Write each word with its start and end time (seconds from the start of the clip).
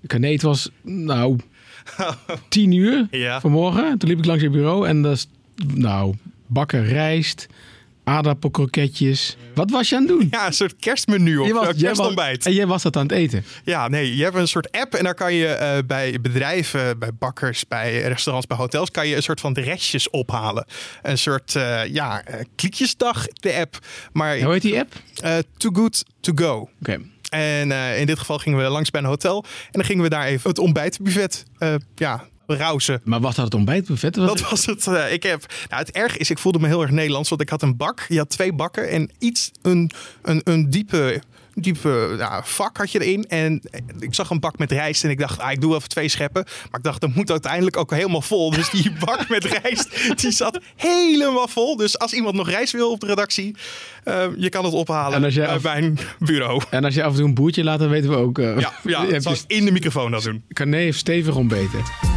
Nee, 0.00 0.32
het 0.32 0.42
was 0.42 0.70
nou 0.82 1.38
tien 2.48 2.72
uur 2.72 3.06
Ja. 3.10 3.40
vanmorgen. 3.40 3.98
Toen 3.98 4.08
liep 4.08 4.18
ik 4.18 4.24
langs 4.24 4.42
je 4.42 4.50
bureau 4.50 4.88
en 4.88 5.02
dat 5.02 5.12
is 5.16 5.26
nou 5.74 6.14
bakken 6.46 6.84
rijst, 6.84 7.46
aardappelkroketjes. 8.04 9.36
Wat 9.54 9.70
was 9.70 9.88
je 9.88 9.94
aan 9.96 10.00
het 10.02 10.10
doen? 10.10 10.28
Ja, 10.30 10.46
een 10.46 10.52
soort 10.52 10.76
kerstmenu 10.76 11.36
of 11.38 11.46
Je 11.46 11.52
was- 11.52 11.68
en 12.46 12.52
jij 12.52 12.66
was 12.66 12.82
dat 12.82 12.96
aan 12.96 13.02
het 13.02 13.12
eten. 13.12 13.44
Ja, 13.64 13.88
nee, 13.88 14.16
je 14.16 14.22
hebt 14.22 14.36
een 14.36 14.48
soort 14.48 14.70
app 14.72 14.94
en 14.94 15.04
daar 15.04 15.14
kan 15.14 15.34
je 15.34 15.46
eh, 15.46 15.78
bij 15.86 16.20
bedrijven, 16.20 16.98
bij 16.98 17.10
bakkers, 17.18 17.66
bij 17.68 18.00
restaurants, 18.02 18.46
bij 18.46 18.56
hotels, 18.56 18.90
kan 18.90 19.08
je 19.08 19.16
een 19.16 19.22
soort 19.22 19.40
van 19.40 19.52
de 19.52 19.60
restjes 19.60 20.10
ophalen. 20.10 20.66
Een 21.02 21.18
soort, 21.18 21.54
eh, 21.54 21.80
ja, 21.86 22.22
kliekjesdag, 22.54 23.26
de 23.26 23.54
app. 23.54 23.78
Maar 24.12 24.40
hoe 24.40 24.52
heet 24.52 24.62
die 24.62 24.78
app? 24.78 24.92
too 25.56 25.70
good 25.74 26.04
to 26.20 26.32
go. 26.34 26.68
Oké. 26.80 26.98
En 27.28 27.72
eh, 27.72 28.00
in 28.00 28.06
dit 28.06 28.18
geval 28.18 28.38
gingen 28.38 28.58
we 28.58 28.64
langs 28.68 28.90
bij 28.90 29.00
een 29.00 29.06
hotel 29.06 29.44
en 29.44 29.70
dan 29.70 29.84
gingen 29.84 30.02
we 30.02 30.08
daar 30.08 30.26
even 30.26 30.50
het 30.50 30.58
ontbijtbuffet, 30.58 31.44
eh 31.58 31.74
ja, 31.94 32.24
rauzen. 32.46 33.00
Maar 33.04 33.20
was 33.20 33.34
dat 33.34 33.44
het 33.44 33.54
ontbijtbuffet? 33.54 34.16
Was 34.16 34.26
Dat 34.26 34.50
was 34.50 34.66
het. 34.66 34.86
eh, 34.86 35.12
ik 35.12 35.22
heb, 35.22 35.44
nou, 35.68 35.82
het 35.82 35.90
erg 35.90 36.16
is, 36.16 36.30
ik 36.30 36.38
voelde 36.38 36.58
me 36.58 36.66
heel 36.66 36.82
erg 36.82 36.90
Nederlands, 36.90 37.28
want 37.28 37.40
ik 37.40 37.48
had 37.48 37.62
een 37.62 37.76
bak. 37.76 38.06
Je 38.08 38.18
had 38.18 38.30
twee 38.30 38.52
bakken 38.52 38.88
en 38.88 39.10
iets, 39.18 39.50
een, 39.62 39.90
een, 40.22 40.40
een 40.44 40.70
diepe, 40.70 41.22
diepe 41.62 42.14
ja, 42.18 42.42
vak 42.44 42.76
had 42.76 42.92
je 42.92 43.04
erin. 43.04 43.24
En 43.28 43.60
ik 44.00 44.14
zag 44.14 44.30
een 44.30 44.40
bak 44.40 44.58
met 44.58 44.72
rijst 44.72 45.04
en 45.04 45.10
ik 45.10 45.18
dacht, 45.18 45.38
ah, 45.40 45.52
ik 45.52 45.60
doe 45.60 45.74
even 45.76 45.88
twee 45.88 46.08
scheppen. 46.08 46.44
Maar 46.44 46.78
ik 46.80 46.82
dacht, 46.82 47.00
dat 47.00 47.14
moet 47.14 47.30
uiteindelijk 47.30 47.76
ook 47.76 47.90
helemaal 47.90 48.22
vol. 48.22 48.50
Dus 48.50 48.70
die 48.70 48.92
bak 49.04 49.28
met 49.28 49.44
rijst, 49.44 50.18
die 50.20 50.30
zat 50.30 50.60
helemaal 50.76 51.48
vol. 51.48 51.76
Dus 51.76 51.98
als 51.98 52.12
iemand 52.12 52.34
nog 52.34 52.50
rijst 52.50 52.72
wil 52.72 52.90
op 52.90 53.00
de 53.00 53.06
redactie, 53.06 53.56
eh, 54.04 54.24
je 54.36 54.48
kan 54.48 54.64
het 54.64 54.74
ophalen 54.74 55.24
En 55.24 55.42
eh, 55.42 55.48
af- 55.48 55.62
bij 55.62 55.82
een 55.82 55.98
bureau. 56.18 56.62
En 56.70 56.84
als 56.84 56.94
je 56.94 57.02
af 57.04 57.10
en 57.10 57.16
toe 57.16 57.26
een 57.26 57.34
boertje 57.34 57.64
laat, 57.64 57.78
dan 57.78 57.88
weten 57.88 58.10
we 58.10 58.16
ook. 58.16 58.38
eh, 58.38 58.58
Ja, 58.58 58.72
ja 58.82 59.20
zal 59.20 59.32
ik 59.32 59.40
in 59.46 59.64
de 59.64 59.72
microfoon 59.72 60.10
dat 60.10 60.22
doen. 60.22 60.42
Carné 60.52 60.76
heeft 60.76 60.98
stevig 60.98 61.34
ontbeten. 61.36 62.07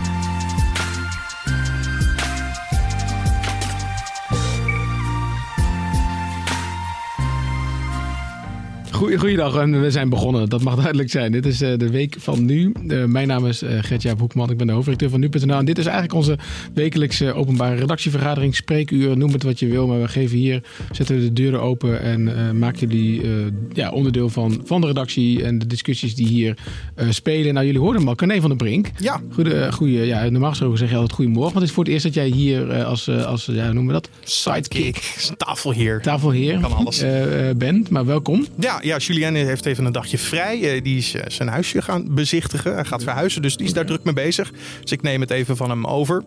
Goeiedag, 9.01 9.53
we 9.65 9.91
zijn 9.91 10.09
begonnen. 10.09 10.49
Dat 10.49 10.61
mag 10.61 10.75
duidelijk 10.75 11.09
zijn. 11.09 11.31
Dit 11.31 11.45
is 11.45 11.61
eh, 11.61 11.77
de 11.77 11.89
week 11.89 12.15
van 12.19 12.45
nu. 12.45 12.71
Eh, 12.87 13.03
mijn 13.05 13.27
naam 13.27 13.45
is 13.47 13.63
uh, 13.63 13.69
Gertjaap 13.81 14.19
Hoekman. 14.19 14.49
Ik 14.49 14.57
ben 14.57 14.67
de 14.67 14.73
hoofdredacteur 14.73 15.09
van 15.09 15.19
nu.nl. 15.19 15.57
En 15.57 15.65
dit 15.65 15.77
is 15.77 15.85
eigenlijk 15.85 16.13
onze 16.15 16.37
wekelijkse 16.73 17.33
openbare 17.33 17.75
redactievergadering. 17.75 18.55
Spreekuur, 18.55 19.17
noem 19.17 19.31
het 19.31 19.43
wat 19.43 19.59
je 19.59 19.67
wil. 19.67 19.87
Maar 19.87 20.01
we 20.01 20.07
geven 20.07 20.37
hier, 20.37 20.63
zetten 20.91 21.15
we 21.15 21.21
de 21.21 21.33
deuren 21.33 21.61
open 21.61 22.01
en 22.01 22.37
eh 22.37 22.51
maken 22.51 22.79
jullie 22.87 23.21
eh, 23.21 23.29
ja, 23.73 23.91
onderdeel 23.91 24.29
van, 24.29 24.61
van 24.65 24.81
de 24.81 24.87
redactie 24.87 25.43
en 25.43 25.59
de 25.59 25.67
discussies 25.67 26.15
die 26.15 26.27
hier 26.27 26.57
eh, 26.95 27.07
spelen. 27.09 27.53
Nou, 27.53 27.65
jullie 27.65 27.81
hoorden 27.81 27.99
hem 27.99 28.09
al. 28.09 28.15
Carné 28.15 28.39
van 28.39 28.49
der 28.49 28.57
Brink. 28.57 28.89
Ja, 28.97 29.21
Goede, 29.33 29.53
eh, 29.53 29.71
goeie, 29.71 30.05
ja, 30.05 30.29
normaal 30.29 30.49
gesproken 30.49 30.77
zeg 30.77 30.89
je 30.89 30.95
altijd 30.95 31.13
goedemorgen. 31.13 31.51
Want 31.53 31.59
het 31.59 31.69
is 31.69 31.75
voor 31.75 31.83
het 31.83 31.93
eerst 31.93 32.05
dat 32.05 32.13
jij 32.13 32.27
hier 32.27 32.69
eh, 32.69 32.85
als, 32.85 33.07
eh, 33.07 33.25
als 33.25 33.45
ja, 33.45 33.63
hoe 33.65 33.73
noemen 33.73 33.85
we 33.95 34.01
dat? 34.01 34.09
sidekick, 34.23 35.15
tafelheer. 35.37 36.01
Tafelheer 36.01 36.59
Kan 36.59 36.73
alles. 36.75 37.01
eh, 37.01 37.49
eh, 37.49 37.55
bent. 37.57 37.89
Maar 37.89 38.05
welkom. 38.05 38.45
Ja, 38.59 38.79
ja, 38.83 38.90
Julien 38.97 39.35
heeft 39.35 39.65
even 39.65 39.85
een 39.85 39.91
dagje 39.91 40.17
vrij. 40.17 40.75
Eh, 40.75 40.83
die 40.83 40.97
is 40.97 41.13
eh, 41.13 41.23
zijn 41.27 41.49
huisje 41.49 41.81
gaan 41.81 42.15
bezichtigen. 42.15 42.73
Hij 42.73 42.85
gaat 42.85 43.03
verhuizen, 43.03 43.41
dus 43.41 43.57
die 43.57 43.65
is 43.65 43.73
daar 43.73 43.85
druk 43.85 44.03
mee 44.03 44.13
bezig. 44.13 44.51
Dus 44.81 44.91
ik 44.91 45.01
neem 45.01 45.21
het 45.21 45.31
even 45.31 45.57
van 45.57 45.69
hem 45.69 45.85
over. 45.85 46.23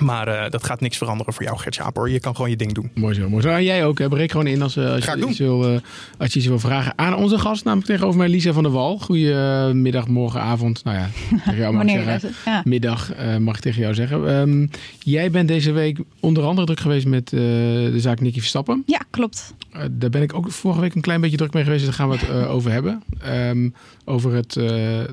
Maar 0.00 0.28
eh, 0.28 0.50
dat 0.50 0.64
gaat 0.64 0.80
niks 0.80 0.96
veranderen 0.96 1.32
voor 1.32 1.42
jou, 1.44 1.58
Gert 1.58 1.80
hoor. 1.94 2.10
Je 2.10 2.20
kan 2.20 2.34
gewoon 2.34 2.50
je 2.50 2.56
ding 2.56 2.72
doen. 2.72 2.90
Mooi 2.94 3.14
zo, 3.14 3.28
mooi 3.28 3.42
zo. 3.42 3.48
En 3.48 3.64
jij 3.64 3.84
ook, 3.84 3.98
hè? 3.98 4.08
breek 4.08 4.30
gewoon 4.30 4.46
in 4.46 4.62
als, 4.62 4.76
eh, 4.76 4.92
als, 4.92 5.04
je 5.04 5.26
iets 5.28 5.38
wil, 5.38 5.64
eh, 5.64 5.80
als 6.18 6.32
je 6.32 6.38
iets 6.38 6.48
wil 6.48 6.58
vragen 6.58 6.92
aan 6.98 7.14
onze 7.16 7.38
gast. 7.38 7.64
Namelijk 7.64 7.90
tegenover 7.90 8.18
mij 8.18 8.28
Lisa 8.28 8.52
van 8.52 8.62
der 8.62 8.72
Wal. 8.72 8.98
Goedemiddag, 8.98 10.08
morgen, 10.08 10.40
avond. 10.40 10.84
Nou 10.84 10.96
ja, 10.96 11.08
tegen 11.44 11.56
jou 11.62 11.72
mag 11.72 11.82
ik 11.82 11.88
Wanneer 11.88 12.20
zeggen. 12.20 12.30
ja. 12.44 12.62
Middag 12.64 13.12
eh, 13.12 13.36
mag 13.36 13.56
ik 13.56 13.60
tegen 13.62 13.80
jou 13.80 13.94
zeggen. 13.94 14.28
Ehm, 14.28 14.66
jij 14.98 15.30
bent 15.30 15.48
deze 15.48 15.72
week 15.72 15.98
onder 16.20 16.44
andere 16.44 16.66
druk 16.66 16.80
geweest 16.80 17.06
met 17.06 17.32
eh, 17.32 17.40
de 17.40 18.00
zaak 18.00 18.20
Nicky 18.20 18.38
Verstappen. 18.38 18.82
Ja, 18.86 19.00
klopt. 19.10 19.54
Eh, 19.72 19.82
daar 19.90 20.10
ben 20.10 20.22
ik 20.22 20.34
ook 20.34 20.50
vorige 20.50 20.80
week 20.80 20.94
een 20.94 21.00
klein 21.00 21.20
beetje 21.20 21.36
druk 21.36 21.52
mee 21.52 21.64
geweest. 21.64 21.86
Dus 21.86 21.96
daar 21.96 22.06
gaan 22.06 22.18
we 22.18 22.24
het 22.24 22.44
eh, 22.44 22.50
over 22.56 22.70
hebben. 22.72 23.02
Ehm, 23.22 23.68
over 24.04 24.32
het, 24.32 24.56
eh, 24.56 24.64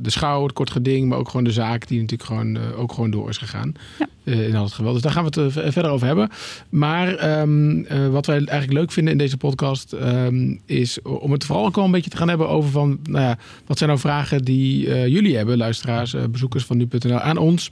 de 0.02 0.10
schouw, 0.10 0.44
het 0.44 0.54
kort 0.54 0.72
geding. 0.72 1.10
Maar 1.10 1.18
ook 1.18 1.30
gewoon 1.30 1.44
de 1.44 1.52
zaak 1.52 1.88
die 1.88 2.02
natuurlijk 2.02 2.30
gewoon, 2.30 2.56
eh, 2.58 2.80
ook 2.80 2.94
gewoon 2.94 3.12
door 3.12 3.30
is 3.30 3.38
gegaan. 3.38 3.74
Ja. 4.00 4.08
Eh, 4.24 4.48
in 4.48 4.56
al 4.56 4.68
geweld. 4.74 4.94
Dus 4.94 5.04
daar 5.04 5.12
gaan 5.12 5.26
we 5.26 5.42
het 5.42 5.58
eh, 5.58 5.72
verder 5.72 5.92
over 5.92 6.08
hebben. 6.08 6.30
Maar 6.70 7.16
ehm, 7.16 7.84
eh, 7.84 8.08
wat 8.08 8.26
wij 8.26 8.36
eigenlijk 8.36 8.74
leuk 8.74 8.92
vinden 8.92 9.12
in 9.12 9.20
deze 9.20 9.38
podcast... 9.38 9.94
ehm, 9.94 10.56
is 10.66 11.02
om 11.02 11.32
het 11.32 11.46
vooral 11.46 11.66
ook 11.66 11.76
wel 11.76 11.86
een 11.86 11.92
beetje 11.92 12.10
te 12.10 12.18
gaan 12.18 12.30
hebben 12.30 12.50
over 12.50 12.72
van... 12.72 13.00
Nou 13.04 13.24
ja, 13.24 13.38
wat 13.66 13.78
zijn 13.78 13.90
nou 13.90 14.02
vragen 14.02 14.42
die 14.42 14.94
eh, 14.94 15.08
jullie 15.08 15.36
hebben, 15.36 15.58
luisteraars, 15.58 16.16
bezoekers 16.32 16.66
van 16.66 16.78
nu.nl, 16.78 17.20
aan 17.20 17.38
ons? 17.38 17.72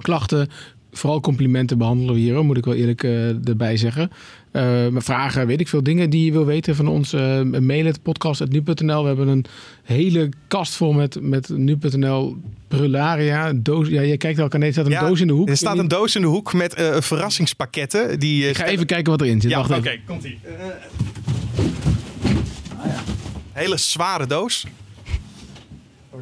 Klachten, 0.00 0.48
vooral 0.92 1.20
complimenten 1.20 1.78
behandelen 1.78 2.14
we 2.14 2.20
hier, 2.20 2.44
moet 2.44 2.56
ik 2.56 2.64
wel 2.64 2.74
eerlijk 2.74 3.02
erbij 3.44 3.76
zeggen. 3.76 4.10
Eh, 4.52 4.86
vragen, 4.94 5.46
weet 5.46 5.60
ik 5.60 5.68
veel 5.68 5.82
dingen 5.82 6.10
die 6.10 6.24
je 6.24 6.32
wil 6.32 6.44
weten 6.44 6.76
van 6.76 6.88
ons. 6.88 7.12
eh 7.12 7.40
mail 7.42 7.84
het 7.84 8.02
podcast.nu.nl. 8.02 9.00
We 9.02 9.06
hebben 9.06 9.28
een 9.28 9.44
hele 9.82 10.28
kast 10.48 10.74
vol 10.74 10.92
met, 10.92 11.18
met 11.20 11.48
nu.nl 11.48 12.36
prularia. 12.68 13.52
Doos, 13.52 13.88
ja, 13.88 14.00
je 14.00 14.16
kijkt 14.16 14.38
elkaar 14.38 14.58
nee, 14.58 14.68
er 14.68 14.74
staat 14.74 14.86
een 14.86 14.92
Ja, 14.92 15.08
doos 15.08 15.20
in 15.20 15.26
de 15.26 15.32
hoek. 15.32 15.48
Er 15.48 15.56
staat 15.56 15.78
een 15.78 15.88
doos 15.88 16.16
in 16.16 16.20
de 16.20 16.26
hoek 16.26 16.52
met 16.52 16.74
eh, 16.74 17.00
verrassingspakketten. 17.00 18.18
Die, 18.18 18.48
Ik 18.48 18.56
ga 18.56 18.64
even 18.64 18.86
kijken 18.86 19.12
wat 19.12 19.20
erin 19.20 19.40
zit. 19.40 19.50
Ja, 19.50 19.60
oké, 19.60 19.98
komt 20.06 20.24
ie. 20.24 20.38
Hele 23.52 23.76
zware 23.76 24.26
doos. 24.26 24.66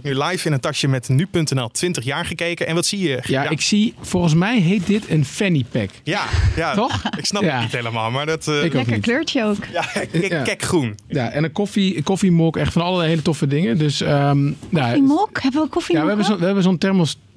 Nu 0.02 0.22
live 0.22 0.46
in 0.46 0.52
een 0.52 0.60
tasje 0.60 0.88
met 0.88 1.08
nu.nl 1.08 1.68
20 1.68 2.04
jaar 2.04 2.24
gekeken. 2.24 2.66
En 2.66 2.74
wat 2.74 2.86
zie 2.86 2.98
je? 3.08 3.18
Ja, 3.22 3.48
ik 3.48 3.60
zie, 3.60 3.94
volgens 4.00 4.34
mij 4.34 4.60
heet 4.60 4.86
dit 4.86 5.10
een 5.10 5.24
fanny 5.24 5.64
pack. 5.70 5.88
ja, 6.04 6.24
ja. 6.56 6.74
Toch? 6.80 7.02
Ik 7.16 7.24
snap 7.26 7.42
Ja. 7.42 7.52
het 7.52 7.60
niet 7.62 7.72
helemaal, 7.72 8.10
maar 8.10 8.26
dat... 8.26 8.48
eh, 8.48 8.54
Ik 8.58 8.64
ook 8.64 8.72
Lekker 8.72 8.92
niet. 8.92 9.02
kleurtje 9.02 9.44
ook. 9.44 9.56
ja, 9.72 9.84
kek, 10.44 10.62
groen. 10.62 10.94
Ja, 11.08 11.30
en 11.30 11.44
een 11.44 11.52
koffie, 11.52 11.96
een 11.96 12.02
koffiemok, 12.02 12.56
echt 12.56 12.72
van 12.72 12.82
alle 12.82 13.04
hele 13.04 13.22
toffe 13.22 13.46
dingen. 13.46 13.78
Dus, 13.78 14.00
ehm 14.00 14.52
nou, 14.68 14.92
Die 14.94 15.02
mok? 15.02 15.40
Hebben 15.42 15.62
we 15.62 15.68
koffie 15.68 15.94
Ja, 15.94 16.00
we 16.02 16.08
hebben 16.08 16.26
zo'n 16.26 16.38
we 16.38 16.44
hebben 16.44 16.64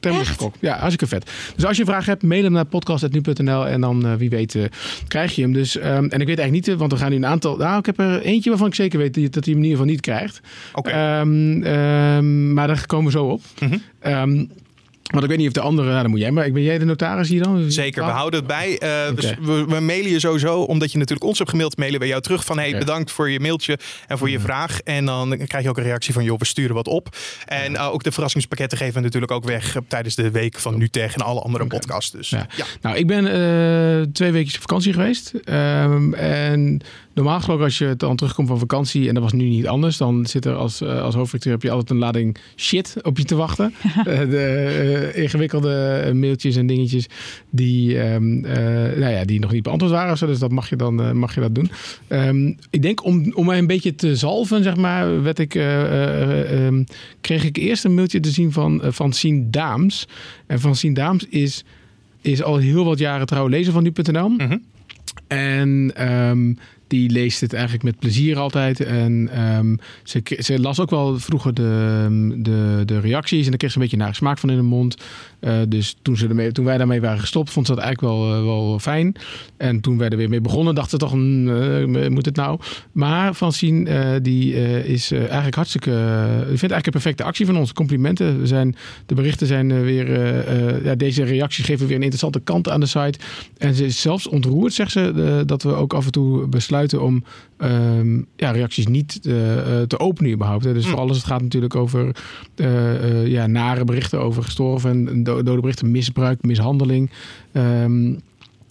thermos, 0.02 0.28
thermoskok. 0.28 0.56
Ja, 0.60 0.78
hartstikke 0.78 1.08
vet. 1.08 1.32
Dus 1.56 1.66
als 1.66 1.78
je 1.78 1.86
vragen 1.86 2.06
hebt, 2.06 2.24
mail 2.24 2.44
hem 2.44 2.52
naar 2.52 2.66
podcast.nu.nl 2.66 3.68
en 3.68 3.82
dan 3.82 4.06
eh, 4.06 4.14
wie 4.14 4.30
weet 4.30 4.56
eh, 4.56 4.64
krijg 5.08 5.36
je 5.36 5.42
hem. 5.42 5.54
Dus, 5.54 5.78
ehm, 5.78 5.88
en 5.88 6.22
ik 6.22 6.28
weet 6.28 6.40
eigenlijk 6.40 6.52
niet, 6.52 6.68
eh, 6.68 6.76
want 6.76 6.92
we 6.92 6.98
gaan 6.98 7.10
nu 7.10 7.16
een 7.16 7.26
aantal... 7.26 7.58
Nou, 7.58 7.80
ik 7.80 7.86
heb 7.86 8.00
er 8.00 8.22
eentje 8.22 8.50
waarvan 8.50 8.68
ik 8.68 8.76
zeker 8.76 9.00
weet 9.00 9.14
dat 9.14 9.46
hij 9.46 9.54
hem 9.54 9.64
in 9.64 9.70
ieder 9.70 9.78
geval 9.78 9.86
niet 9.86 10.02
krijgt. 10.02 10.42
Oké. 10.74 10.90
Ehm, 10.90 11.64
ehm, 11.64 12.54
maar 12.54 12.68
daar 12.68 12.86
komen 12.86 13.06
we 13.06 13.12
zo 13.12 13.26
op. 13.26 13.42
Ehm, 14.00 14.46
want 15.12 15.24
ik 15.24 15.30
weet 15.30 15.38
niet 15.38 15.48
of 15.48 15.54
de 15.54 15.62
andere... 15.62 15.90
Nou, 15.90 16.02
dan 16.02 16.12
moet 16.12 16.20
jij 16.20 16.32
maar... 16.32 16.52
Ben 16.52 16.64
jij 16.64 16.78
de 16.78 16.86
notaris 16.86 17.30
hier 17.30 17.44
dan? 17.44 17.72
Zeker, 17.72 18.06
we 18.06 18.12
houden 18.12 18.40
het 18.40 18.48
bij. 18.48 18.78
Eh, 18.80 18.90
we, 19.42 19.66
we 19.68 19.80
mailen 19.80 20.12
je 20.12 20.20
sowieso, 20.20 20.62
omdat 20.62 20.92
je 20.92 20.98
natuurlijk 20.98 21.28
ons 21.28 21.38
hebt 21.38 21.50
gemaild, 21.50 21.78
mailen 21.78 22.00
we 22.00 22.08
jou 22.08 22.22
terug 22.22 22.46
van 22.46 22.58
hey, 22.58 22.78
bedankt 22.78 23.12
voor 23.12 23.30
je 23.30 23.40
mailtje 23.40 23.80
en 24.08 24.18
voor 24.18 24.30
je 24.30 24.40
vraag. 24.40 24.82
En 24.82 25.06
dan 25.06 25.38
krijg 25.48 25.64
je 25.64 25.70
ook 25.70 25.78
een 25.78 25.84
reactie 25.84 26.14
van 26.14 26.24
joh, 26.24 26.40
we 26.40 26.46
sturen 26.46 26.76
wat 26.76 26.88
op. 26.88 27.16
En 27.46 27.76
eh, 27.76 27.94
ook 27.94 28.04
de 28.04 28.12
verrassingspakketten 28.12 28.78
geven 28.78 28.94
we 28.94 29.00
natuurlijk 29.02 29.32
ook 29.32 29.44
weg 29.44 29.76
eh, 29.76 29.82
tijdens 29.88 30.16
de 30.16 30.32
week 30.32 30.60
van 30.60 30.78
nu 30.78 30.88
tegen 30.88 31.20
en 31.20 31.26
alle 31.26 31.42
andere 31.42 31.64
Oké. 31.64 31.76
podcasts. 31.76 32.12
Dus 32.12 32.30
Ja. 32.30 32.48
ja. 32.56 32.66
Nou, 32.82 32.98
ik 32.98 33.08
ben 33.08 33.24
twee 34.14 34.32
weken 34.32 34.54
op 34.54 34.62
vakantie 34.62 34.94
geweest. 34.94 35.34
Ehm, 35.44 36.14
en 36.14 36.82
normaal 37.14 37.36
gesproken 37.36 37.64
als 37.64 37.78
je 37.78 37.94
dan 37.98 38.16
terugkomt 38.16 38.48
van 38.48 38.60
vakantie... 38.60 39.08
en 39.08 39.14
dat 39.14 39.24
was 39.24 39.34
nu 39.34 39.44
niet 39.44 39.68
anders... 39.68 39.98
dan 39.98 40.26
zit 40.26 40.46
er 40.46 40.56
als, 40.56 40.82
eh, 40.82 41.02
als 41.02 41.16
hoofdredacteur 41.16 41.54
heb 41.54 41.62
je 41.62 41.70
altijd 41.70 41.90
een 41.90 41.98
lading 41.98 42.38
shit 42.56 42.96
op 43.02 43.18
je 43.18 43.24
te 43.24 43.36
wachten. 43.36 43.74
Eh, 44.02 44.20
de 44.20 45.12
eh, 45.14 45.24
ingewikkelde 45.24 46.12
mailtjes 46.14 46.56
en 46.56 46.68
dingetjes 46.68 47.08
die, 47.50 48.00
ehm, 48.00 48.46
eh, 48.46 49.00
nou 49.00 49.12
ja, 49.12 49.26
die 49.26 49.40
nog 49.40 49.52
niet 49.52 49.64
beantwoord 49.64 49.92
waren. 49.92 50.18
zo. 50.18 50.26
Dus 50.26 50.40
dat 50.40 50.52
mag 50.52 50.70
je 50.70 50.76
dan 50.76 51.18
mag 51.18 51.36
je 51.36 51.42
dat 51.42 51.56
doen. 51.56 51.72
Ehm, 52.08 52.54
ik 52.70 52.82
denk 52.82 53.06
om, 53.06 53.32
om 53.34 53.46
mij 53.46 53.58
een 53.58 53.68
beetje 53.68 53.96
te 53.96 54.16
zalven, 54.16 54.64
zeg 54.64 54.76
maar... 54.76 55.22
Werd 55.22 55.40
ik, 55.40 55.56
eh, 55.56 55.84
eh, 55.84 56.66
ehm, 56.66 56.84
kreeg 57.22 57.44
ik 57.44 57.58
eerst 57.58 57.84
een 57.84 57.94
mailtje 57.94 58.20
te 58.20 58.30
zien 58.30 58.52
van, 58.52 58.82
van 58.84 59.14
Sien 59.14 59.52
Daams. 59.52 60.08
En 60.48 60.60
van 60.60 60.76
Sien 60.76 60.94
Daams 60.94 61.26
is 61.28 61.64
is 62.22 62.44
al 62.44 62.58
heel 62.58 62.86
wat 62.86 63.00
jaren 63.00 63.26
trouw 63.26 63.48
lezer 63.48 63.74
van 63.74 63.84
nu.nl. 63.84 64.30
Mhm. 64.30 64.58
En 65.28 65.92
die 66.92 67.10
leest 67.10 67.42
het 67.42 67.54
eigenlijk 67.54 67.84
met 67.84 68.00
plezier 68.00 68.38
altijd. 68.38 68.80
En 68.80 69.30
ehm, 69.34 69.76
ze, 70.04 70.22
ze 70.40 70.60
las 70.60 70.80
ook 70.80 70.90
wel 70.90 71.20
vroeger 71.20 71.54
de, 71.54 72.34
de, 72.38 72.82
de 72.86 73.00
reacties. 73.00 73.44
En 73.44 73.50
daar 73.50 73.58
kreeg 73.58 73.72
ze 73.72 73.78
een 73.78 73.84
beetje 73.84 73.98
naar 73.98 74.16
smaak 74.16 74.38
van 74.38 74.50
in 74.50 74.56
de 74.56 74.62
mond. 74.62 74.98
Eh, 75.40 75.60
dus 75.68 75.96
toen, 76.02 76.18
ze 76.18 76.28
ermee, 76.28 76.52
toen 76.52 76.66
wij 76.66 76.78
daarmee 76.78 77.02
waren 77.02 77.20
gestopt, 77.20 77.52
vond 77.52 77.68
ze 77.68 77.76
dat 77.76 77.84
eigenlijk 77.84 78.14
wel, 78.14 78.36
eh, 78.36 78.44
wel 78.44 78.80
fijn. 78.80 79.16
En 79.58 79.82
toen 79.82 79.98
wij 79.98 80.10
er 80.10 80.18
weer 80.18 80.30
mee 80.30 80.42
begonnen, 80.42 80.76
dachten 80.76 80.92
ze 80.92 81.06
toch, 81.06 81.12
hmm, 81.12 81.96
eh, 81.96 82.10
moet 82.10 82.26
het 82.26 82.36
nou? 82.36 82.60
Maar 82.92 83.34
Francine, 83.34 84.22
die 84.22 84.54
is 84.84 85.12
eigenlijk 85.12 85.56
hartstikke... 85.56 85.92
vindt 86.46 86.62
eigenlijk 86.62 86.86
een 86.86 86.92
perfecte 86.92 87.24
actie 87.24 87.46
van 87.46 87.58
ons. 87.58 87.74
Complimenten. 87.74 88.48
Zijn, 88.48 88.76
de 89.06 89.16
berichten 89.16 89.48
zijn 89.48 89.84
weer... 89.84 90.10
ja, 90.84 90.96
deze 90.96 91.24
reacties 91.24 91.66
geven 91.66 91.88
weer 91.88 91.96
een 91.96 92.02
interessante 92.02 92.40
kant 92.40 92.70
aan 92.70 92.80
de 92.80 92.86
site. 92.86 93.20
En 93.58 93.74
ze 93.74 93.86
is 93.86 94.02
zelfs 94.02 94.28
ontroerd, 94.28 94.74
zegt 94.74 94.92
ze, 94.92 95.44
dat 95.46 95.64
we 95.64 95.74
ook 95.74 95.94
af 95.94 96.06
en 96.06 96.12
toe 96.12 96.48
besluiten 96.48 96.81
besluiten 96.82 97.02
om 97.02 97.24
ehm, 97.58 98.22
ja, 98.36 98.52
reacties 98.52 98.88
niet 98.88 99.20
eh, 99.26 99.58
eh, 99.82 99.88
te 99.88 100.00
openen 100.00 100.32
überhaupt. 100.32 100.64
Hè. 100.64 100.74
Dus 100.74 100.84
Mm. 100.84 100.90
vooral 100.90 101.08
als 101.08 101.18
het 101.18 101.26
gaat 101.26 101.42
natuurlijk 101.42 101.76
over 101.76 102.16
eh, 102.56 103.28
ja, 103.28 103.48
nare 103.48 103.86
berichten 103.86 104.20
over 104.22 104.44
gestorven 104.44 105.08
en 105.08 105.24
do- 105.24 105.44
dode 105.44 105.62
berichten, 105.62 105.92
misbruik, 105.92 106.44
mishandeling. 106.44 107.10
Ehm, 107.52 108.14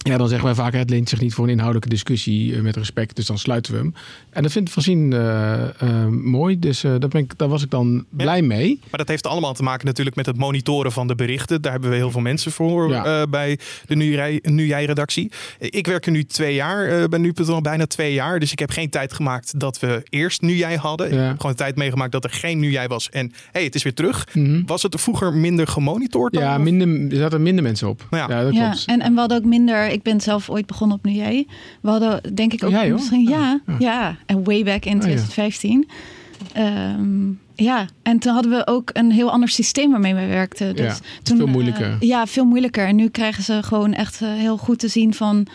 ja, 0.03 0.17
dan 0.17 0.27
zeggen 0.27 0.45
wij 0.45 0.55
vaak, 0.55 0.73
het 0.73 0.89
leent 0.89 1.09
zich 1.09 1.19
niet 1.21 1.33
voor 1.33 1.43
een 1.45 1.49
inhoudelijke 1.51 1.89
discussie 1.89 2.55
eh, 2.55 2.61
met 2.61 2.75
respect, 2.75 3.15
dus 3.15 3.25
dan 3.25 3.37
sluiten 3.37 3.73
we 3.73 3.77
hem. 3.79 3.93
En 4.29 4.43
dat 4.43 4.51
vindt 4.51 4.69
Francine 4.69 5.17
eh, 5.17 5.89
eh, 5.89 6.07
mooi, 6.07 6.59
dus 6.59 6.83
eh, 6.83 6.91
daar, 6.99 7.09
ben 7.09 7.21
ik, 7.21 7.37
daar 7.37 7.47
was 7.49 7.63
ik 7.63 7.69
dan 7.69 8.05
blij 8.09 8.41
mee. 8.41 8.79
Maar 8.89 8.99
dat 8.99 9.07
heeft 9.07 9.27
allemaal 9.27 9.53
te 9.53 9.63
maken 9.63 9.85
natuurlijk 9.85 10.15
met 10.15 10.25
het 10.25 10.37
monitoren 10.37 10.91
van 10.91 11.07
de 11.07 11.15
berichten. 11.15 11.61
Daar 11.61 11.71
hebben 11.71 11.89
we 11.89 11.95
heel 11.95 12.11
veel 12.11 12.21
mensen 12.21 12.51
voor 12.51 12.89
Ja. 12.89 13.05
eh, 13.21 13.27
bij 13.29 13.59
de 13.87 13.95
Nu, 13.95 14.11
Jij- 14.11 14.39
nu 14.43 14.65
Jij 14.65 14.85
redactie. 14.85 15.31
Ik 15.59 15.87
werk 15.87 16.05
er 16.05 16.11
nu 16.11 16.23
twee 16.23 16.53
jaar, 16.53 16.85
eh 16.87 17.03
bij 17.07 17.19
nu.nl 17.19 17.61
bijna 17.61 17.85
twee 17.87 18.13
jaar. 18.13 18.39
Dus 18.39 18.51
ik 18.51 18.59
heb 18.59 18.69
geen 18.69 18.89
tijd 18.89 19.13
gemaakt 19.13 19.59
dat 19.59 19.79
we 19.79 20.03
eerst 20.09 20.41
Nu 20.41 20.55
Jij 20.55 20.75
hadden. 20.75 21.11
Ik 21.11 21.17
heb 21.17 21.39
gewoon 21.39 21.55
tijd 21.55 21.75
meegemaakt 21.75 22.11
dat 22.11 22.23
er 22.23 22.29
geen 22.29 22.59
Nu 22.59 22.71
Jij 22.71 22.87
was. 22.87 23.09
En 23.09 23.31
hey, 23.51 23.63
het 23.63 23.75
is 23.75 23.83
weer 23.83 23.93
terug. 23.93 24.27
Mhm. 24.33 24.61
Was 24.65 24.83
het 24.83 25.01
vroeger 25.01 25.33
minder 25.33 25.67
gemonitord 25.67 26.33
dan? 26.33 26.43
Ja, 26.43 26.57
minder, 26.57 27.11
er 27.11 27.17
zaten 27.21 27.41
minder 27.41 27.63
mensen 27.63 27.87
op. 27.87 28.07
Ja. 28.11 28.25
Ja, 28.29 28.43
dat 28.43 28.53
Ja, 28.53 28.69
klopt. 28.69 28.85
en, 28.85 28.99
en 29.01 29.13
we 29.13 29.19
hadden 29.19 29.37
ook 29.37 29.45
minder. 29.45 29.90
Ik 29.91 30.01
ben 30.03 30.21
zelf 30.21 30.49
ooit 30.49 30.65
begonnen 30.65 30.97
op 30.97 31.03
Nu 31.03 31.11
Jij. 31.11 31.47
We 31.81 31.89
hadden 31.89 32.35
denk 32.35 32.53
ik 32.53 32.63
ook 32.63 32.69
Oh, 32.69 32.75
jij, 32.75 32.85
hoor? 32.89 32.93
misschien. 32.99 33.29
Ja, 33.29 33.59
Ja. 33.65 33.75
ja, 33.79 34.15
en 34.25 34.43
way 34.43 34.63
back 34.63 34.85
in 34.85 34.93
ja. 34.95 34.99
2015. 34.99 35.87
Ehm, 36.53 37.29
ja, 37.55 37.85
en 38.03 38.19
toen 38.19 38.33
hadden 38.33 38.51
we 38.51 38.67
ook 38.67 38.89
een 38.93 39.11
heel 39.11 39.31
ander 39.31 39.49
systeem 39.49 39.91
waarmee 39.91 40.13
we 40.15 40.25
werkten. 40.25 40.75
Dus 40.75 40.85
Ja, 40.85 40.95
toen, 41.23 41.37
veel 41.37 41.45
eh, 41.45 41.51
moeilijker. 41.51 41.97
ja, 41.99 42.25
veel 42.27 42.45
moeilijker. 42.45 42.87
En 42.87 42.95
nu 42.95 43.09
krijgen 43.09 43.43
ze 43.43 43.63
gewoon 43.63 43.93
echt 43.93 44.21
eh, 44.21 44.29
heel 44.33 44.57
goed 44.57 44.79
te 44.79 44.87
zien 44.87 45.13
van 45.13 45.45
eh, 45.47 45.53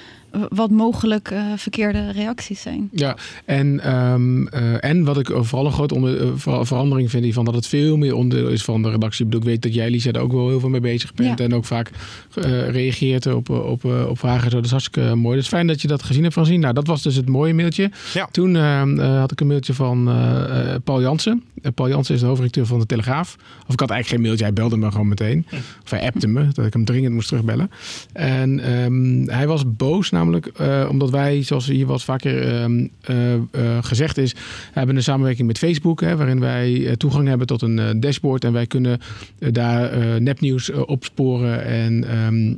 wat 0.49 0.71
mogelijk 0.71 1.31
eh, 1.31 1.43
verkeerde 1.57 2.11
reacties 2.11 2.61
zijn. 2.61 2.89
Ja, 2.93 3.17
en, 3.45 3.81
ehm, 3.81 4.47
eh, 4.47 4.85
en 4.85 5.05
wat 5.05 5.19
ik 5.19 5.31
vooral 5.33 5.67
een 5.67 5.73
grote 5.73 5.95
onder, 5.95 6.21
eh, 6.21 6.29
ver- 6.37 6.67
verandering 6.67 7.11
vind, 7.11 7.35
van 7.35 7.45
dat 7.45 7.55
het 7.55 7.67
veel 7.67 7.97
meer 7.97 8.15
onderdeel 8.15 8.49
is 8.49 8.65
van 8.65 8.83
de 8.83 8.91
redactie. 8.91 9.25
Ik 9.25 9.31
bedoel, 9.31 9.47
ik 9.47 9.53
weet 9.53 9.63
dat 9.63 9.75
jij, 9.75 9.91
Lisa, 9.91 10.11
er 10.13 10.21
ook 10.21 10.33
wel 10.33 10.49
heel 10.49 10.61
veel 10.61 10.69
mee 10.69 10.81
bezig 10.81 11.15
bent. 11.15 11.39
Ja. 11.39 11.45
En 11.45 11.55
ook 11.55 11.65
vaak 11.65 11.91
eh, 12.35 12.71
reageert 12.71 13.27
op, 13.27 13.49
op, 13.51 13.85
op, 13.85 13.85
op 14.09 14.19
vragen. 14.19 14.45
en 14.45 14.51
Zo. 14.51 14.57
Dat 14.57 14.65
is 14.65 14.71
hartstikke 14.71 15.15
mooi. 15.15 15.37
Dus 15.37 15.49
fijn 15.49 15.67
dat 15.67 15.83
je 15.83 15.89
dat 15.89 16.03
gezien 16.03 16.23
hebt, 16.23 16.35
Francine. 16.35 16.59
Nou, 16.59 16.75
dat 16.75 16.87
was 16.87 17.03
dus 17.03 17.15
het 17.15 17.29
mooie 17.29 17.55
mailtje. 17.55 17.91
Ja. 18.15 18.29
Toen 18.31 18.57
ehm, 18.57 18.99
eh, 19.01 19.19
had 19.19 19.33
ik 19.33 19.41
een 19.41 19.47
mailtje 19.47 19.75
van 19.75 20.09
eh, 20.09 20.75
eh, 20.75 20.81
Paul 20.85 21.01
Jansen. 21.01 21.43
Eh, 21.63 21.73
Paul 21.75 21.89
Jansen 21.89 22.15
is 22.15 22.21
de 22.21 22.27
hoofdredacteur 22.27 22.67
van 22.67 22.79
de 22.79 22.87
Telegraaf. 22.87 23.37
Of 23.67 23.73
ik 23.73 23.81
had 23.81 23.91
eigenlijk 23.91 24.09
geen 24.09 24.21
mailtje, 24.21 24.45
hij 24.45 24.53
belde 24.53 24.77
me 24.77 24.91
gewoon 24.91 25.09
meteen. 25.09 25.47
Of 25.85 25.91
hij 25.91 26.03
appte 26.07 26.27
me, 26.27 26.49
dat 26.53 26.67
ik 26.67 26.73
hem 26.73 26.85
dringend 26.85 27.15
moest 27.15 27.29
terugbellen. 27.29 27.71
En 28.13 28.61
ehm, 28.61 29.29
hij 29.37 29.47
was 29.47 29.63
boos 29.77 30.11
namelijk, 30.17 30.47
eh, 30.47 30.87
omdat 30.91 31.11
wij, 31.11 31.43
zoals 31.43 31.67
hier 31.67 31.87
was 31.87 32.05
vaker 32.05 32.43
ehm, 32.43 32.87
eh, 33.01 33.35
eh, 33.35 33.41
gezegd 33.81 34.19
is, 34.19 34.35
hebben 34.73 34.97
een 34.97 35.03
samenwerking 35.03 35.47
met 35.47 35.59
Facebook, 35.59 36.01
hè, 36.01 36.17
waarin 36.17 36.41
wij 36.41 36.95
toegang 36.97 37.29
hebben 37.29 37.47
tot 37.47 37.63
een 37.63 38.01
dashboard 38.01 38.45
en 38.45 38.53
wij 38.53 38.67
kunnen 38.67 39.01
daar 39.39 40.21
nepnieuws 40.21 40.71
opsporen 40.71 41.65
en 41.65 42.05
ehm, 42.09 42.55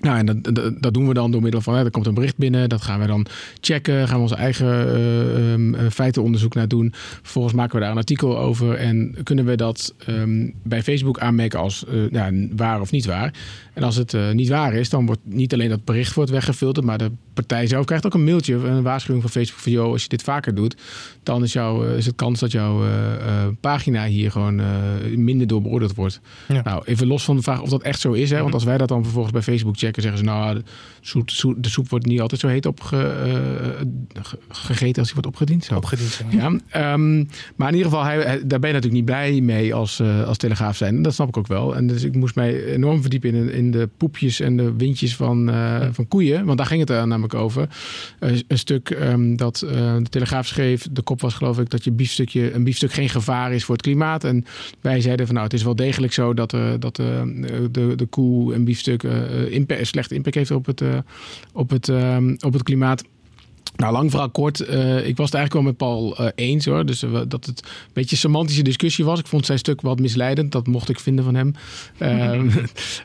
nou, 0.00 0.18
en 0.18 0.26
dat, 0.26 0.54
dat, 0.54 0.82
dat 0.82 0.94
doen 0.94 1.08
we 1.08 1.14
dan 1.14 1.30
door 1.30 1.42
middel 1.42 1.60
van, 1.60 1.74
hè, 1.74 1.84
er 1.84 1.90
komt 1.90 2.06
een 2.06 2.14
bericht 2.14 2.36
binnen, 2.36 2.68
dat 2.68 2.82
gaan 2.82 3.00
we 3.00 3.06
dan 3.06 3.26
checken, 3.60 4.08
gaan 4.08 4.16
we 4.16 4.22
onze 4.22 4.34
eigen 4.34 4.94
eh, 4.94 5.52
ehm, 5.52 5.74
eh, 5.74 5.90
feitenonderzoek 5.90 6.54
naar 6.54 6.68
doen. 6.68 6.92
Vervolgens 7.22 7.54
maken 7.54 7.74
we 7.74 7.80
daar 7.80 7.90
een 7.90 7.96
artikel 7.96 8.38
over 8.38 8.74
en 8.74 9.16
kunnen 9.22 9.44
we 9.44 9.56
dat 9.56 9.94
ehm, 10.06 10.50
bij 10.62 10.82
Facebook 10.82 11.18
aanmerken 11.18 11.58
als 11.58 11.84
eh, 11.86 12.10
ja, 12.10 12.30
waar 12.56 12.80
of 12.80 12.90
niet 12.90 13.06
waar. 13.06 13.34
En 13.74 13.82
als 13.84 13.96
het 13.96 14.16
niet 14.32 14.48
waar 14.48 14.74
is, 14.74 14.90
dan 14.90 15.06
wordt 15.06 15.20
niet 15.24 15.52
alleen 15.52 15.68
dat 15.68 15.84
bericht 15.84 16.14
wordt 16.14 16.30
weggefilterd, 16.30 16.86
maar 16.86 16.98
de 16.98 17.10
partij 17.34 17.66
zelf 17.66 17.84
krijgt 17.84 18.06
ook 18.06 18.14
een 18.14 18.24
mailtje, 18.24 18.54
een 18.54 18.82
waarschuwing 18.82 19.22
van 19.22 19.32
Facebook 19.32 19.60
van, 19.60 19.72
joh, 19.72 19.92
als 19.92 20.02
je 20.02 20.08
dit 20.08 20.22
vaker 20.22 20.54
doet, 20.54 20.76
dan 21.22 21.42
is, 21.42 21.52
jouw, 21.52 21.82
is 21.82 22.06
het 22.06 22.14
kans 22.16 22.40
dat 22.40 22.52
jouw 22.52 22.84
pagina 23.60 24.06
hier 24.06 24.30
gewoon 24.30 24.60
minder 25.16 25.46
door 25.46 25.62
beoordeeld 25.62 25.94
wordt. 25.94 26.20
Ja. 26.48 26.62
Nou, 26.62 26.82
even 26.84 27.06
los 27.06 27.24
van 27.24 27.36
de 27.36 27.42
vraag 27.42 27.60
of 27.60 27.68
dat 27.68 27.82
echt 27.82 28.00
zo 28.00 28.12
is, 28.12 28.30
hè, 28.30 28.42
want 28.42 28.54
als 28.54 28.64
wij 28.64 28.78
dat 28.78 28.88
dan 28.88 29.02
vervolgens 29.02 29.32
bij 29.32 29.42
Facebook 29.42 29.76
checken, 29.76 29.87
zeggen 29.96 30.18
ze, 30.18 30.24
nou, 30.24 30.62
de 31.12 31.14
soep, 31.18 31.30
soep- 31.30 31.62
de 31.62 31.68
soep 31.68 31.88
wordt 31.88 32.06
niet 32.06 32.20
altijd 32.20 32.40
zo 32.40 32.46
heet 32.48 32.66
opge, 32.66 32.96
eh, 33.02 33.32
ge- 34.22 34.38
gegeten 34.48 34.96
als 34.98 35.04
die 35.12 35.14
wordt 35.22 35.26
opgediend. 35.26 35.64
Zo. 35.64 35.74
Opgediend. 35.76 36.20
Ja, 36.30 36.52
ehm, 36.70 37.16
maar 37.56 37.68
in 37.68 37.74
ieder 37.76 37.90
geval, 37.90 38.04
hij, 38.04 38.16
daar 38.46 38.58
ben 38.58 38.68
je 38.68 38.74
natuurlijk 38.74 38.92
niet 38.92 39.04
blij 39.04 39.40
mee 39.40 39.74
als, 39.74 40.00
eh, 40.00 40.24
als 40.26 40.36
telegraaf 40.36 40.76
zijn. 40.76 40.96
En 40.96 41.02
dat 41.02 41.14
snap 41.14 41.28
ik 41.28 41.36
ook 41.36 41.46
wel. 41.46 41.76
En 41.76 41.86
dus 41.86 42.02
ik 42.02 42.14
moest 42.14 42.34
mij 42.34 42.64
enorm 42.64 43.00
verdiepen 43.00 43.34
in, 43.34 43.52
in 43.52 43.70
de 43.70 43.88
poepjes 43.96 44.40
en 44.40 44.56
de 44.56 44.72
windjes 44.76 45.16
van, 45.16 45.50
eh, 45.50 45.86
van 45.92 46.08
koeien. 46.08 46.44
Want 46.44 46.58
daar 46.58 46.66
ging 46.66 46.80
het 46.80 46.90
er 46.90 47.06
namelijk 47.06 47.34
over. 47.34 47.68
Eh, 48.18 48.30
een 48.48 48.58
stuk 48.58 48.90
ehm, 48.90 49.36
dat 49.36 49.62
eh, 49.62 49.96
de 49.96 50.08
telegraaf 50.10 50.46
schreef, 50.46 50.86
de 50.90 51.02
kop 51.02 51.20
was 51.20 51.34
geloof 51.34 51.58
ik, 51.58 51.70
dat 51.70 51.84
je 51.84 51.90
biefstukje, 51.92 52.52
een 52.54 52.64
biefstuk 52.64 52.92
geen 52.92 53.08
gevaar 53.08 53.52
is 53.52 53.64
voor 53.64 53.74
het 53.74 53.84
klimaat. 53.84 54.24
En 54.24 54.44
wij 54.80 55.00
zeiden 55.00 55.24
van 55.26 55.34
nou, 55.34 55.46
het 55.46 55.56
is 55.56 55.62
wel 55.62 55.76
degelijk 55.76 56.12
zo 56.12 56.34
dat, 56.34 56.52
eh, 56.52 56.70
dat 56.78 56.98
eh, 56.98 57.22
de, 57.70 57.92
de 57.96 58.06
koe 58.06 58.54
een 58.54 58.64
biefstuk 58.64 59.02
eh, 59.02 59.52
impa- 59.52 59.84
slechte 59.84 60.14
impact 60.14 60.34
heeft 60.34 60.50
op 60.50 60.66
het, 60.66 60.80
eh, 60.80 60.97
op 61.52 61.70
het, 61.70 61.88
ehm, 61.88 62.36
op 62.40 62.52
het 62.52 62.62
klimaat. 62.62 63.04
Nou, 63.76 63.92
lang 63.92 64.10
verhaal 64.10 64.30
kort. 64.30 64.60
eh, 64.60 65.06
ik 65.06 65.16
was 65.16 65.26
het 65.30 65.34
eigenlijk 65.34 65.52
wel 65.52 65.62
met 65.62 65.76
Paul 65.76 66.16
eh, 66.16 66.26
eens 66.34 66.64
hoor. 66.64 66.86
Dus 66.86 67.02
eh, 67.02 67.10
dat 67.28 67.46
het 67.46 67.60
een 67.64 67.90
beetje 67.92 68.10
een 68.10 68.16
semantische 68.20 68.62
discussie 68.62 69.04
was. 69.04 69.18
Ik 69.18 69.26
vond 69.26 69.46
zijn 69.46 69.58
stuk 69.58 69.80
wat 69.80 70.00
misleidend. 70.00 70.52
Dat 70.52 70.66
mocht 70.66 70.88
ik 70.88 71.00
vinden 71.00 71.24
van 71.24 71.34
hem. 71.34 71.52
Ehm, 71.98 72.48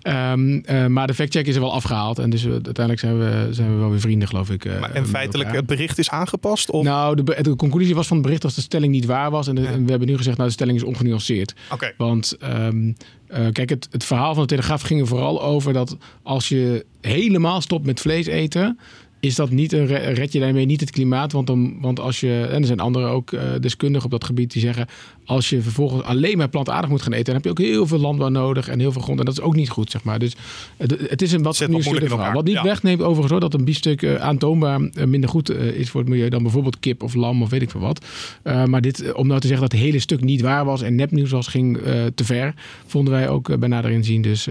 ehm, 0.01 0.57
eh, 0.57 0.85
maar 0.85 1.07
de 1.07 1.13
factcheck 1.13 1.47
is 1.47 1.55
er 1.55 1.61
wel 1.61 1.73
afgehaald. 1.73 2.19
En 2.19 2.29
dus 2.29 2.45
uiteindelijk 2.45 2.99
zijn 2.99 3.17
we, 3.19 3.47
zijn 3.51 3.69
we 3.73 3.75
wel 3.79 3.89
weer 3.89 3.99
vrienden, 3.99 4.27
geloof 4.27 4.49
ik. 4.49 4.79
Maar, 4.79 4.91
en 4.91 5.07
feitelijk, 5.07 5.51
het 5.51 5.65
bericht 5.65 5.97
is 5.97 6.09
aangepast? 6.09 6.69
Of? 6.71 6.83
Nou, 6.83 7.23
de, 7.23 7.55
conclusie 7.55 7.95
was 7.95 8.07
van 8.07 8.15
het 8.17 8.25
bericht 8.25 8.41
dat 8.41 8.55
de 8.55 8.61
stelling 8.61 8.91
niet 8.93 9.05
waar 9.05 9.31
was. 9.31 9.47
En, 9.47 9.55
de- 9.55 9.61
Ja. 9.61 9.67
en 9.67 9.83
we 9.83 9.89
hebben 9.89 10.07
nu 10.07 10.17
gezegd, 10.17 10.37
nou, 10.37 10.47
de 10.49 10.55
stelling 10.55 10.77
is 10.77 10.83
ongenuanceerd. 10.83 11.53
Oké. 11.71 11.93
Want 11.97 12.35
ehm, 12.39 12.91
eh, 13.27 13.45
kijk, 13.51 13.69
het, 13.69 13.87
het 13.91 14.03
verhaal 14.03 14.33
van 14.33 14.43
de 14.43 14.49
Telegraaf 14.49 14.81
ging 14.81 14.99
er 15.01 15.07
vooral 15.07 15.41
over 15.43 15.73
dat 15.73 15.97
als 16.23 16.49
je 16.49 16.85
helemaal 17.01 17.61
stopt 17.61 17.85
met 17.85 17.99
vlees 17.99 18.25
eten, 18.25 18.79
is 19.23 19.35
dat 19.35 19.49
niet 19.49 19.71
een 19.73 19.85
re- 19.85 19.95
red 20.11 20.31
je 20.31 20.39
daarmee 20.39 20.65
niet 20.65 20.79
het 20.79 20.91
klimaat. 20.91 21.31
Want, 21.31 21.47
dan, 21.47 21.75
want 21.81 21.99
als 21.99 22.19
je, 22.19 22.47
en 22.51 22.59
er 22.61 22.65
zijn 22.67 22.79
anderen 22.79 23.09
ook 23.09 23.31
eh, 23.31 23.41
deskundigen 23.59 24.05
op 24.05 24.11
dat 24.11 24.23
gebied 24.23 24.51
die 24.51 24.61
zeggen, 24.61 24.87
als 25.25 25.49
je 25.49 25.61
vervolgens 25.61 26.03
alleen 26.03 26.37
maar 26.37 26.49
plantaardig 26.49 26.89
moet 26.89 27.01
gaan 27.01 27.11
eten, 27.11 27.25
dan 27.25 27.33
heb 27.35 27.43
je 27.43 27.49
ook 27.49 27.57
heel 27.59 27.87
veel 27.87 27.99
landbouw 27.99 28.27
nodig 28.29 28.67
en 28.67 28.79
heel 28.79 28.91
veel 28.91 29.01
grond. 29.01 29.19
En 29.19 29.25
dat 29.25 29.33
is 29.37 29.41
ook 29.43 29.55
niet 29.55 29.69
goed, 29.69 29.91
zeg 29.91 30.03
maar. 30.03 30.19
Dus 30.19 30.35
het, 30.77 30.95
het 31.09 31.21
is 31.21 31.31
een 31.31 31.43
wat 31.43 31.61
in 31.61 31.81
verhaal. 31.83 32.33
Wat 32.33 32.45
niet 32.45 32.53
Ja. 32.53 32.63
wegneemt 32.63 33.01
overigens 33.01 33.31
hoor, 33.31 33.39
dat 33.39 33.53
een 33.53 33.65
biefstuk 33.65 34.01
eh, 34.01 34.15
aantoonbaar 34.15 34.81
eh, 34.81 35.05
minder 35.05 35.29
goed 35.29 35.49
is 35.51 35.89
voor 35.89 35.99
het 36.01 36.09
milieu 36.09 36.29
dan 36.29 36.41
bijvoorbeeld 36.43 36.79
kip 36.79 37.03
of 37.03 37.13
lam 37.13 37.41
of 37.41 37.49
weet 37.49 37.61
ik 37.61 37.69
veel 37.69 37.79
wat. 37.81 38.05
Maar 38.43 38.81
dit, 38.81 39.13
om 39.13 39.27
nou 39.27 39.39
te 39.39 39.47
zeggen 39.47 39.69
dat 39.69 39.77
het 39.77 39.85
hele 39.87 39.99
stuk 39.99 40.21
niet 40.23 40.41
waar 40.41 40.65
was 40.65 40.81
en 40.81 40.95
nepnieuws 40.95 41.31
was, 41.31 41.47
ging 41.47 41.77
te 42.15 42.23
ver. 42.23 42.53
Vonden 42.85 43.13
wij 43.13 43.29
ook 43.29 43.59
bij 43.59 43.69
nader 43.69 43.91
inzien. 43.91 44.21
Dus 44.21 44.47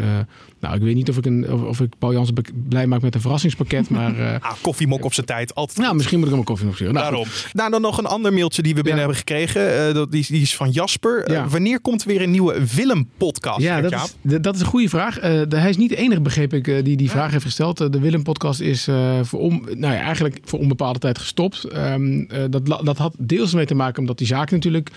nou, 0.63 0.75
ik 0.75 0.83
weet 0.83 0.95
niet 0.95 1.09
of 1.09 1.17
ik, 1.17 1.27
een, 1.27 1.53
of, 1.53 1.63
of 1.63 1.81
ik 1.81 1.93
Paul 1.99 2.13
Jansen 2.13 2.35
blij 2.69 2.87
maak 2.87 3.01
met 3.03 3.15
een 3.15 3.21
verrassingspakket. 3.21 3.91
Maar 3.97 4.19
eh, 4.19 4.35
Ah, 4.41 4.53
koffiemok 4.61 5.05
op 5.05 5.15
zijn 5.15 5.27
tijd. 5.27 5.55
Altijd 5.55 5.79
nou, 5.79 5.95
misschien 5.95 6.17
moet 6.19 6.27
ik 6.27 6.31
hem 6.33 6.41
een 6.41 6.47
koffie 6.47 6.69
opsturen. 6.69 6.95
Nou, 6.95 7.07
Daarom. 7.11 7.27
Nou, 7.53 7.71
dan 7.71 7.81
nog 7.81 7.99
een 7.99 8.07
ander 8.07 8.33
mailtje 8.33 8.63
die 8.63 8.75
we 8.75 8.83
binnen 8.83 8.93
Ja. 8.95 8.99
hebben 9.07 9.17
gekregen. 9.17 9.89
Eh, 9.89 9.95
dat, 9.95 10.13
die, 10.13 10.25
die 10.29 10.41
is 10.43 10.57
van 10.57 10.71
Jasper. 10.71 11.25
Eh, 11.25 11.47
wanneer 11.49 11.81
komt 11.81 12.03
er 12.03 12.09
weer 12.09 12.23
een 12.23 12.31
nieuwe 12.31 12.57
Willem-podcast? 12.75 13.61
Ja, 13.61 13.81
dat 13.81 13.93
is, 13.93 14.15
d- 14.39 14.43
dat 14.43 14.55
is 14.55 14.61
een 14.61 14.67
goede 14.67 14.89
vraag. 14.89 15.19
De- 15.21 15.57
hij 15.57 15.71
is 15.71 15.77
niet 15.77 15.89
de 15.89 15.97
enige, 15.97 16.21
begreep 16.21 16.55
ik, 16.55 16.85
die 16.85 16.97
die 16.97 17.11
vraag 17.11 17.31
heeft 17.31 17.45
gesteld. 17.45 17.93
De 17.93 18.01
Willem-podcast 18.01 18.61
is 18.61 18.89
voor 19.23 19.41
om, 19.41 19.65
nou 19.77 19.95
ja, 19.95 20.01
eigenlijk 20.01 20.39
voor 20.45 20.59
onbepaalde 20.59 20.99
tijd 20.99 21.19
gestopt. 21.19 21.65
Ehm, 21.65 22.21
eh, 22.21 22.45
dat, 22.51 22.67
dat 22.67 22.99
had 22.99 23.15
deels 23.19 23.55
mee 23.55 23.67
te 23.67 23.75
maken 23.75 23.99
omdat 24.01 24.19
die 24.19 24.27
zaak 24.27 24.51
natuurlijk 24.51 24.91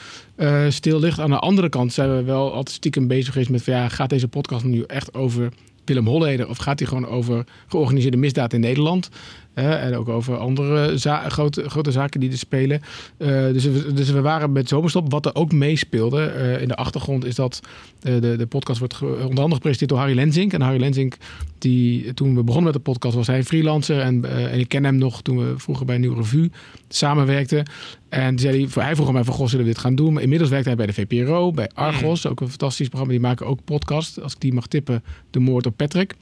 stil 0.69 0.99
ligt. 0.99 1.19
Aan 1.19 1.29
de 1.29 1.39
andere 1.39 1.69
kant 1.69 1.93
zijn 1.93 2.15
we 2.15 2.23
wel 2.23 2.53
altijd 2.53 2.75
stiekem 2.75 3.07
bezig 3.07 3.31
geweest 3.31 3.49
met... 3.49 3.63
Van, 3.63 3.73
ja, 3.73 3.89
gaat 3.89 4.09
deze 4.09 4.27
podcast 4.27 4.63
nu 4.63 4.81
echt 4.87 5.13
over 5.13 5.49
Willem 5.85 6.07
Holleder... 6.07 6.49
of 6.49 6.57
gaat 6.57 6.79
hij 6.79 6.87
gewoon 6.87 7.07
over 7.07 7.43
georganiseerde 7.67 8.17
misdaad 8.17 8.53
in 8.53 8.59
Nederland... 8.59 9.09
En 9.55 9.95
ook 9.95 10.09
over 10.09 10.37
andere 10.37 10.97
za- 10.97 11.29
grote, 11.29 11.69
grote 11.69 11.91
zaken 11.91 12.19
die 12.19 12.31
er 12.31 12.37
spelen. 12.37 12.81
Eh, 13.17 13.27
dus, 13.27 13.65
we, 13.65 13.93
dus 13.93 14.09
we 14.11 14.21
waren 14.21 14.51
met 14.51 14.67
zomerstop. 14.67 15.11
Wat 15.11 15.25
er 15.25 15.35
ook 15.35 15.51
meespeelde 15.51 16.25
eh, 16.25 16.61
in 16.61 16.67
de 16.67 16.75
achtergrond 16.75 17.25
is 17.25 17.35
dat 17.35 17.59
eh, 18.01 18.13
de, 18.21 18.35
de 18.37 18.45
podcast 18.45 18.79
wordt 18.79 19.01
onder 19.01 19.19
andere 19.25 19.53
gepresenteerd 19.53 19.89
door 19.89 19.99
Harry 19.99 20.15
Lenzink. 20.15 20.53
En 20.53 20.61
Harry 20.61 20.79
Lenzink, 20.79 21.17
die, 21.57 22.13
toen 22.13 22.35
we 22.35 22.43
begonnen 22.43 22.73
met 22.73 22.83
de 22.83 22.91
podcast, 22.91 23.15
was 23.15 23.27
hij 23.27 23.43
freelancer. 23.43 23.99
En, 23.99 24.25
en 24.51 24.59
ik 24.59 24.69
ken 24.69 24.83
hem 24.83 24.97
nog 24.97 25.21
toen 25.21 25.37
we 25.37 25.53
vroeger 25.57 25.85
bij 25.85 25.97
Nieuwe 25.97 26.15
Revue 26.15 26.51
samenwerkten. 26.89 27.65
En 28.09 28.39
zei 28.39 28.59
hij, 28.73 28.83
hij 28.83 28.95
vroeg 28.95 29.11
mij 29.11 29.23
van, 29.23 29.33
goh, 29.33 29.47
zullen 29.47 29.65
we 29.65 29.71
dit 29.71 29.81
gaan 29.81 29.95
doen? 29.95 30.13
Maar 30.13 30.21
inmiddels 30.21 30.49
werkt 30.49 30.65
hij 30.65 30.75
bij 30.75 30.85
de 30.85 30.93
VPRO, 30.93 31.51
bij 31.51 31.69
Argos. 31.73 32.27
Ook 32.27 32.41
een 32.41 32.49
fantastisch 32.49 32.87
programma. 32.87 33.13
Die 33.13 33.23
maken 33.27 33.45
ook 33.45 33.63
podcast. 33.63 34.21
Als 34.21 34.33
ik 34.33 34.39
die 34.39 34.53
mag 34.53 34.67
tippen, 34.67 35.03
De 35.31 35.39
Moord 35.39 35.65
op 35.65 35.77
Patrick. 35.77 36.15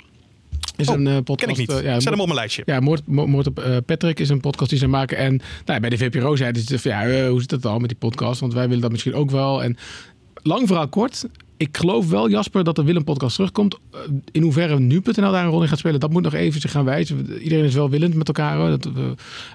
Is 0.76 0.88
Oh, 0.88 0.96
een 0.96 1.08
eh, 1.08 1.14
podcast. 1.24 1.40
Ken 1.40 1.50
ik 1.50 1.58
niet. 1.58 1.70
eh, 1.80 1.84
ja, 1.84 2.00
Zet 2.00 2.10
hem 2.12 2.20
op 2.20 2.26
mijn 2.26 2.38
lijstje. 2.40 2.62
ja, 2.66 2.80
Moord, 2.80 3.02
Mo- 3.08 3.28
Moord 3.28 3.48
op 3.48 3.60
eh, 3.60 3.78
Patrick 3.86 4.20
is 4.20 4.30
een 4.30 4.40
podcast 4.40 4.70
die 4.70 4.80
ze 4.80 4.88
maken. 4.88 5.18
En 5.18 5.42
nou, 5.66 5.80
bij 5.80 5.90
de 5.90 5.98
VPRO 5.98 6.36
zeiden 6.36 6.62
ze 6.62 6.80
van 6.80 6.92
ja, 6.92 7.28
hoe 7.30 7.40
zit 7.40 7.50
dat 7.50 7.62
dan 7.62 7.80
met 7.82 7.90
die 7.90 7.98
podcast? 8.00 8.40
Want 8.40 8.54
wij 8.54 8.66
willen 8.68 8.82
dat 8.82 8.92
misschien 8.92 9.14
ook 9.14 9.32
wel. 9.32 9.64
En 9.64 9.78
lang 10.34 10.68
verhaal 10.68 10.88
kort. 10.88 11.26
Ik 11.64 11.78
geloof 11.78 12.10
wel, 12.10 12.30
Jasper, 12.30 12.64
dat 12.64 12.76
de 12.76 12.84
Willem-podcast 12.84 13.36
terugkomt. 13.36 13.78
Uh, 13.94 14.00
in 14.32 14.42
hoeverre 14.42 14.80
nu.nl 14.80 15.32
daar 15.32 15.44
een 15.44 15.50
rol 15.50 15.62
in 15.62 15.68
gaat 15.68 15.78
spelen, 15.78 16.00
dat 16.00 16.12
moet 16.12 16.24
nog 16.24 16.34
even 16.34 16.62
zich 16.62 16.72
gaan 16.72 16.86
wijzen. 16.86 17.42
Iedereen 17.42 17.66
is 17.66 17.74
wel 17.74 17.90
willend 17.90 18.16
met 18.16 18.28
elkaar. 18.28 18.58
Hoor. 18.58 18.70
Dat, 18.70 18.90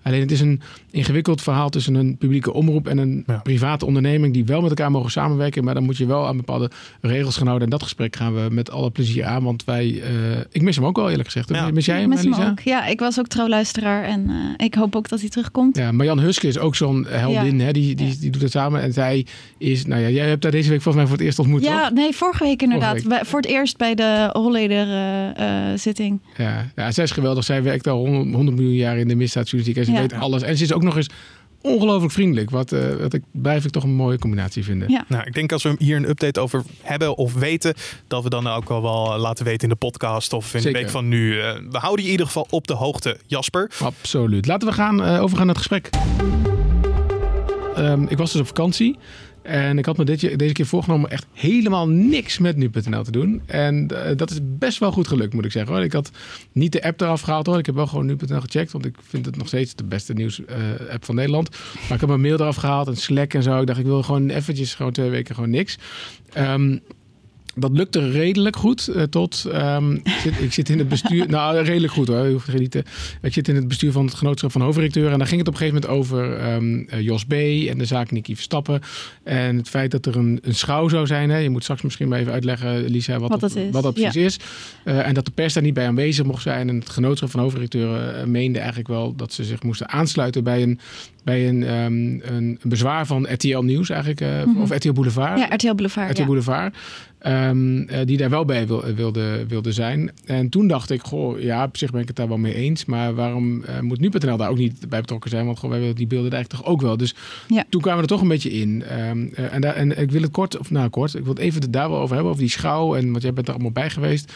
alleen 0.03 0.21
het 0.21 0.31
is 0.31 0.41
een 0.41 0.61
ingewikkeld 0.91 1.43
verhaal 1.43 1.69
tussen 1.69 1.95
een 1.95 2.17
publieke 2.17 2.53
omroep 2.53 2.87
en 2.87 2.99
een 2.99 3.25
ja. 3.27 3.39
private 3.39 3.87
onderneming 3.87 4.33
die 4.35 4.45
wel 4.45 4.61
met 4.61 4.71
elkaar 4.71 4.91
mogen 4.91 5.11
samenwerken. 5.11 5.65
Maar 5.65 5.75
dan 5.75 5.83
moet 5.83 5.97
je 5.97 6.07
wel 6.07 6.27
aan 6.27 6.37
bepaalde 6.37 6.71
regels 7.01 7.37
gaan 7.37 7.47
houden. 7.47 7.65
En 7.65 7.73
dat 7.73 7.83
gesprek 7.83 8.17
gaan 8.17 8.35
we 8.35 8.47
met 8.51 8.71
alle 8.71 8.91
plezier 8.91 9.25
aan. 9.25 9.43
Want 9.43 9.65
wij, 9.65 9.87
uh, 9.87 10.03
ik 10.51 10.63
mis 10.63 10.77
hem 10.77 10.85
ook 10.85 10.97
wel 10.97 11.11
eerlijk 11.11 11.29
gezegd. 11.29 11.49
Ja. 11.49 11.71
Mis 11.71 11.87
jij 11.87 12.01
hem, 12.01 12.11
ik 12.11 12.17
mis 12.17 12.25
Lisa? 12.25 12.41
hem 12.41 12.51
ook. 12.51 12.61
Ja, 12.61 12.87
ik 12.87 13.01
was 13.01 13.19
ook 13.19 13.27
trouwluisteraar 13.27 14.05
en 14.05 14.31
uh, 14.31 14.37
ik 14.57 14.75
hoop 14.75 14.97
ook 14.97 15.09
dat 15.09 15.21
hij 15.21 15.29
terugkomt. 15.29 15.77
Ja, 15.77 15.93
Marjan 15.93 16.19
Huske 16.19 16.47
is 16.47 16.59
ook 16.59 16.77
zo'n 16.77 17.07
heldin. 17.07 17.61
Hè? 17.61 17.73
Die, 17.73 17.95
die, 17.95 18.19
die 18.19 18.31
doet 18.31 18.43
het 18.43 18.51
samen. 18.51 18.83
En 18.83 18.93
zij 18.93 19.27
is, 19.59 19.87
nou 19.87 20.03
ja, 20.03 20.09
jij 20.09 20.29
hebt 20.29 20.43
daar 20.43 20.51
deze 20.51 20.71
week 20.71 20.83
volgens 20.83 20.97
mij 20.97 21.07
voor 21.07 21.17
het 21.17 21.27
eerst 21.27 21.39
ontmoet. 21.39 21.63
Ja, 21.63 21.89
toch? 21.89 21.98
Nee, 21.99 22.13
vorige 22.13 22.45
week 22.45 22.63
inderdaad. 22.63 22.89
Vorige 22.89 23.09
week. 23.09 23.19
Bij, 23.19 23.29
voor 23.29 23.41
het 23.41 23.49
eerst 23.49 23.77
bij 23.77 23.95
de 23.95 24.31
Holleder 24.33 24.87
uh, 25.39 25.79
zitting. 25.79 26.21
Ja, 26.37 26.71
ja, 26.77 26.91
zij 26.91 27.05
is 27.05 27.11
geweldig. 27.11 27.45
Zij 27.45 27.63
werkt 27.63 27.87
al 27.87 27.99
100, 27.99 28.35
100 28.35 28.57
miljoen 28.57 28.75
jaar 28.75 28.99
in 28.99 29.09
de 29.09 29.15
misdaadjournalistiek 29.15 29.77
en 29.77 29.85
ze 29.85 29.93
ja. 29.93 30.01
weet 30.01 30.21
alles. 30.21 30.43
En 30.43 30.57
ze 30.57 30.65
is 30.65 30.73
ook 30.73 30.83
nog 30.83 30.97
eens 30.97 31.09
ongelooflijk 31.61 32.13
vriendelijk. 32.13 32.51
Wat, 32.51 32.73
uh, 32.73 32.95
wat 32.95 33.13
ik 33.13 33.23
blijf 33.31 33.65
ik 33.65 33.71
toch 33.71 33.83
een 33.83 33.95
mooie 33.95 34.19
combinatie 34.19 34.65
vinden. 34.65 34.91
Ja. 34.91 35.05
Nou, 35.09 35.25
ik 35.27 35.35
denk 35.35 35.53
als 35.53 35.63
we 35.63 35.75
hier 35.79 35.97
een 35.97 36.09
update 36.09 36.41
over 36.41 36.63
hebben 36.83 37.17
of 37.17 37.35
weten, 37.35 37.75
dat 38.07 38.23
we 38.23 38.29
dan 38.29 38.47
ook 38.47 38.69
wel, 38.69 38.83
wel 38.83 39.19
laten 39.19 39.45
weten 39.45 39.63
in 39.63 39.69
de 39.69 39.87
podcast 39.87 40.33
of 40.33 40.55
in 40.55 40.61
Zeker. 40.61 40.73
de 40.73 40.85
week 40.85 40.93
van 40.93 41.09
nu. 41.09 41.35
Uh, 41.35 41.53
we 41.71 41.79
houden 41.79 42.01
je 42.01 42.05
in 42.05 42.11
ieder 42.11 42.27
geval 42.27 42.47
op 42.51 42.67
de 42.67 42.75
hoogte, 42.75 43.19
Jasper. 43.27 43.71
Absoluut. 43.83 44.47
Laten 44.47 44.69
we 44.69 44.75
gaan 44.75 45.01
uh, 45.01 45.23
overgaan 45.23 45.47
naar 45.47 45.55
het 45.55 45.67
gesprek. 45.67 45.91
Um, 47.79 48.07
ik 48.09 48.19
was 48.19 48.33
dus 48.33 48.41
op 48.41 48.47
vakantie. 48.47 48.99
En 49.49 49.79
ik 49.79 49.87
had 49.87 49.97
me 49.97 50.05
deze 50.05 50.53
keer 50.53 50.67
voorgenomen 50.67 51.11
echt 51.11 51.27
helemaal 51.33 51.89
niks 51.89 52.39
met 52.39 52.57
nu.nl 52.57 53.03
te 53.03 53.11
doen. 53.11 53.43
En 53.47 53.89
uh, 53.93 54.17
dat 54.17 54.31
is 54.31 54.39
best 54.43 54.79
wel 54.79 54.93
goed 54.93 55.09
gelukt, 55.09 55.35
moet 55.35 55.45
ik 55.45 55.53
zeggen. 55.53 55.75
Hoor. 55.75 55.85
Ik 55.85 55.93
had 55.93 56.11
niet 56.53 56.73
de 56.73 56.83
app 56.83 57.01
eraf 57.01 57.21
gehaald 57.21 57.47
hoor. 57.47 57.59
Ik 57.59 57.67
heb 57.67 57.75
wel 57.75 57.87
gewoon 57.87 58.07
nu.nl 58.07 58.41
gecheckt. 58.41 58.73
Want 58.73 58.85
ik 58.85 58.97
vind 59.03 59.27
het 59.27 59.37
nog 59.37 59.47
steeds 59.47 59.75
de 59.75 59.85
beste 59.85 60.13
nieuws 60.13 60.41
uh, 60.41 60.47
app 60.93 61.05
van 61.05 61.15
Nederland. 61.15 61.51
Maar 61.75 61.93
ik 61.93 62.01
heb 62.01 62.09
mijn 62.09 62.21
mail 62.21 62.41
eraf 62.41 62.57
gehaald 62.57 62.89
en 62.89 62.97
Slack 62.97 63.35
en 63.35 63.43
zo. 63.43 63.61
Ik 63.61 63.67
dacht, 63.67 63.79
ik 63.79 63.85
wil 63.85 64.03
gewoon 64.03 64.29
eventjes, 64.29 64.75
gewoon 64.75 64.93
twee 64.93 65.11
weken 65.11 65.35
gewoon 65.35 65.51
niks. 65.51 65.79
Um, 66.39 66.81
dat 67.61 67.73
lukte 67.73 68.11
redelijk 68.11 68.57
goed. 68.57 68.89
Uh, 68.89 69.03
tot 69.03 69.45
um, 69.55 69.95
ik, 69.95 70.19
zit, 70.23 70.41
ik 70.41 70.53
zit 70.53 70.69
in 70.69 70.79
het 70.79 70.89
bestuur. 70.89 71.29
nou, 71.39 71.59
redelijk 71.59 71.93
goed 71.93 72.09
hoor. 72.09 72.27
Je 72.27 72.33
hoeft 72.33 72.49
geen 72.49 72.61
niet 72.61 72.71
te, 72.71 72.85
ik 73.23 73.33
zit 73.33 73.49
in 73.49 73.55
het 73.55 73.69
bestuur 73.69 73.93
van 73.93 74.05
het 74.05 74.15
genootschap 74.15 74.53
van 74.53 74.61
hoofdredacteuren. 74.61 75.13
En 75.13 75.19
daar 75.19 75.27
ging 75.27 75.41
het 75.41 75.49
op 75.49 75.55
een 75.55 75.61
gegeven 75.61 75.81
moment 75.81 76.01
over 76.01 76.53
um, 76.53 76.87
uh, 76.95 77.01
Jos 77.01 77.25
B. 77.25 77.33
en 77.33 77.79
de 77.79 77.85
zaak 77.85 78.11
Nicky 78.11 78.35
Verstappen. 78.35 78.81
En 79.23 79.57
het 79.57 79.69
feit 79.69 79.91
dat 79.91 80.07
er 80.07 80.17
een, 80.17 80.39
een 80.43 80.55
schouw 80.55 80.89
zou 80.89 81.07
zijn. 81.07 81.31
Hè. 81.31 81.37
Je 81.37 81.51
moet 81.51 81.63
straks 81.63 81.83
misschien 81.83 82.09
maar 82.09 82.19
even 82.19 82.33
uitleggen, 82.33 82.85
Lisa, 82.85 83.19
wat, 83.19 83.29
wat 83.31 83.41
dat, 83.41 83.53
dat, 83.53 83.63
is. 83.63 83.71
wat 83.71 83.83
dat 83.83 83.95
precies 83.95 84.15
ja. 84.15 84.25
is. 84.25 84.39
Uh, 84.85 85.07
en 85.07 85.15
dat 85.15 85.25
de 85.25 85.31
pers 85.31 85.53
daar 85.53 85.63
niet 85.63 85.75
bij 85.75 85.87
aanwezig 85.87 86.25
mocht 86.25 86.43
zijn. 86.43 86.69
En 86.69 86.77
het 86.77 86.89
genootschap 86.89 87.31
van 87.31 87.41
hoofdredacteuren 87.41 88.31
meende 88.31 88.59
eigenlijk 88.59 88.89
wel 88.89 89.15
dat 89.17 89.33
ze 89.33 89.45
zich 89.45 89.63
moesten 89.63 89.89
aansluiten 89.89 90.45
bij 90.45 90.63
een 90.63 90.81
bij 91.29 91.49
een, 91.49 91.75
um, 91.75 92.21
een 92.23 92.59
bezwaar 92.63 93.07
van 93.07 93.27
RTL 93.33 93.59
Nieuws 93.59 93.91
eigenlijk, 93.91 94.21
mm 94.21 94.55
-hmm. 94.55 94.63
of 94.63 94.71
RTL 94.71 94.93
Boulevard. 94.93 95.39
Ja, 95.39 95.47
RTL 95.55 95.75
Boulevard. 95.75 96.11
RTL 96.11 96.21
ja. 96.21 96.27
Boulevard. 96.27 96.77
Um, 97.27 97.79
uh, 97.79 97.97
die 98.05 98.17
daar 98.17 98.31
wel 98.31 98.45
bij 98.45 98.67
wil, 98.67 98.85
wilde, 98.95 99.47
wilde 99.47 99.73
zijn. 99.73 100.11
En 100.25 100.49
toen 100.49 100.69
dacht 100.69 100.91
ik, 100.91 101.03
goh, 101.03 101.41
ja, 101.41 101.65
op 101.65 101.77
zich 101.77 101.91
ben 101.91 102.01
ik 102.01 102.07
het 102.07 102.17
daar 102.17 102.29
wel 102.29 102.39
mee 102.39 102.55
eens. 102.55 102.85
Maar 102.85 103.15
waarom 103.15 103.63
uh, 103.63 103.81
moet 103.81 104.01
nu.nl 104.01 104.37
daar 104.37 104.51
ook 104.51 104.59
niet 104.59 104.89
bij 104.89 105.01
betrokken 105.01 105.31
zijn? 105.31 105.47
Want 105.47 105.59
goh, 105.59 105.71
wij 105.71 105.79
willen 105.79 105.95
die 105.95 106.07
beelden 106.07 106.33
eigenlijk 106.33 106.63
toch 106.63 106.73
ook 106.73 106.81
wel. 106.81 106.97
Dus 106.97 107.15
ja. 107.49 107.65
toen 107.69 107.81
kwamen 107.81 108.01
we 108.01 108.07
er 108.09 108.15
toch 108.15 108.23
een 108.23 108.29
beetje 108.29 108.51
in. 108.51 108.85
Um, 109.09 109.33
en, 109.35 109.61
daar, 109.61 109.75
en 109.75 109.99
ik 109.99 110.11
wil 110.11 110.23
het 110.23 110.31
kort, 110.31 110.59
of 110.59 110.71
nou 110.71 110.89
kort, 110.89 111.15
ik 111.15 111.25
wil 111.25 111.33
het 111.33 111.43
even 111.43 111.71
daar 111.71 111.91
wel 111.91 111.99
over 111.99 112.15
hebben, 112.15 112.33
over 112.33 112.45
die 112.45 112.53
schouw. 112.53 112.95
En 112.95 113.11
want 113.11 113.23
jij 113.23 113.33
bent 113.33 113.47
er 113.47 113.55
allemaal 113.55 113.73
bij 113.73 113.91
geweest. 113.91 114.33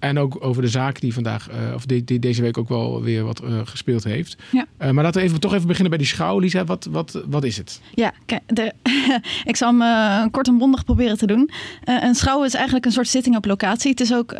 En 0.00 0.18
ook 0.18 0.44
over 0.44 0.62
de 0.62 0.68
zaak 0.68 1.00
die 1.00 1.14
vandaag, 1.14 1.50
uh, 1.50 1.74
of 1.74 1.86
die, 1.86 2.04
die, 2.04 2.18
deze 2.18 2.42
week 2.42 2.58
ook 2.58 2.68
wel 2.68 3.02
weer 3.02 3.24
wat 3.24 3.42
uh, 3.42 3.60
gespeeld 3.64 4.04
heeft. 4.04 4.36
Ja. 4.52 4.66
Uh, 4.78 4.90
maar 4.90 5.04
laten 5.04 5.20
we 5.20 5.26
even, 5.26 5.40
toch 5.40 5.54
even 5.54 5.66
beginnen 5.66 5.90
bij 5.90 5.98
die 5.98 6.06
schouw. 6.06 6.38
Lisa, 6.38 6.64
wat, 6.64 6.88
wat, 6.90 7.22
wat 7.26 7.44
is 7.44 7.56
het? 7.56 7.80
Ja, 7.94 8.12
de, 8.46 8.72
ik 9.44 9.56
zal 9.56 9.68
hem 9.68 9.82
uh, 9.82 10.24
kort 10.30 10.48
en 10.48 10.58
bondig 10.58 10.84
proberen 10.84 11.18
te 11.18 11.26
doen. 11.26 11.50
een 11.84 12.14
schouw 12.14 12.44
is 12.44 12.54
eigenlijk 12.54 12.84
een 12.84 12.92
soort 12.92 13.08
zitting 13.08 13.36
op 13.36 13.44
locatie. 13.44 13.90
Het 13.90 14.00
is 14.00 14.14
ook 14.14 14.34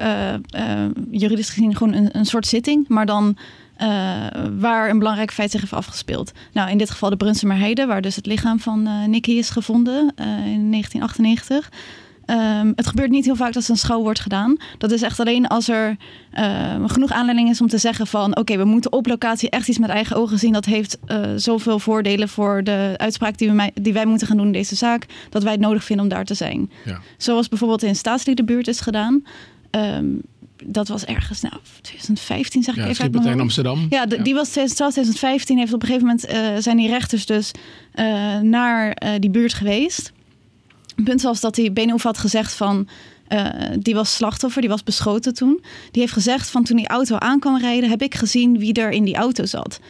juridisch 1.11 1.51
gezien 1.51 1.77
gewoon 1.77 1.95
een, 1.95 2.09
een 2.13 2.27
soort 2.27 2.47
zitting, 2.47 2.89
maar 2.89 3.07
dan 3.07 3.37
uh, 3.83 4.27
waar 4.59 4.91
een 4.91 4.99
belangrijk 4.99 5.33
feit 5.33 5.51
zich 5.51 5.61
heeft 5.61 5.73
afgespeeld. 5.73 6.33
Nou, 6.53 6.71
in 6.71 6.79
dit 6.79 6.91
geval 6.91 7.11
de 7.11 7.17
Brunsumer 7.17 7.59
Heide, 7.59 7.87
waar 7.87 8.03
dus 8.03 8.17
het 8.17 8.27
lichaam 8.27 8.61
van 8.61 8.87
uh, 8.87 9.05
Nicky 9.05 9.31
is 9.31 9.51
gevonden 9.51 10.13
uh, 10.17 10.27
in 10.27 10.71
1998. 10.71 11.71
Um, 12.31 12.73
het 12.77 12.87
gebeurt 12.87 13.11
niet 13.11 13.25
heel 13.25 13.37
vaak 13.37 13.53
dat 13.53 13.69
een 13.69 13.77
schouw 13.77 14.03
wordt 14.03 14.21
gedaan. 14.21 14.57
Dat 14.79 14.91
is 14.91 15.03
echt 15.03 15.21
alleen 15.21 15.47
als 15.47 15.69
er 15.69 15.97
uh, 16.39 16.75
genoeg 16.87 17.11
aanleiding 17.11 17.51
is 17.51 17.61
om 17.61 17.69
te 17.69 17.79
zeggen 17.79 18.07
van... 18.07 18.31
oké, 18.31 18.41
okay, 18.41 18.59
we 18.59 18.65
moeten 18.65 18.93
op 18.93 19.07
locatie 19.07 19.51
echt 19.51 19.69
iets 19.69 19.79
met 19.79 19.91
eigen 19.91 20.17
ogen 20.17 20.39
zien. 20.39 20.53
Dat 20.53 20.65
heeft 20.65 20.99
uh, 21.07 21.27
zoveel 21.37 21.79
voordelen 21.79 22.29
voor 22.29 22.65
de 22.65 22.95
uitspraak 22.97 23.39
die, 23.39 23.53
we, 23.53 23.73
die 23.75 23.93
wij 23.93 24.07
moeten 24.07 24.27
gaan 24.27 24.37
doen 24.37 24.47
in 24.47 24.53
deze 24.53 24.75
zaak... 24.75 25.07
dat 25.31 25.43
wij 25.43 25.53
het 25.53 25.61
nodig 25.61 25.85
vinden 25.85 26.05
om 26.05 26.11
daar 26.11 26.25
te 26.25 26.35
zijn. 26.35 26.71
Ja. 26.85 27.01
Zoals 27.17 27.49
bijvoorbeeld 27.49 27.83
in 27.83 27.97
Staatsliedenbuurt 27.97 28.69
is 28.69 28.81
gedaan... 28.81 29.25
Um, 29.71 30.21
dat 30.65 30.89
was 30.89 31.05
ergens, 31.05 31.41
nou, 31.41 31.55
2015 31.81 32.63
zeg 32.63 32.77
ik 32.77 32.83
ja, 32.83 32.89
even 32.89 33.05
uit 33.05 33.13
mijn 33.13 33.27
in 33.27 33.41
Amsterdam. 33.41 33.87
Ja, 33.91 34.07
de, 34.07 34.17
ja, 34.17 34.23
die 34.23 34.35
was 34.35 34.49
2015. 34.49 35.59
Heeft 35.59 35.73
op 35.73 35.83
een 35.83 35.89
gegeven 35.89 36.07
moment 36.07 36.31
uh, 36.31 36.63
zijn 36.63 36.77
die 36.77 36.89
rechters 36.89 37.27
dus 37.27 37.51
uh, 37.95 38.39
naar 38.39 39.03
die 39.19 39.31
buurt 39.31 39.55
geweest. 39.55 40.13
Het 41.01 41.09
punt 41.09 41.23
was 41.23 41.41
dat 41.41 41.55
die 41.55 41.73
Benhoef 41.73 42.03
had 42.03 42.19
gezegd 42.19 42.53
van... 42.53 42.89
Uh, 43.29 43.47
die 43.79 43.95
was 43.95 44.15
slachtoffer, 44.15 44.61
die 44.61 44.71
was 44.71 44.83
beschoten 44.83 45.35
toen. 45.35 45.65
Die 45.91 46.01
heeft 46.01 46.13
gezegd 46.13 46.51
van 46.51 46.65
toen 46.65 46.77
die 46.77 46.89
auto 46.89 47.17
aan 47.17 47.39
kwam 47.39 47.59
rijden... 47.59 47.91
heb 47.91 48.03
ik 48.03 48.15
gezien 48.15 48.59
wie 48.59 48.73
er 48.73 48.91
in 48.91 49.05
die 49.05 49.17
auto 49.17 49.45
zat. 49.45 49.81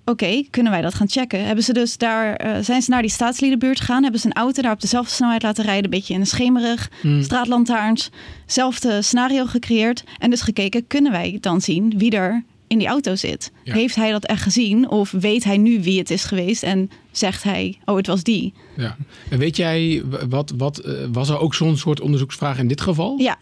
Oké, 0.00 0.24
okay, 0.24 0.46
kunnen 0.50 0.72
wij 0.72 0.82
dat 0.82 0.94
gaan 0.94 1.08
checken? 1.08 1.44
Hebben 1.44 1.64
ze 1.64 1.72
dus 1.72 1.96
daar, 1.96 2.46
uh, 2.46 2.56
zijn 2.60 2.82
ze 2.82 2.90
naar 2.90 3.02
die 3.02 3.10
staatsliedenbuurt 3.10 3.80
gegaan? 3.80 4.02
Hebben 4.02 4.20
ze 4.20 4.26
een 4.26 4.32
auto 4.32 4.62
daar 4.62 4.72
op 4.72 4.80
dezelfde 4.80 5.14
snelheid 5.14 5.42
laten 5.42 5.64
rijden? 5.64 5.84
Een 5.84 5.90
beetje 5.90 6.14
in 6.14 6.20
een 6.20 6.26
schemerig, 6.26 6.90
hmm. 7.00 7.22
straatlantaarns. 7.22 8.10
Zelfde 8.46 9.02
scenario 9.02 9.46
gecreëerd. 9.46 10.04
En 10.18 10.30
dus 10.30 10.40
gekeken, 10.40 10.86
kunnen 10.86 11.12
wij 11.12 11.38
dan 11.40 11.60
zien 11.60 11.94
wie 11.98 12.10
er 12.10 12.44
in 12.70 12.78
die 12.78 12.86
auto 12.86 13.14
zit? 13.14 13.52
Ja. 13.62 13.74
Heeft 13.74 13.94
hij 13.94 14.10
dat 14.10 14.24
echt 14.24 14.42
gezien? 14.42 14.88
Of 14.88 15.10
weet 15.10 15.44
hij 15.44 15.56
nu 15.56 15.82
wie 15.82 15.98
het 15.98 16.10
is 16.10 16.24
geweest? 16.24 16.62
En 16.62 16.90
zegt 17.10 17.42
hij, 17.42 17.78
oh, 17.84 17.96
het 17.96 18.06
was 18.06 18.22
die. 18.22 18.52
Ja. 18.76 18.96
En 19.30 19.38
weet 19.38 19.56
jij, 19.56 20.02
wat, 20.28 20.52
wat, 20.56 20.86
uh, 20.86 20.92
was 21.12 21.28
er 21.28 21.38
ook 21.38 21.54
zo'n 21.54 21.76
soort 21.76 22.00
onderzoeksvraag 22.00 22.58
in 22.58 22.68
dit 22.68 22.80
geval? 22.80 23.18
Ja. 23.18 23.38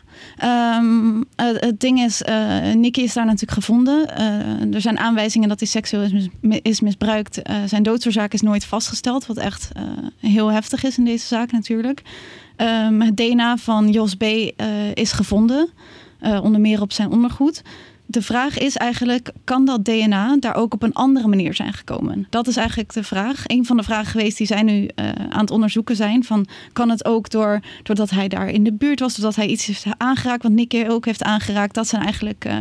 Um, 0.79 1.17
uh, 1.17 1.25
het 1.37 1.81
ding 1.81 2.01
is, 2.01 2.23
uh, 2.29 2.73
Nicky 2.75 3.01
is 3.01 3.13
daar 3.13 3.25
natuurlijk 3.25 3.53
gevonden. 3.53 4.09
Uh, 4.19 4.75
er 4.75 4.81
zijn 4.81 4.99
aanwijzingen 4.99 5.49
dat 5.49 5.59
hij 5.59 5.69
seksueel 5.69 6.03
is, 6.03 6.29
mis, 6.41 6.61
is 6.63 6.81
misbruikt. 6.81 7.41
zijn 7.67 7.83
doodsoorzaak 7.83 8.33
is 8.33 8.41
nooit 8.41 8.65
vastgesteld, 8.65 9.27
wat 9.27 9.37
echt 9.37 9.71
heel 10.21 10.53
heftig 10.53 10.85
is 10.85 10.99
in 10.99 11.05
deze 11.05 11.27
zaak 11.27 11.53
natuurlijk. 11.53 12.03
Um, 12.57 13.01
het 13.01 13.17
DNA 13.17 13.57
van 13.57 13.91
Jos 13.91 14.15
B. 14.15 14.23
is 14.95 15.13
gevonden, 15.13 15.69
onder 16.21 16.61
meer 16.61 16.81
op 16.81 16.93
zijn 16.93 17.11
ondergoed 17.11 17.63
de 18.11 18.23
vraag 18.23 18.59
is 18.59 18.77
eigenlijk, 18.77 19.33
kan 19.45 19.65
dat 19.65 19.85
DNA 19.85 20.37
daar 20.41 20.55
ook 20.55 20.75
op 20.75 20.83
een 20.83 20.95
andere 20.95 21.29
manier 21.29 21.55
zijn 21.55 21.73
gekomen? 21.73 22.27
Dat 22.31 22.47
is 22.47 22.57
eigenlijk 22.57 22.93
de 22.93 23.03
vraag. 23.03 23.43
Een 23.47 23.67
van 23.67 23.77
de 23.77 23.83
vragen 23.83 24.11
geweest 24.11 24.37
die 24.39 24.47
zij 24.47 24.63
nu 24.63 24.83
uh, 24.83 25.09
aan 25.29 25.41
het 25.41 25.51
onderzoeken 25.51 25.97
zijn. 25.97 26.25
Van, 26.25 26.47
kan 26.73 26.89
het 26.89 27.05
ook 27.05 27.31
door, 27.31 27.61
doordat 27.83 28.11
hij 28.11 28.29
daar 28.29 28.49
in 28.49 28.65
de 28.65 28.73
buurt 28.73 29.01
was, 29.01 29.15
doordat 29.15 29.37
hij 29.37 29.47
iets 29.47 29.67
heeft 29.67 29.85
aangeraakt, 29.97 30.43
wat 30.43 30.53
Nicky 30.53 30.87
ook 30.89 31.05
heeft 31.05 31.23
aangeraakt? 31.23 31.75
Dat 31.75 31.89
zijn 31.89 32.03
eigenlijk 32.03 32.45
uh, 32.45 32.55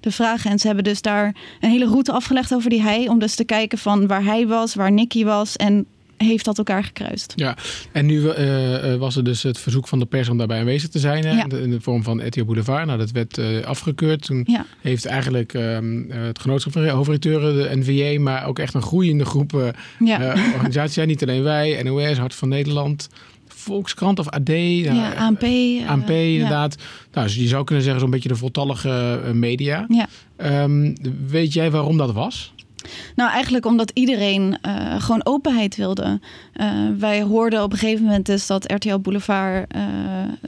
de 0.00 0.10
vragen. 0.10 0.50
En 0.50 0.58
ze 0.58 0.66
hebben 0.66 0.84
dus 0.84 1.02
daar 1.02 1.34
een 1.60 1.70
hele 1.70 1.86
route 1.86 2.12
afgelegd 2.12 2.54
over 2.54 2.70
die 2.70 2.82
hij, 2.82 3.08
om 3.08 3.18
dus 3.18 3.34
te 3.34 3.44
kijken 3.44 3.78
van 3.78 4.06
waar 4.06 4.24
hij 4.24 4.46
was, 4.46 4.74
waar 4.74 4.92
Nicky 4.92 5.24
was 5.24 5.56
en 5.56 5.86
heeft 6.22 6.44
dat 6.44 6.58
elkaar 6.58 6.84
gekruist. 6.84 7.32
Ja, 7.36 7.56
en 7.92 8.06
nu 8.06 8.20
uh, 8.20 8.94
was 8.94 9.16
er 9.16 9.24
dus 9.24 9.42
het 9.42 9.58
verzoek 9.58 9.88
van 9.88 9.98
de 9.98 10.06
pers 10.06 10.28
om 10.28 10.38
daarbij 10.38 10.58
aanwezig 10.58 10.88
te 10.88 10.98
zijn. 10.98 11.24
Hè? 11.24 11.32
Ja. 11.32 11.46
In 11.62 11.70
de 11.70 11.80
vorm 11.80 12.02
van 12.02 12.26
RTL 12.26 12.44
Boulevard. 12.44 12.86
Nou, 12.86 12.98
dat 12.98 13.10
werd 13.10 13.38
uh, 13.38 13.64
afgekeurd. 13.64 14.22
Toen 14.22 14.44
ja. 14.46 14.66
heeft 14.80 15.06
eigenlijk 15.06 15.54
um, 15.54 16.10
het 16.10 16.38
genootschap 16.38 16.72
van 16.72 16.88
hoofdredacteuren, 16.88 17.54
de 17.54 17.76
NVA, 17.76 18.20
maar 18.20 18.46
ook 18.46 18.58
echt 18.58 18.74
een 18.74 18.82
groeiende 18.82 19.24
groep 19.24 19.74
ja. 19.98 20.34
organisaties. 20.54 21.06
Niet 21.06 21.22
alleen 21.22 21.42
wij, 21.42 21.82
NOS, 21.82 22.18
Hart 22.18 22.34
van 22.34 22.48
Nederland. 22.48 23.08
Volkskrant 23.46 24.18
of 24.18 24.28
AD. 24.28 24.48
Ja, 24.48 25.12
ANP. 25.12 25.42
ANP, 25.86 26.10
inderdaad. 26.10 26.76
Nou, 27.12 27.26
dus 27.26 27.36
je 27.36 27.46
zou 27.46 27.64
kunnen 27.64 27.84
zeggen 27.84 28.02
zo'n 28.02 28.10
beetje 28.10 28.28
de 28.28 28.36
voltallige 28.36 29.20
media. 29.32 29.86
Ja. 29.88 30.08
Um, 30.62 30.94
weet 31.26 31.52
jij 31.52 31.70
waarom 31.70 31.96
dat 31.96 32.12
was? 32.12 32.51
Nou, 33.16 33.30
eigenlijk 33.30 33.66
omdat 33.66 33.90
iedereen 33.94 34.58
uh, 34.66 35.02
gewoon 35.02 35.26
openheid 35.26 35.76
wilde. 35.76 36.20
Uh, 36.56 36.70
wij 36.98 37.22
hoorden 37.22 37.62
op 37.62 37.72
een 37.72 37.78
gegeven 37.78 38.04
moment 38.04 38.26
dus 38.26 38.46
dat 38.46 38.72
RTL 38.72 38.98
Boulevard 38.98 39.74
uh, 39.76 39.82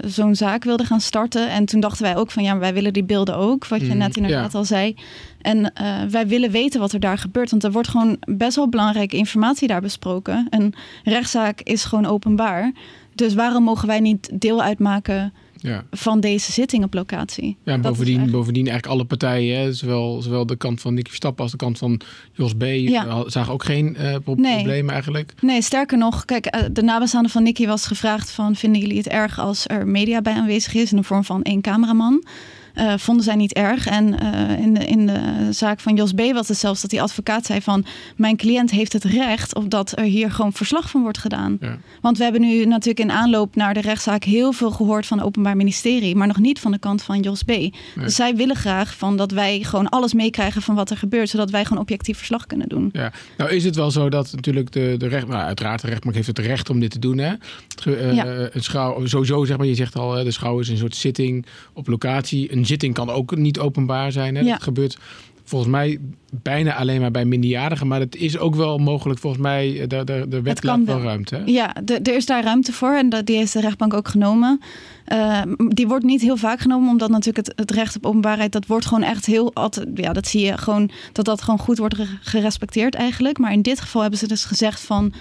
zo'n 0.06 0.34
zaak 0.34 0.64
wilde 0.64 0.84
gaan 0.84 1.00
starten. 1.00 1.50
En 1.50 1.64
toen 1.64 1.80
dachten 1.80 2.02
wij 2.02 2.16
ook 2.16 2.30
van 2.30 2.42
ja, 2.42 2.58
wij 2.58 2.74
willen 2.74 2.92
die 2.92 3.04
beelden 3.04 3.36
ook. 3.36 3.66
Wat 3.66 3.80
je 3.80 3.92
mm, 3.92 3.96
net 3.96 4.16
inderdaad 4.16 4.52
ja. 4.52 4.58
al 4.58 4.64
zei. 4.64 4.96
En 5.40 5.72
wij 6.10 6.26
willen 6.26 6.50
weten 6.50 6.80
wat 6.80 6.92
er 6.92 7.00
daar 7.00 7.18
gebeurt. 7.18 7.50
Want 7.50 7.64
er 7.64 7.72
wordt 7.72 7.88
gewoon 7.88 8.16
best 8.20 8.56
wel 8.56 8.68
belangrijke 8.68 9.16
informatie 9.16 9.68
daar 9.68 9.80
besproken. 9.80 10.46
Een 10.50 10.74
rechtszaak 11.04 11.60
is 11.60 11.84
gewoon 11.84 12.06
openbaar. 12.06 12.72
Dus 13.14 13.34
waarom 13.34 13.62
mogen 13.62 13.88
wij 13.88 14.00
niet 14.00 14.30
deel 14.32 14.62
uitmaken 14.62 15.32
Ja. 15.64 15.84
van 15.90 16.20
deze 16.20 16.52
zitting 16.52 16.84
op 16.84 16.94
locatie? 16.94 17.56
Ja, 17.64 17.78
bovendien, 17.78 18.06
eigenlijk- 18.06 18.32
bovendien 18.36 18.66
eigenlijk 18.68 18.96
alle 18.98 19.04
partijen, 19.08 19.58
hè, 19.58 19.72
zowel, 19.72 20.22
zowel 20.22 20.46
de 20.46 20.56
kant 20.56 20.80
van 20.80 20.94
Nicky 20.94 21.08
Verstappen 21.08 21.42
als 21.42 21.50
de 21.52 21.56
kant 21.58 21.78
van 21.78 22.00
Jos 22.32 22.54
B. 22.54 22.62
Ja. 22.62 23.06
eh, 23.06 23.20
zagen 23.26 23.52
ook 23.52 23.64
geen 23.64 23.96
eh, 23.96 24.16
pro- 24.24 24.34
Nee. 24.34 24.54
problemen 24.54 24.92
eigenlijk. 24.92 25.34
Nee, 25.40 25.62
sterker 25.62 25.98
nog, 25.98 26.24
kijk, 26.24 26.46
eh, 26.46 26.62
de 26.72 26.82
nabestaanden 26.82 27.30
van 27.30 27.42
Nicky 27.42 27.66
was 27.66 27.86
gevraagd 27.86 28.30
van... 28.30 28.56
vinden 28.56 28.80
jullie 28.80 28.96
het 28.96 29.08
erg 29.08 29.38
als 29.38 29.64
er 29.66 29.86
media 29.86 30.20
bij 30.22 30.32
aanwezig 30.34 30.74
is 30.74 30.90
in 30.90 30.96
de 30.96 31.02
vorm 31.02 31.24
van 31.24 31.42
één 31.42 31.60
cameraman? 31.60 32.24
Eh, 32.74 32.94
vonden 32.96 33.24
zij 33.24 33.34
niet 33.34 33.52
erg. 33.52 33.86
En 33.86 34.18
eh, 34.20 34.58
in, 34.58 34.74
de, 34.74 34.84
in 34.84 35.06
de 35.06 35.48
zaak 35.50 35.80
van 35.80 35.94
Jos 35.94 36.12
B. 36.12 36.20
was 36.20 36.48
het 36.48 36.56
zelfs 36.56 36.80
dat 36.80 36.90
die 36.90 37.02
advocaat 37.02 37.46
zei 37.46 37.60
van... 37.60 37.84
mijn 38.16 38.36
cliënt 38.36 38.70
heeft 38.70 38.92
het 38.92 39.04
recht 39.04 39.54
op 39.54 39.70
dat 39.70 39.98
er 39.98 40.04
hier 40.04 40.30
gewoon 40.30 40.52
verslag 40.52 40.90
van 40.90 41.02
wordt 41.02 41.18
gedaan. 41.18 41.56
Ja. 41.60 41.78
Want 42.00 42.18
we 42.18 42.22
hebben 42.22 42.40
nu 42.40 42.64
natuurlijk 42.64 43.00
in 43.00 43.10
aanloop 43.10 43.56
naar 43.56 43.74
de 43.74 43.80
rechtszaak... 43.80 44.24
heel 44.24 44.52
veel 44.52 44.70
gehoord 44.70 45.06
van 45.06 45.18
het 45.18 45.26
Openbaar 45.26 45.56
Ministerie... 45.56 46.16
maar 46.16 46.26
nog 46.26 46.38
niet 46.38 46.60
van 46.60 46.72
de 46.72 46.78
kant 46.78 47.02
van 47.02 47.20
Jos 47.20 47.42
B. 47.42 47.52
Dus 47.94 48.14
zij 48.14 48.36
willen 48.36 48.56
graag 48.56 48.96
van 48.96 49.16
dat 49.16 49.30
wij 49.30 49.62
gewoon 49.62 49.88
alles 49.88 50.14
meekrijgen 50.14 50.62
van 50.62 50.74
wat 50.74 50.90
er 50.90 50.96
gebeurt... 50.96 51.28
zodat 51.28 51.50
wij 51.50 51.64
gewoon 51.64 51.82
objectief 51.82 52.16
verslag 52.16 52.46
kunnen 52.46 52.68
doen. 52.68 52.88
Ja, 52.92 53.12
nou 53.36 53.50
is 53.50 53.64
het 53.64 53.76
wel 53.76 53.90
zo 53.90 54.08
dat 54.08 54.32
natuurlijk 54.32 54.72
de, 54.72 54.94
de 54.98 55.06
recht, 55.06 55.26
nou, 55.26 55.42
uiteraard 55.42 55.80
de 55.80 55.88
rechtbank 55.88 56.14
heeft 56.14 56.26
het 56.26 56.38
recht 56.38 56.70
om 56.70 56.80
dit 56.80 56.90
te 56.90 56.98
doen. 56.98 57.18
Hè? 57.18 57.28
Het 57.28 57.86
eh, 57.86 58.14
Ja. 58.14 58.48
Schouw, 58.54 59.06
sowieso 59.06 59.44
zeg 59.44 59.56
maar, 59.56 59.66
je 59.66 59.74
zegt 59.74 59.96
al, 59.96 60.24
de 60.24 60.30
schouw 60.30 60.58
is 60.58 60.68
een 60.68 60.76
soort 60.76 60.96
zitting 60.96 61.46
op 61.72 61.88
locatie. 61.88 62.52
Een 62.52 62.63
zitting 62.66 62.94
kan 62.94 63.10
ook 63.10 63.36
niet 63.36 63.58
openbaar 63.58 64.12
zijn. 64.12 64.34
Hè? 64.34 64.40
Ja. 64.40 64.52
Dat 64.52 64.62
gebeurt 64.62 64.98
volgens 65.46 65.70
mij 65.70 65.98
bijna 66.42 66.74
alleen 66.74 67.00
maar 67.00 67.10
bij 67.10 67.24
minderjarigen. 67.24 67.86
Maar 67.86 68.00
het 68.00 68.16
is 68.16 68.38
ook 68.38 68.54
wel 68.54 68.78
mogelijk 68.78 69.20
volgens 69.20 69.42
mij, 69.42 69.80
eh, 69.80 69.88
de, 69.88 70.04
de, 70.04 70.26
de 70.28 70.42
wet 70.42 70.62
laat 70.64 70.84
wel 70.84 71.00
ruimte. 71.02 71.34
Hè? 71.36 71.42
Ja, 71.44 71.74
de- 71.84 71.98
er 72.02 72.14
is 72.16 72.26
daar 72.26 72.44
ruimte 72.44 72.72
voor 72.72 72.94
en 72.94 73.08
dat, 73.08 73.26
die 73.26 73.36
heeft 73.36 73.52
de 73.52 73.60
rechtbank 73.60 73.94
ook 73.94 74.08
genomen. 74.08 74.60
Eh, 75.04 75.42
die 75.68 75.86
wordt 75.86 76.04
niet 76.04 76.20
heel 76.20 76.36
vaak 76.36 76.60
genomen, 76.60 76.88
omdat 76.90 77.10
natuurlijk 77.10 77.46
het, 77.46 77.52
het 77.58 77.70
recht 77.70 77.96
op 77.96 78.06
openbaarheid, 78.06 78.52
dat 78.52 78.66
wordt 78.66 78.86
gewoon 78.86 79.02
echt 79.02 79.26
heel 79.26 79.54
altijd, 79.54 79.88
ja, 79.94 80.12
dat 80.12 80.26
zie 80.28 80.44
je 80.44 80.58
gewoon, 80.58 80.90
dat 81.12 81.24
dat 81.24 81.42
gewoon 81.42 81.58
goed 81.58 81.78
wordt 81.78 81.96
ge- 81.96 82.16
gerespecteerd 82.20 82.94
eigenlijk. 82.94 83.38
Maar 83.38 83.52
in 83.52 83.62
dit 83.62 83.80
geval 83.80 84.00
hebben 84.00 84.18
ze 84.18 84.28
dus 84.28 84.44
gezegd 84.44 84.80
van, 84.80 85.12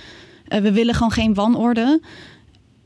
eh, 0.48 0.62
we 0.62 0.72
willen 0.72 0.94
gewoon 0.94 1.12
geen 1.12 1.34
wanorde. 1.34 2.02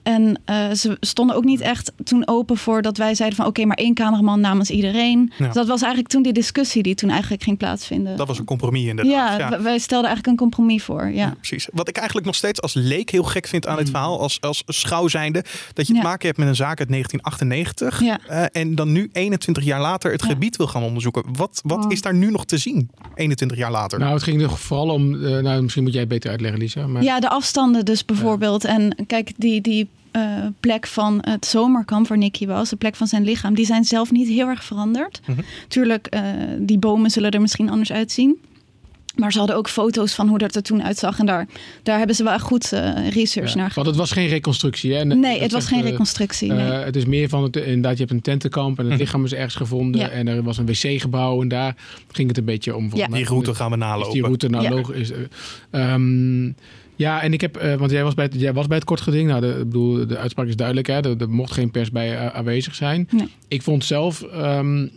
En 0.08 0.42
eh, 0.46 0.72
ze 0.72 0.98
stonden 1.00 1.36
ook 1.36 1.44
niet 1.44 1.62
echt 1.62 1.92
toen 2.04 2.28
open 2.28 2.58
voor 2.58 2.82
dat 2.82 2.98
wij 2.98 3.16
zeiden 3.16 3.38
van 3.38 3.48
oké, 3.48 3.66
maar 3.66 3.78
één 3.78 3.94
cameraman 3.94 4.40
namens 4.40 4.70
iedereen. 4.70 5.32
Ja. 5.38 5.46
Dus 5.46 5.54
dat 5.54 5.68
was 5.68 5.82
eigenlijk 5.82 6.12
toen 6.12 6.22
die 6.22 6.34
discussie 6.34 6.84
die 6.84 6.96
toen 6.96 7.10
eigenlijk 7.10 7.44
ging 7.44 7.58
plaatsvinden. 7.58 8.18
Dat 8.18 8.28
was 8.28 8.40
een 8.40 8.46
compromis 8.46 8.84
inderdaad. 8.86 9.40
ja, 9.40 9.50
w- 9.60 9.62
wij 9.64 9.78
stelden 9.80 10.08
eigenlijk 10.08 10.28
een 10.28 10.50
compromis 10.50 10.84
voor. 10.84 11.10
Ja. 11.10 11.34
Precies. 11.38 11.68
Wat 11.74 11.88
ik 11.90 11.96
eigenlijk 11.96 12.26
nog 12.26 12.36
steeds 12.36 12.62
als 12.62 12.74
leek 12.74 13.10
heel 13.10 13.24
gek 13.24 13.48
vind 13.48 13.68
aan 13.68 13.78
dit 13.78 13.90
verhaal, 13.90 14.20
als, 14.20 14.42
als 14.42 14.64
schouw 14.68 15.08
zijnde, 15.08 15.44
dat 15.74 15.76
je 15.76 15.84
te 15.86 15.92
Mm. 15.92 15.96
Ja. 15.98 16.04
maken 16.04 16.26
hebt 16.28 16.40
met 16.40 16.48
een 16.48 16.56
zaak 16.56 16.80
uit 16.80 16.90
1998 16.90 18.02
Ja. 18.02 18.20
eh, 18.28 18.62
en 18.62 18.76
dan 18.76 18.92
nu 18.92 19.10
21 19.12 19.64
jaar 19.64 19.82
later 19.82 20.12
het 20.12 20.22
Ja. 20.22 20.28
gebied 20.28 20.56
wil 20.58 20.68
gaan 20.68 20.84
onderzoeken. 20.84 21.24
Wat, 21.34 21.62
wat 21.64 21.86
Oh. 21.86 21.92
is 21.92 22.02
daar 22.02 22.14
nu 22.16 22.32
nog 22.32 22.46
te 22.46 22.58
zien, 22.58 22.90
21 23.16 23.58
jaar 23.58 23.72
later? 23.72 24.00
Nou, 24.00 24.14
het 24.14 24.24
ging 24.24 24.42
er 24.42 24.50
vooral 24.58 24.90
om, 24.90 25.26
eh, 25.26 25.38
nou 25.38 25.62
misschien 25.62 25.84
moet 25.84 25.92
jij 25.92 26.02
het 26.02 26.10
beter 26.10 26.30
uitleggen 26.30 26.60
Lisa. 26.60 26.88
Maar, 26.88 27.04
Ja, 27.04 27.20
de 27.20 27.30
afstanden 27.30 27.86
dus 27.86 28.06
bijvoorbeeld. 28.06 28.66
En 28.66 28.96
kijk, 29.08 29.32
die, 29.38 29.62
die 29.62 29.90
eh, 30.18 30.46
plek 30.60 30.88
van 30.88 31.18
het 31.22 31.46
zomerkamp 31.46 32.08
waar 32.08 32.18
Nicky 32.18 32.46
was, 32.48 32.70
de 32.70 32.76
plek 32.76 32.96
van 32.96 33.08
zijn 33.08 33.24
lichaam, 33.24 33.56
die 33.56 33.66
zijn 33.66 33.84
zelf 33.84 34.12
niet 34.12 34.28
heel 34.28 34.48
erg 34.48 34.64
veranderd. 34.64 35.22
Mhm. 35.26 35.40
Tuurlijk, 35.68 36.08
eh, 36.08 36.22
die 36.60 36.78
bomen 36.78 37.12
zullen 37.12 37.32
er 37.32 37.42
misschien 37.42 37.70
anders 37.70 37.92
uitzien. 37.92 38.40
Maar 39.18 39.32
ze 39.32 39.38
hadden 39.38 39.56
ook 39.58 39.70
foto's 39.70 40.14
van 40.14 40.28
hoe 40.28 40.38
dat 40.38 40.56
er 40.56 40.62
toen 40.62 40.84
uitzag. 40.84 41.20
En 41.20 41.26
daar, 41.26 41.48
daar 41.84 41.98
hebben 41.98 42.16
ze 42.16 42.24
wel 42.24 42.40
goed 42.40 42.72
eh, 42.74 43.10
research 43.10 43.50
Ja, 43.54 43.56
naar 43.60 43.72
Want 43.76 43.88
het 43.88 43.96
was 43.96 44.12
geen 44.12 44.28
reconstructie. 44.28 44.94
Hè? 44.94 45.00
En 45.00 45.20
Nee, 45.20 45.40
het 45.42 45.52
was 45.52 45.66
geen 45.68 45.84
eh, 45.84 45.90
reconstructie. 45.90 46.52
Nee. 46.52 46.70
Eh, 46.72 46.84
het 46.86 46.96
is 46.96 47.06
meer 47.06 47.30
van 47.30 47.44
het, 47.44 47.56
inderdaad, 47.56 47.92
je 47.94 48.00
hebt 48.00 48.12
een 48.12 48.22
tentenkamp 48.22 48.78
en 48.78 48.84
het 48.84 48.94
Mhm. 48.94 49.02
lichaam 49.02 49.24
is 49.26 49.34
ergens 49.34 49.56
gevonden. 49.56 50.02
Ja. 50.02 50.10
En 50.10 50.28
er 50.28 50.44
was 50.44 50.58
een 50.58 50.66
wc-gebouw 50.66 51.42
en 51.42 51.48
daar 51.48 51.76
ging 52.12 52.28
het 52.28 52.38
een 52.38 52.46
beetje 52.46 52.76
om. 52.76 52.90
volgens 52.90 53.12
Ja. 53.12 53.18
die 53.18 53.26
route 53.26 53.56
gaan 53.56 53.70
we 53.70 53.76
Is 53.78 53.82
nalopen. 53.84 54.14
die 54.14 54.22
route 54.22 54.48
nou 54.50 54.64
Ja. 54.64 54.70
logisch? 54.70 55.12
eh, 55.12 55.94
ehm, 55.94 56.46
ja, 56.96 57.22
en 57.22 57.34
ik 57.34 57.42
heb, 57.42 57.56
eh, 57.58 57.74
want 57.76 57.92
jij 57.92 58.04
was 58.04 58.14
bij 58.14 58.26
het, 58.26 58.34
jij 58.40 58.54
was 58.54 58.68
bij 58.68 58.78
het 58.78 58.86
kort 58.86 59.02
geding. 59.02 59.28
Nou, 59.30 59.42
de, 59.42 59.48
ik 59.48 59.58
bedoel, 59.58 60.08
de 60.08 60.18
uitspraak 60.18 60.48
is 60.48 60.56
duidelijk. 60.56 60.88
Hè? 60.88 60.94
Er, 60.94 61.16
er 61.22 61.30
mocht 61.30 61.52
geen 61.52 61.72
pers 61.72 61.92
bij 61.92 62.32
aanwezig 62.32 62.76
zijn. 62.76 63.08
Nee. 63.12 63.28
Ik 63.48 63.62
vond 63.62 63.86
zelf, 63.86 64.22
ehm, 64.22 64.88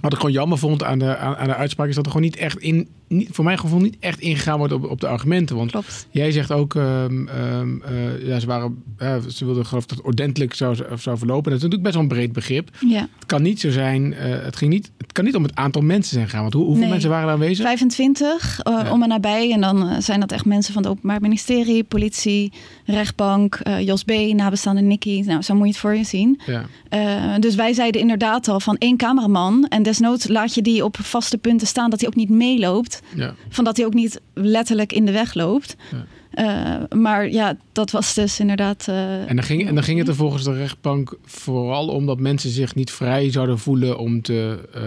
wat 0.00 0.12
ik 0.12 0.18
gewoon 0.18 0.32
jammer 0.32 0.58
vond 0.58 0.82
aan 0.84 0.98
de, 0.98 1.16
aan, 1.16 1.36
aan 1.36 1.46
de 1.46 1.54
uitspraak, 1.54 1.88
is 1.88 1.94
dat 1.94 2.04
er 2.04 2.10
gewoon 2.10 2.26
niet 2.26 2.36
echt 2.36 2.58
in, 2.58 2.88
niet, 3.08 3.28
voor 3.32 3.44
mijn 3.44 3.58
gevoel 3.58 3.80
niet 3.80 3.96
echt 4.00 4.20
ingegaan 4.20 4.58
wordt 4.58 4.72
op, 4.72 4.90
op 4.90 5.00
de 5.00 5.06
argumenten. 5.06 5.56
Want 5.56 5.70
Klopt. 5.70 6.06
Jij 6.10 6.32
zegt 6.32 6.52
ook, 6.52 6.74
ehm, 6.74 7.26
ehm, 7.28 7.82
eh, 7.82 8.26
ja, 8.26 8.38
ze, 8.40 8.46
waren, 8.46 8.82
eh, 8.96 9.16
ze 9.28 9.44
wilden 9.44 9.66
geloof 9.66 9.86
dat 9.86 9.96
het 9.96 10.06
ordentelijk 10.06 10.54
zou, 10.54 10.76
zou 10.98 11.18
verlopen. 11.18 11.50
Dat 11.50 11.62
is 11.62 11.68
natuurlijk 11.68 11.82
best 11.82 11.94
wel 11.94 12.02
een 12.02 12.08
breed 12.08 12.32
begrip. 12.32 12.70
Ja. 12.86 13.00
Het 13.00 13.26
kan 13.26 13.42
niet 13.42 13.60
zo 13.60 13.70
zijn, 13.70 14.14
eh, 14.14 14.44
het, 14.44 14.56
ging 14.56 14.70
niet, 14.72 14.90
het 14.98 15.12
kan 15.12 15.24
niet 15.24 15.34
om 15.34 15.42
het 15.42 15.54
aantal 15.54 15.82
mensen 15.82 16.14
zijn 16.14 16.28
gaan. 16.28 16.40
Want 16.40 16.52
hoe, 16.52 16.64
hoeveel 16.64 16.82
Nee. 16.82 16.90
mensen 16.90 17.10
waren 17.10 17.26
er 17.26 17.32
aanwezig? 17.34 17.64
25 17.66 18.60
eh, 18.62 18.72
Ja. 18.72 18.92
om 18.92 19.02
en 19.02 19.08
nabij. 19.08 19.52
En 19.52 19.60
dan 19.60 20.02
zijn 20.02 20.20
dat 20.20 20.32
echt 20.32 20.44
mensen 20.44 20.72
van 20.72 20.82
het 20.82 20.90
Openbaar 20.92 21.20
Ministerie, 21.20 21.84
politie, 21.84 22.52
rechtbank, 22.84 23.60
Jos 23.80 24.04
B, 24.04 24.10
nabestaande 24.10 24.80
Nicky. 24.80 25.22
Nou, 25.26 25.42
zo 25.42 25.54
moet 25.54 25.64
je 25.66 25.72
het 25.72 25.80
voor 25.80 25.94
je 25.96 26.04
zien. 26.04 26.40
Ja. 26.46 27.38
Dus 27.38 27.54
wij 27.54 27.72
zeiden 27.72 28.00
inderdaad 28.00 28.48
al 28.48 28.60
van 28.60 28.76
één 28.76 28.96
cameraman. 28.96 29.66
En 29.68 29.82
desnoods 29.82 30.28
laat 30.28 30.54
je 30.54 30.62
die 30.62 30.84
op 30.84 30.96
vaste 31.00 31.38
punten 31.38 31.66
staan 31.66 31.90
dat 31.90 32.00
hij 32.00 32.08
ook 32.08 32.14
niet 32.14 32.28
meeloopt. 32.30 32.97
Ja. 33.14 33.34
Van 33.48 33.64
dat 33.64 33.76
hij 33.76 33.86
ook 33.86 33.94
niet 33.94 34.20
letterlijk 34.34 34.92
in 34.92 35.04
de 35.04 35.12
weg 35.12 35.34
loopt. 35.34 35.76
Ja. 35.90 36.04
Eh, 36.30 36.98
maar 36.98 37.30
ja, 37.30 37.56
dat 37.72 37.90
was 37.90 38.14
dus 38.14 38.40
inderdaad. 38.40 38.84
eh, 38.88 39.28
En 39.30 39.36
dan, 39.36 39.44
ging, 39.44 39.66
en 39.68 39.74
dan 39.74 39.84
ging 39.84 39.98
het 39.98 40.08
er 40.08 40.14
volgens 40.14 40.44
de 40.44 40.52
rechtbank 40.52 41.14
vooral 41.24 41.88
om 41.88 42.06
dat 42.06 42.18
mensen 42.20 42.50
zich 42.50 42.74
niet 42.74 42.90
vrij 42.90 43.30
zouden 43.30 43.58
voelen 43.58 43.98
om 43.98 44.22
te, 44.22 44.68
eh, 44.74 44.82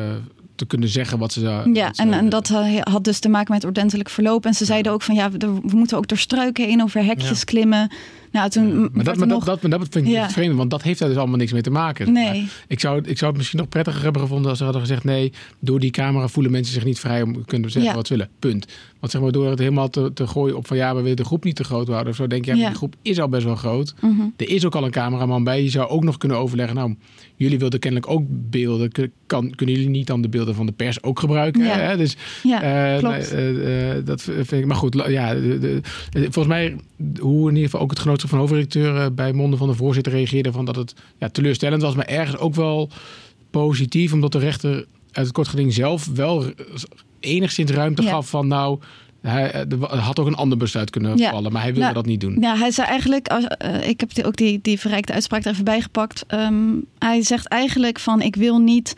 te 0.55 0.65
kunnen 0.65 0.89
zeggen 0.89 1.17
wat 1.19 1.33
ze 1.33 1.39
zou- 1.39 1.73
Ja, 1.73 1.93
ze 1.93 2.01
en, 2.01 2.13
en 2.13 2.29
dat 2.29 2.47
had 2.79 3.03
dus 3.03 3.19
te 3.19 3.29
maken 3.29 3.53
met 3.53 3.63
ordentelijk 3.65 4.09
verloop. 4.09 4.45
En 4.45 4.53
ze 4.53 4.65
zeiden 4.65 4.91
ook 4.91 5.01
van 5.01 5.15
ja, 5.15 5.31
we, 5.31 5.37
we 5.63 5.75
moeten 5.77 5.97
ook 5.97 6.07
door 6.07 6.17
struiken 6.17 6.65
heen, 6.65 6.81
over 6.83 7.03
hekjes 7.05 7.39
Ja. 7.39 7.45
klimmen. 7.45 7.91
Nou, 8.31 8.49
toen 8.49 8.79
maar 8.79 8.81
dat, 8.81 9.05
maar 9.05 9.15
dat, 9.15 9.27
nog... 9.27 9.43
dat, 9.43 9.61
maar 9.61 9.71
dat 9.71 9.87
vind 9.91 9.95
ik 10.07 10.19
niet 10.21 10.31
vreemd, 10.31 10.55
want 10.55 10.69
dat 10.69 10.81
heeft 10.81 10.99
daar 10.99 11.09
dus 11.09 11.17
allemaal 11.17 11.37
niks 11.37 11.51
mee 11.51 11.61
te 11.61 11.69
maken. 11.71 12.11
Nee, 12.13 12.47
Ik 12.67 12.79
zou, 12.79 13.01
ik 13.05 13.17
zou 13.17 13.29
het 13.29 13.37
misschien 13.37 13.59
nog 13.59 13.69
prettiger 13.69 14.03
hebben 14.03 14.21
gevonden 14.21 14.49
als 14.49 14.57
ze 14.57 14.63
hadden 14.63 14.81
gezegd: 14.81 15.03
nee, 15.03 15.31
door 15.59 15.79
die 15.79 15.91
camera 15.91 16.27
voelen 16.27 16.51
mensen 16.51 16.73
zich 16.73 16.83
niet 16.85 16.99
vrij 16.99 17.21
om 17.21 17.45
kunnen 17.45 17.71
zeggen 17.71 17.95
wat 17.95 18.07
ze 18.07 18.13
willen. 18.13 18.29
Punt. 18.39 18.65
Want 18.99 19.11
zeg 19.13 19.21
maar, 19.21 19.31
door 19.31 19.49
het 19.49 19.59
helemaal 19.59 19.89
te, 19.89 20.11
te 20.13 20.27
gooien 20.27 20.57
op 20.57 20.67
van 20.67 20.77
ja, 20.77 20.95
we 20.95 21.01
willen 21.01 21.17
de 21.17 21.23
groep 21.25 21.43
niet 21.43 21.55
te 21.55 21.63
groot 21.63 21.87
houden 21.87 22.09
of 22.11 22.15
zo, 22.15 22.27
denk 22.27 22.45
je, 22.45 22.55
ja, 22.55 22.67
die 22.67 22.75
groep 22.75 22.95
is 23.01 23.19
al 23.19 23.29
best 23.29 23.43
wel 23.43 23.55
groot. 23.55 23.93
Mhm. 24.01 24.21
Er 24.37 24.49
is 24.49 24.65
ook 24.65 24.75
al 24.75 24.83
een 24.85 24.91
cameraman 24.91 25.43
bij. 25.43 25.63
Je 25.63 25.69
zou 25.69 25.89
ook 25.89 26.03
nog 26.03 26.17
kunnen 26.17 26.37
overleggen. 26.37 26.75
Nou, 26.75 26.95
jullie 27.35 27.59
wilden 27.59 27.79
kennelijk 27.79 28.11
ook 28.11 28.23
beelden. 28.29 28.91
Kan, 29.25 29.55
kunnen 29.55 29.75
jullie 29.75 29.89
niet 29.89 30.07
dan 30.07 30.21
de 30.21 30.29
beelden 30.29 30.55
van 30.55 30.65
de 30.65 30.71
pers 30.71 31.03
ook 31.03 31.19
gebruiken? 31.19 31.63
Ja. 31.63 31.77
Hè? 31.79 31.97
Dus 31.97 32.15
ja, 32.43 32.61
eh, 32.93 32.99
klopt. 32.99 33.31
eh, 33.31 33.89
eh, 33.97 34.05
dat 34.05 34.21
vind 34.21 34.51
ik. 34.51 34.65
Maar 34.65 34.75
goed, 34.75 35.03
ja, 35.07 35.33
de, 35.33 35.59
de- 35.59 35.81
volgens 36.11 36.47
mij, 36.47 36.75
hoe 37.19 37.41
in 37.49 37.55
ieder 37.55 37.69
geval 37.69 37.79
ook 37.81 37.89
het 37.89 37.99
van 38.29 38.39
hoofdredacteur 38.39 38.95
eh, 38.95 39.05
bij 39.13 39.33
monden 39.33 39.59
van 39.59 39.67
de 39.67 39.73
voorzitter 39.75 40.13
reageerde 40.13 40.51
van 40.51 40.65
dat 40.65 40.75
het 40.75 40.93
ja, 41.17 41.29
teleurstellend 41.29 41.81
was, 41.81 41.95
maar 41.95 42.05
ergens 42.05 42.37
ook 42.37 42.55
wel 42.55 42.89
positief, 43.51 44.13
omdat 44.13 44.31
de 44.31 44.39
rechter 44.39 44.73
uit 45.11 45.25
het 45.25 45.31
kortgeding 45.31 45.73
zelf 45.73 46.07
wel 46.13 46.45
enigszins 47.19 47.71
ruimte 47.71 48.01
Ja. 48.01 48.09
gaf 48.09 48.29
van 48.29 48.47
nou. 48.47 48.79
Hij 49.21 49.51
eh, 49.51 49.71
er 49.71 49.95
had 49.97 50.19
ook 50.19 50.27
een 50.27 50.35
ander 50.35 50.57
besluit 50.57 50.89
kunnen 50.89 51.17
Ja. 51.17 51.29
vallen, 51.31 51.51
maar 51.51 51.61
hij 51.61 51.69
wilde 51.71 51.83
Nou, 51.85 51.93
dat 51.93 52.05
niet 52.05 52.21
doen. 52.21 52.37
Ja, 52.39 52.57
hij 52.57 52.71
zei 52.71 52.87
eigenlijk, 52.87 53.27
als- 53.27 53.47
eh, 53.47 53.87
ik 53.87 53.99
heb 53.99 54.13
die- 54.13 54.25
ook 54.25 54.35
die, 54.35 54.59
die 54.61 54.79
verrijkte 54.79 55.13
uitspraak 55.13 55.43
er 55.45 55.51
even 55.51 55.63
bijgepakt. 55.63 56.23
Ehm, 56.27 56.63
hij 56.99 57.21
zegt 57.23 57.47
eigenlijk 57.47 57.99
van 57.99 58.21
ik 58.21 58.35
wil 58.35 58.57
niet. 58.59 58.95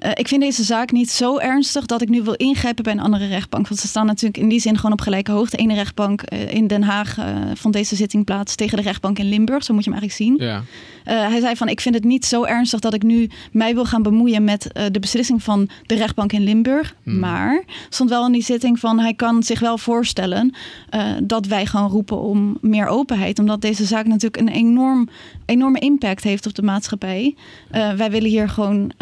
Eh, 0.00 0.10
ik 0.14 0.28
vind 0.28 0.40
deze 0.40 0.62
zaak 0.62 0.92
niet 0.92 1.10
zo 1.10 1.38
ernstig 1.38 1.86
dat 1.86 2.02
ik 2.02 2.08
nu 2.08 2.22
wil 2.22 2.34
ingrijpen 2.34 2.84
bij 2.84 2.92
een 2.92 3.00
andere 3.00 3.26
rechtbank. 3.26 3.68
Want 3.68 3.80
ze 3.80 3.86
staan 3.86 4.06
natuurlijk 4.06 4.42
in 4.42 4.48
die 4.48 4.60
zin 4.60 4.76
gewoon 4.76 4.92
op 4.92 5.00
gelijke 5.00 5.32
hoogte. 5.32 5.56
Ene 5.56 5.74
rechtbank 5.74 6.22
eh, 6.22 6.54
in 6.54 6.66
Den 6.66 6.82
Haag 6.82 7.18
eh, 7.18 7.26
vond 7.54 7.74
deze 7.74 7.96
zitting 7.96 8.24
plaats 8.24 8.54
tegen 8.54 8.76
de 8.76 8.82
rechtbank 8.82 9.18
in 9.18 9.28
Limburg. 9.28 9.64
Zo 9.64 9.74
moet 9.74 9.84
je 9.84 9.90
hem 9.90 10.00
eigenlijk 10.00 10.30
zien. 10.38 10.48
Ja. 10.48 10.62
Eh, 11.04 11.28
hij 11.28 11.40
zei 11.40 11.56
van 11.56 11.68
ik 11.68 11.80
vind 11.80 11.94
het 11.94 12.04
niet 12.04 12.24
zo 12.24 12.44
ernstig 12.44 12.80
dat 12.80 12.94
ik 12.94 13.02
nu 13.02 13.30
mij 13.52 13.74
wil 13.74 13.84
gaan 13.84 14.02
bemoeien 14.02 14.44
met 14.44 14.72
eh, 14.72 14.84
de 14.90 15.00
beslissing 15.00 15.42
van 15.42 15.68
de 15.86 15.94
rechtbank 15.94 16.32
in 16.32 16.44
Limburg. 16.44 16.94
Hmm. 17.02 17.18
Maar 17.18 17.64
stond 17.88 18.10
wel 18.10 18.26
in 18.26 18.32
die 18.32 18.42
zitting 18.42 18.78
van 18.78 18.98
hij 18.98 19.14
kan 19.14 19.42
zich 19.42 19.60
wel 19.60 19.78
voorstellen 19.78 20.54
eh, 20.88 21.06
dat 21.22 21.46
wij 21.46 21.66
gewoon 21.66 21.90
roepen 21.90 22.20
om 22.20 22.58
meer 22.60 22.86
openheid. 22.86 23.38
Omdat 23.38 23.60
deze 23.60 23.84
zaak 23.84 24.06
natuurlijk 24.06 24.42
een 24.42 24.48
enorm, 24.48 25.08
enorme 25.44 25.78
impact 25.78 26.22
heeft 26.22 26.46
op 26.46 26.54
de 26.54 26.62
maatschappij. 26.62 27.34
Wij 27.70 28.10
willen 28.10 28.30
hier 28.30 28.48
gewoon 28.48 28.92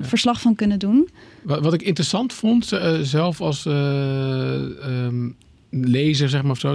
verslag 0.00 0.40
van 0.40 0.54
kunnen 0.54 0.78
doen. 0.78 1.08
Wat, 1.42 1.60
wat 1.60 1.72
ik 1.72 1.82
interessant 1.82 2.32
vond, 2.32 2.72
zelf 3.02 3.40
als 3.40 3.66
eh, 3.66 4.84
ehm, 4.84 5.30
lezer, 5.70 6.28
zeg 6.28 6.42
maar 6.42 6.50
of 6.50 6.58
zo, 6.58 6.74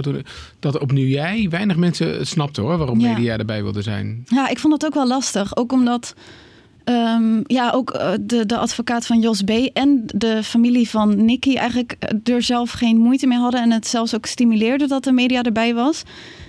dat 0.58 0.78
opnieuw 0.78 1.06
jij 1.06 1.46
weinig 1.50 1.76
mensen 1.76 2.18
het 2.18 2.28
snapten 2.28 2.62
hoor, 2.62 2.78
waarom 2.78 3.00
Ja. 3.00 3.12
media 3.12 3.36
erbij 3.38 3.62
wilde 3.62 3.82
zijn. 3.82 4.24
Ja, 4.26 4.48
ik 4.48 4.58
vond 4.58 4.72
het 4.72 4.84
ook 4.86 4.94
wel 4.94 5.06
lastig. 5.06 5.56
Ook 5.56 5.72
omdat 5.72 6.14
ehm, 6.84 7.40
ja, 7.46 7.70
ook 7.70 7.90
eh, 7.90 8.12
de, 8.20 8.46
de 8.46 8.56
advocaat 8.56 9.06
van 9.06 9.20
Jos 9.20 9.42
B. 9.42 9.50
en 9.72 10.02
de 10.06 10.42
familie 10.42 10.88
van 10.88 11.24
Nicky 11.24 11.56
eigenlijk 11.56 11.96
eh, 11.98 12.34
er 12.34 12.42
zelf 12.42 12.70
geen 12.70 12.96
moeite 12.96 13.26
mee 13.26 13.38
hadden. 13.38 13.62
En 13.62 13.72
het 13.72 13.86
zelfs 13.86 14.14
ook 14.14 14.26
stimuleerde 14.26 14.86
dat 14.86 15.04
de 15.04 15.12
media 15.12 15.42
erbij 15.42 15.74
was. 15.74 16.02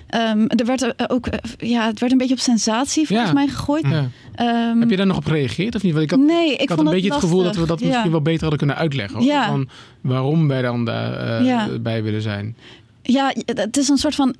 Ehm, 0.08 0.44
er 0.46 0.66
werd 0.66 0.82
eh, 0.82 1.04
ook, 1.08 1.26
eh, 1.26 1.68
ja, 1.70 1.86
het 1.86 2.00
werd 2.00 2.12
een 2.12 2.18
beetje 2.18 2.34
op 2.34 2.40
sensatie 2.40 3.06
volgens 3.06 3.28
Ja. 3.28 3.34
mij 3.34 3.48
gegooid. 3.48 3.86
Ja. 3.88 4.08
Ehm, 4.34 4.80
Heb 4.80 4.90
je 4.90 4.96
daar 4.96 5.06
nog 5.06 5.16
op 5.16 5.24
gereageerd 5.24 5.74
of 5.74 5.82
niet? 5.82 5.92
Want 5.92 6.04
ik 6.04 6.10
had, 6.10 6.20
nee, 6.20 6.52
ik, 6.52 6.60
ik 6.60 6.68
had 6.68 6.78
een 6.78 6.84
beetje 6.84 7.10
het 7.10 7.20
gevoel 7.20 7.42
dat 7.42 7.56
we 7.56 7.66
dat 7.66 7.80
misschien 7.80 8.10
wel 8.10 8.22
beter 8.22 8.40
hadden 8.40 8.58
kunnen 8.58 8.76
uitleggen. 8.76 9.22
hoor. 9.22 9.44
Van 9.44 9.68
waarom 10.00 10.48
wij 10.48 10.62
dan 10.62 10.84
daarbij 10.84 11.44
Ja. 11.44 11.68
bij 11.80 12.02
willen 12.02 12.22
zijn. 12.22 12.56
Ja, 13.02 13.32
het 13.44 13.76
is 13.76 13.88
een 13.88 13.96
soort 13.98 14.14
van. 14.14 14.34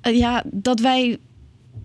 eh, 0.00 0.16
ja, 0.18 0.42
dat 0.46 0.80
wij 0.80 1.18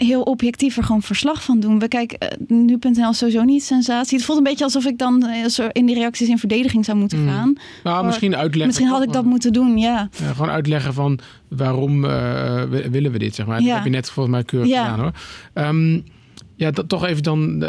heel 0.07 0.21
objectief 0.21 0.77
er 0.77 0.83
gewoon 0.83 1.01
verslag 1.01 1.43
van 1.43 1.59
doen. 1.59 1.79
We 1.79 1.87
kijken 1.87 2.17
eh, 2.19 2.37
nu.nl 2.47 3.13
sowieso 3.13 3.43
niet 3.43 3.63
sensatie. 3.63 4.17
Het 4.17 4.25
voelt 4.25 4.37
een 4.37 4.43
beetje 4.43 4.63
alsof 4.63 4.85
ik 4.85 4.97
dan 4.97 5.23
eh, 5.25 5.65
in 5.71 5.85
die 5.85 5.95
reacties 5.95 6.27
in 6.27 6.37
verdediging 6.37 6.85
zou 6.85 6.97
moeten 6.97 7.21
Mm. 7.21 7.27
gaan. 7.29 7.53
Nou, 7.83 7.95
Maar 7.95 8.05
misschien 8.05 8.35
uitleggen. 8.35 8.65
Misschien 8.67 8.87
had 8.89 9.03
ik 9.03 9.11
dat 9.13 9.25
moeten 9.25 9.53
doen, 9.53 9.77
ja. 9.77 10.09
Ja, 10.19 10.31
gewoon 10.33 10.49
uitleggen 10.49 10.93
van 10.93 11.19
waarom 11.47 12.05
eh, 12.05 12.63
wi- 12.63 12.89
willen 12.89 13.11
we 13.11 13.19
dit, 13.19 13.35
zeg 13.35 13.45
maar. 13.45 13.57
Dat 13.57 13.65
Ja. 13.67 13.75
heb 13.75 13.83
je 13.83 13.89
net 13.89 14.09
volgens 14.09 14.35
mij 14.35 14.43
keurig 14.43 14.69
Ja. 14.69 14.83
gedaan, 14.83 14.99
hoor. 14.99 15.11
Ehm, 15.53 15.99
ja, 16.55 16.71
dat, 16.71 16.89
toch 16.89 17.05
even 17.05 17.23
dan 17.23 17.63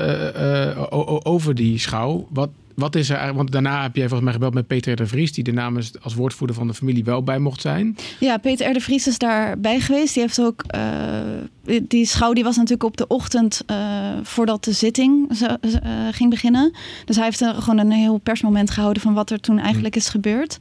over 1.23 1.55
die 1.55 1.79
schouw. 1.79 2.27
Wat, 2.31 2.51
wat 2.75 2.95
is 2.95 3.11
er. 3.11 3.35
Want 3.35 3.53
daarna 3.53 3.83
heb 3.83 3.97
jij 3.97 4.05
volgens 4.05 4.23
mij 4.25 4.33
gebeld 4.33 4.55
met 4.55 4.67
Peter 4.67 4.97
de 4.97 5.07
Vries... 5.07 5.33
die 5.33 5.45
er 5.45 5.53
namens 5.53 5.93
als 6.03 6.15
woordvoerder 6.15 6.57
van 6.57 6.67
de 6.67 6.75
familie 6.75 7.05
wel 7.05 7.23
bij 7.23 7.39
mocht 7.39 7.61
zijn. 7.61 7.97
Ja, 8.21 8.37
Peter 8.37 8.71
R. 8.71 8.73
de 8.73 8.81
Vries 8.81 9.07
is 9.07 9.19
daarbij 9.19 9.81
geweest. 9.81 10.15
Die 10.15 10.23
heeft 10.23 10.41
ook. 10.41 10.63
eh, 10.63 11.81
die 11.83 12.07
schouw 12.07 12.33
was 12.33 12.57
natuurlijk 12.57 12.85
op 12.85 12.97
de 12.97 13.07
ochtend 13.07 13.63
eh, 13.67 13.77
voordat 14.23 14.65
de 14.65 14.73
zitting 14.73 15.31
eh, 15.41 15.79
ging 16.11 16.31
beginnen. 16.31 16.73
Dus 17.05 17.17
hij 17.17 17.25
heeft 17.25 17.45
gewoon 17.45 17.79
een 17.79 17.91
heel 17.91 18.19
persmoment 18.19 18.71
gehouden 18.71 19.03
van 19.03 19.15
wat 19.15 19.31
er 19.31 19.41
toen 19.41 19.59
eigenlijk 19.59 19.97
is 19.97 20.09
gebeurd. 20.09 20.59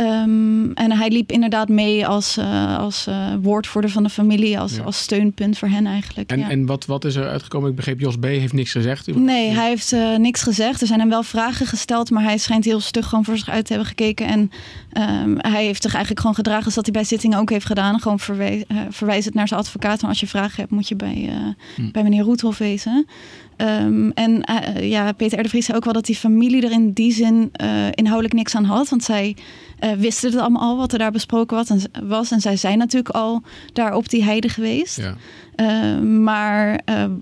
Ehm, 0.00 0.70
en 0.72 0.92
hij 0.92 1.08
liep 1.10 1.32
inderdaad 1.32 1.68
mee 1.68 2.06
als, 2.06 2.36
eh, 2.36 2.78
als 2.78 3.06
eh, 3.06 3.26
woordvoerder 3.42 3.90
van 3.90 4.02
de 4.02 4.08
familie, 4.08 4.58
als, 4.58 4.76
Ja. 4.76 4.82
als 4.82 4.98
steunpunt 4.98 5.58
voor 5.58 5.68
hen 5.68 5.86
eigenlijk. 5.86 6.30
En, 6.30 6.38
ja. 6.38 6.50
en 6.50 6.66
wat, 6.66 6.86
wat 6.86 7.04
is 7.04 7.14
er 7.14 7.28
uitgekomen? 7.28 7.70
Ik 7.70 7.76
begreep, 7.76 8.00
Jos 8.00 8.16
B. 8.16 8.24
heeft 8.24 8.52
niks 8.52 8.72
gezegd. 8.72 9.14
Nee, 9.14 9.50
hij 9.50 9.68
heeft 9.68 9.92
eh, 9.92 10.16
niks 10.16 10.42
gezegd. 10.42 10.80
Er 10.80 10.86
zijn 10.86 11.00
hem 11.00 11.08
wel 11.08 11.22
vragen 11.22 11.66
gesteld, 11.66 12.10
maar 12.10 12.22
hij 12.22 12.38
schijnt 12.38 12.64
heel 12.64 12.80
stug 12.80 13.06
gewoon 13.08 13.24
voor 13.24 13.36
zich 13.38 13.48
uit 13.48 13.64
te 13.64 13.72
hebben 13.72 13.88
gekeken. 13.88 14.26
En 14.26 14.50
ehm, 14.92 15.34
hij 15.38 15.64
heeft 15.64 15.82
zich 15.82 15.90
eigenlijk 15.92 16.20
gewoon 16.20 16.36
gedragen 16.36 16.72
zoals 16.72 16.88
hij 16.92 17.00
bij 17.00 17.04
zittingen 17.04 17.38
ook 17.38 17.50
heeft 17.50 17.66
gedaan. 17.66 18.00
Gewoon 18.00 18.18
verwij 18.18 18.64
verwijs 18.90 19.24
het 19.24 19.34
naar 19.34 19.48
zijn 19.48 19.60
advocaat. 19.60 20.02
En 20.02 20.08
als 20.08 20.20
je 20.20 20.26
vragen 20.26 20.56
hebt, 20.60 20.70
moet 20.70 20.88
je 20.88 20.96
bij, 20.96 21.30
Hm. 21.76 21.90
bij 21.90 22.02
meneer 22.02 22.22
Roethoff 22.22 22.58
wezen. 22.58 23.06
Ehm, 23.60 24.10
en 24.14 24.42
eh, 24.42 24.90
ja, 24.90 25.12
Peter 25.12 25.38
R. 25.38 25.42
de 25.42 25.48
Vries 25.48 25.64
zei 25.64 25.76
ook 25.76 25.84
wel 25.84 25.92
dat 25.92 26.04
die 26.06 26.16
familie 26.16 26.62
er 26.62 26.70
in 26.70 26.92
die 26.92 27.12
zin 27.12 27.48
eh, 27.52 27.86
inhoudelijk 27.90 28.34
niks 28.34 28.54
aan 28.54 28.64
had. 28.64 28.88
Want 28.88 29.04
zij 29.04 29.36
eh, 29.78 29.92
wisten 29.92 30.30
het 30.30 30.40
allemaal 30.40 30.62
al 30.62 30.76
wat 30.76 30.92
er 30.92 30.98
daar 30.98 31.10
besproken 31.10 31.56
was. 31.56 31.68
En, 31.68 32.08
was. 32.08 32.30
en 32.30 32.40
zij 32.40 32.56
zijn 32.56 32.78
natuurlijk 32.78 33.14
al 33.14 33.42
daar 33.72 33.94
op 33.94 34.08
die 34.08 34.24
heide 34.24 34.48
geweest. 34.48 34.96
Ja. 34.96 35.16
Uh, 35.56 36.00
maar 36.00 36.80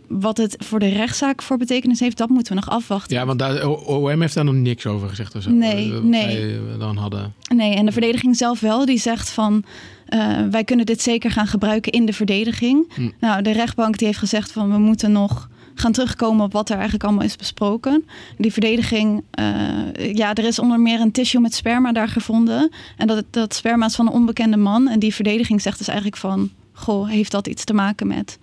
wat 0.08 0.36
het 0.36 0.56
voor 0.58 0.78
de 0.78 0.88
rechtszaak 0.88 1.42
voor 1.42 1.56
betekenis 1.56 2.00
heeft, 2.00 2.16
dat 2.16 2.28
moeten 2.28 2.54
we 2.54 2.60
nog 2.60 2.70
afwachten. 2.70 3.16
Ja, 3.16 3.26
want 3.26 3.38
daar, 3.38 3.66
OM 3.68 4.20
heeft 4.20 4.34
daar 4.34 4.44
nog 4.44 4.54
niks 4.54 4.86
over 4.86 5.08
gezegd 5.08 5.34
zo. 5.42 5.50
Nee, 5.50 5.92
nee. 5.92 6.58
dan 6.78 6.96
hadden. 6.96 7.34
Nee, 7.54 7.74
en 7.74 7.86
de 7.86 7.92
verdediging 7.92 8.36
zelf 8.36 8.60
wel. 8.60 8.84
Die 8.84 8.98
zegt 8.98 9.30
van, 9.30 9.64
uh, 10.08 10.38
wij 10.50 10.64
kunnen 10.64 10.86
dit 10.86 11.02
zeker 11.02 11.30
gaan 11.30 11.46
gebruiken 11.46 11.92
in 11.92 12.06
de 12.06 12.12
verdediging. 12.12 12.92
Hm. 12.94 13.10
Nou, 13.20 13.42
de 13.42 13.52
rechtbank 13.52 13.98
die 13.98 14.06
heeft 14.06 14.18
gezegd 14.18 14.52
van, 14.52 14.72
we 14.72 14.78
moeten 14.78 15.12
nog 15.12 15.48
gaan 15.78 15.92
terugkomen 15.92 16.44
op 16.44 16.52
wat 16.52 16.68
er 16.68 16.74
eigenlijk 16.74 17.04
allemaal 17.04 17.24
is 17.24 17.36
besproken. 17.36 18.04
Die 18.38 18.52
verdediging, 18.52 19.22
uh, 19.40 20.14
ja, 20.14 20.34
er 20.34 20.44
is 20.44 20.58
onder 20.58 20.80
meer 20.80 21.00
een 21.00 21.12
tissue 21.12 21.40
met 21.40 21.54
sperma 21.54 21.92
daar 21.92 22.08
gevonden. 22.08 22.70
En 22.96 23.06
dat, 23.06 23.24
dat 23.30 23.54
sperma 23.54 23.86
is 23.86 23.94
van 23.94 24.06
een 24.06 24.12
onbekende 24.12 24.56
man. 24.56 24.88
En 24.88 24.98
die 24.98 25.14
verdediging 25.14 25.62
zegt 25.62 25.78
dus 25.78 25.88
eigenlijk 25.88 26.18
van, 26.18 26.50
goh, 26.72 27.08
heeft 27.08 27.30
dat 27.30 27.46
iets 27.46 27.64
te 27.64 27.74
maken 27.74 28.06
met 28.06 28.38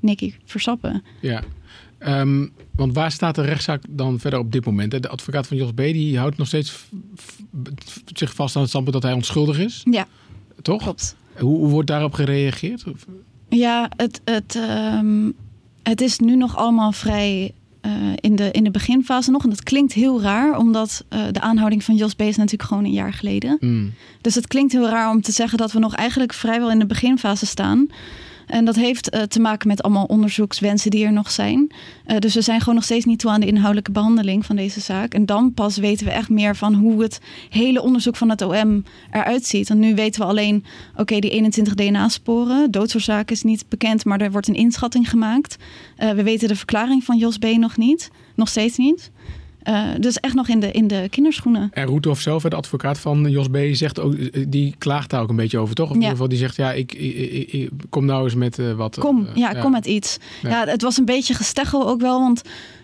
Nicky 0.00 0.34
Verstappen? 0.44 1.02
Ja. 1.20 1.42
Um, 2.06 2.52
want 2.70 2.94
waar 2.94 3.12
staat 3.12 3.34
de 3.34 3.42
rechtszaak 3.42 3.82
dan 3.88 4.18
verder 4.20 4.38
op 4.38 4.52
dit 4.52 4.64
moment? 4.64 5.02
De 5.02 5.08
advocaat 5.08 5.46
van 5.46 5.56
Jos 5.56 5.72
B. 5.72 5.76
die 5.76 6.18
houdt 6.18 6.36
nog 6.36 6.46
steeds 6.46 6.84
zich 8.14 8.34
vast 8.34 8.54
aan 8.54 8.60
het 8.60 8.70
standpunt 8.70 8.94
dat 8.94 9.04
hij 9.04 9.12
onschuldig 9.12 9.58
is. 9.58 9.82
Ja, 9.90 10.06
toch? 10.62 10.82
Klopt. 10.82 11.16
Hoe, 11.38 11.56
hoe 11.56 11.68
wordt 11.68 11.88
daarop 11.88 12.12
gereageerd? 12.12 12.84
Ja, 13.48 13.88
het, 13.96 14.20
het, 14.24 14.54
um, 14.54 15.34
het 15.84 16.00
is 16.00 16.18
nu 16.18 16.36
nog 16.36 16.56
allemaal 16.56 16.92
vrij 16.92 17.52
uh, 17.86 17.92
in, 18.20 18.36
de, 18.36 18.50
in 18.50 18.64
de 18.64 18.70
beginfase 18.70 19.30
nog. 19.30 19.42
En 19.42 19.50
dat 19.50 19.62
klinkt 19.62 19.92
heel 19.92 20.22
raar, 20.22 20.58
omdat 20.58 21.04
uh, 21.10 21.20
de 21.30 21.40
aanhouding 21.40 21.84
van 21.84 21.94
Jos 21.94 22.14
B. 22.14 22.20
is 22.20 22.36
natuurlijk 22.36 22.68
gewoon 22.68 22.84
een 22.84 22.92
jaar 22.92 23.12
geleden. 23.12 23.56
Mm. 23.60 23.92
Dus 24.20 24.34
het 24.34 24.46
klinkt 24.46 24.72
heel 24.72 24.88
raar 24.88 25.10
om 25.10 25.22
te 25.22 25.32
zeggen 25.32 25.58
dat 25.58 25.72
we 25.72 25.78
nog 25.78 25.94
eigenlijk 25.94 26.32
vrijwel 26.32 26.70
in 26.70 26.78
de 26.78 26.86
beginfase 26.86 27.46
staan. 27.46 27.86
En 28.46 28.64
dat 28.64 28.74
heeft 28.74 29.14
uh, 29.14 29.22
te 29.22 29.40
maken 29.40 29.68
met 29.68 29.82
allemaal 29.82 30.04
onderzoekswensen 30.04 30.90
die 30.90 31.04
er 31.04 31.12
nog 31.12 31.30
zijn. 31.30 31.72
Uh, 32.06 32.18
dus 32.18 32.34
we 32.34 32.40
zijn 32.40 32.58
gewoon 32.58 32.74
nog 32.74 32.84
steeds 32.84 33.04
niet 33.04 33.18
toe 33.18 33.30
aan 33.30 33.40
de 33.40 33.46
inhoudelijke 33.46 33.90
behandeling 33.90 34.46
van 34.46 34.56
deze 34.56 34.80
zaak. 34.80 35.14
En 35.14 35.26
dan 35.26 35.54
pas 35.54 35.76
weten 35.76 36.06
we 36.06 36.12
echt 36.12 36.28
meer 36.28 36.56
van 36.56 36.74
hoe 36.74 37.02
het 37.02 37.20
hele 37.50 37.82
onderzoek 37.82 38.16
van 38.16 38.30
het 38.30 38.42
OM 38.42 38.84
eruit 39.10 39.46
ziet. 39.46 39.68
Want 39.68 39.80
nu 39.80 39.94
weten 39.94 40.20
we 40.20 40.26
alleen, 40.26 40.64
oké, 40.96 41.18
die 41.18 41.30
21 41.30 41.74
DNA-sporen. 41.74 42.70
Doodsoorzaak 42.70 43.30
is 43.30 43.42
niet 43.42 43.64
bekend, 43.68 44.04
maar 44.04 44.20
er 44.20 44.32
wordt 44.32 44.48
een 44.48 44.54
inschatting 44.54 45.10
gemaakt. 45.10 45.56
Uh, 45.98 46.10
we 46.10 46.22
weten 46.22 46.48
de 46.48 46.56
verklaring 46.56 47.04
van 47.04 47.18
Jos 47.18 47.38
B. 47.38 47.44
nog 47.44 47.76
niet. 47.76 48.10
Nog 48.34 48.48
steeds 48.48 48.76
niet. 48.76 49.10
Uh, 49.68 49.88
dus 50.00 50.20
echt 50.20 50.34
nog 50.34 50.48
in 50.48 50.60
de, 50.60 50.70
in 50.70 50.86
de 50.86 51.06
kinderschoenen. 51.10 51.70
En 51.72 51.86
Roethoff 51.86 52.20
zelf, 52.20 52.42
de 52.42 52.56
advocaat 52.56 52.98
van 52.98 53.30
Jos 53.30 53.48
B., 53.48 53.56
zegt 53.72 54.00
ook, 54.00 54.16
die 54.50 54.74
klaagt 54.78 55.10
daar 55.10 55.22
ook 55.22 55.28
een 55.28 55.36
beetje 55.36 55.58
over, 55.58 55.74
toch? 55.74 55.88
Of 55.88 55.94
in 55.94 55.96
ieder 55.96 56.10
geval, 56.10 56.28
die 56.28 56.38
zegt, 56.38 56.56
ja, 56.56 56.72
ik, 56.72 56.92
ik, 56.92 57.14
ik, 57.16 57.52
ik 57.52 57.70
kom 57.88 58.04
nou 58.04 58.24
eens 58.24 58.34
met 58.34 58.58
uh, 58.58 58.72
wat... 58.72 58.98
Kom, 58.98 59.22
uh, 59.22 59.34
ja, 59.34 59.50
ja, 59.50 59.60
kom 59.60 59.70
met 59.70 59.86
iets. 59.86 60.18
Ja. 60.42 60.48
ja. 60.48 60.66
het 60.66 60.82
was 60.82 60.98
een 60.98 61.04
beetje 61.04 61.34
gesteggel 61.34 61.88
ook 61.88 62.00
wel, 62.00 62.20
want 62.20 62.42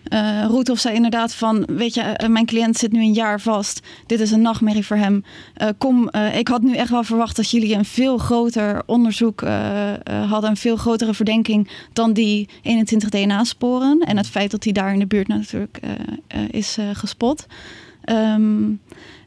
uh, 0.09 0.45
Roethoff 0.45 0.81
zei 0.81 0.95
inderdaad 0.95 1.33
van, 1.33 1.65
weet 1.65 1.93
je, 1.93 2.17
uh, 2.23 2.29
mijn 2.29 2.45
cliënt 2.45 2.77
zit 2.77 2.91
nu 2.91 2.99
een 2.99 3.13
jaar 3.13 3.41
vast. 3.41 3.87
Dit 4.05 4.19
is 4.19 4.31
een 4.31 4.41
nachtmerrie 4.41 4.85
voor 4.85 4.97
hem. 4.97 5.23
Uh, 5.61 5.67
kom, 5.77 6.09
ik 6.33 6.47
had 6.47 6.61
nu 6.61 6.75
echt 6.75 6.89
wel 6.89 7.03
verwacht 7.03 7.35
dat 7.35 7.51
jullie 7.51 7.75
een 7.75 7.85
veel 7.85 8.17
groter 8.17 8.83
onderzoek 8.85 9.41
hadden, 10.27 10.49
een 10.49 10.57
veel 10.57 10.75
grotere 10.75 11.13
verdenking 11.13 11.69
dan 11.93 12.13
die 12.13 12.49
21 12.61 13.09
DNA-sporen. 13.09 13.99
En 13.99 14.17
het 14.17 14.27
feit 14.27 14.51
dat 14.51 14.63
hij 14.63 14.73
daar 14.73 14.93
in 14.93 14.99
de 14.99 15.05
buurt 15.05 15.27
natuurlijk 15.27 15.79
is 16.51 16.77
gespot. 16.93 17.45
Um, 18.05 18.79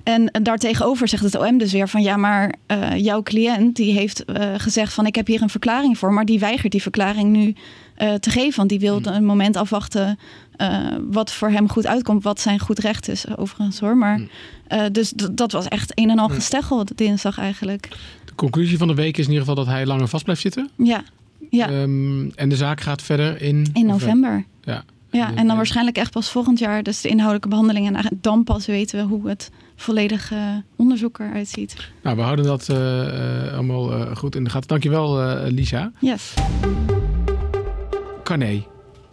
en 0.04 0.30
daartegenover 0.42 1.08
zegt 1.08 1.22
het 1.22 1.38
OM 1.38 1.58
dus 1.58 1.72
weer 1.72 1.88
van 1.88 2.02
ja, 2.02 2.16
maar 2.16 2.54
uh, 2.68 2.96
jouw 2.96 3.22
cliënt 3.22 3.76
die 3.76 3.92
heeft 3.92 4.24
uh, 4.26 4.54
gezegd 4.56 4.92
van 4.92 5.06
ik 5.06 5.14
heb 5.14 5.26
hier 5.26 5.42
een 5.42 5.50
verklaring 5.50 5.98
voor, 5.98 6.12
maar 6.12 6.24
die 6.24 6.38
weigert 6.38 6.72
die 6.72 6.82
verklaring 6.82 7.30
nu 7.30 7.54
uh, 7.98 8.14
te 8.14 8.30
geven, 8.30 8.56
want 8.56 8.68
die 8.68 8.80
wil 8.80 9.00
een 9.02 9.24
moment 9.24 9.56
afwachten 9.56 10.18
wat 11.10 11.32
voor 11.32 11.50
hem 11.50 11.68
goed 11.68 11.86
uitkomt, 11.86 12.22
wat 12.22 12.40
zijn 12.40 12.58
goed 12.58 12.78
recht 12.78 13.08
is 13.08 13.36
overigens 13.36 13.80
hoor. 13.80 13.96
Maar 13.96 14.20
dus 14.92 15.12
dat 15.32 15.52
was 15.52 15.68
echt 15.68 15.92
een 15.94 16.10
en 16.10 16.18
al 16.18 16.28
gesteggel 16.28 16.84
dinsdag 16.94 17.38
eigenlijk. 17.38 17.88
De 18.24 18.34
conclusie 18.34 18.78
van 18.78 18.88
de 18.88 18.94
week 18.94 19.16
is 19.16 19.24
in 19.24 19.32
ieder 19.32 19.46
geval 19.46 19.64
dat 19.64 19.74
hij 19.74 19.86
langer 19.86 20.08
vast 20.08 20.24
blijft 20.24 20.42
zitten. 20.42 20.70
Ja. 20.76 21.02
ja. 21.50 21.70
Um, 21.70 22.32
en 22.34 22.48
de 22.48 22.56
zaak 22.56 22.80
gaat 22.80 23.02
verder 23.02 23.42
in 23.42 23.66
in 23.72 23.86
november. 23.86 24.44
Ja. 24.62 24.84
Ja, 25.10 25.34
en 25.34 25.46
dan 25.46 25.56
waarschijnlijk 25.56 25.96
echt 25.96 26.10
pas 26.10 26.30
volgend 26.30 26.58
jaar, 26.58 26.82
dus 26.82 27.00
de 27.00 27.08
inhoudelijke 27.08 27.48
behandeling. 27.48 27.96
En 27.96 28.18
dan 28.20 28.44
pas 28.44 28.66
weten 28.66 28.98
we 28.98 29.04
hoe 29.14 29.28
het 29.28 29.50
volledige 29.76 30.64
onderzoek 30.76 31.18
eruit 31.18 31.48
ziet. 31.48 31.90
Nou, 32.02 32.16
we 32.16 32.22
houden 32.22 32.44
dat 32.44 32.68
uh, 32.68 32.76
uh, 32.76 33.52
allemaal 33.52 34.00
uh, 34.00 34.16
goed 34.16 34.36
in 34.36 34.44
de 34.44 34.50
gaten. 34.50 34.68
Dankjewel, 34.68 35.22
uh, 35.22 35.50
Lisa. 35.52 35.92
Yes. 36.00 36.34
Carné. 38.22 38.64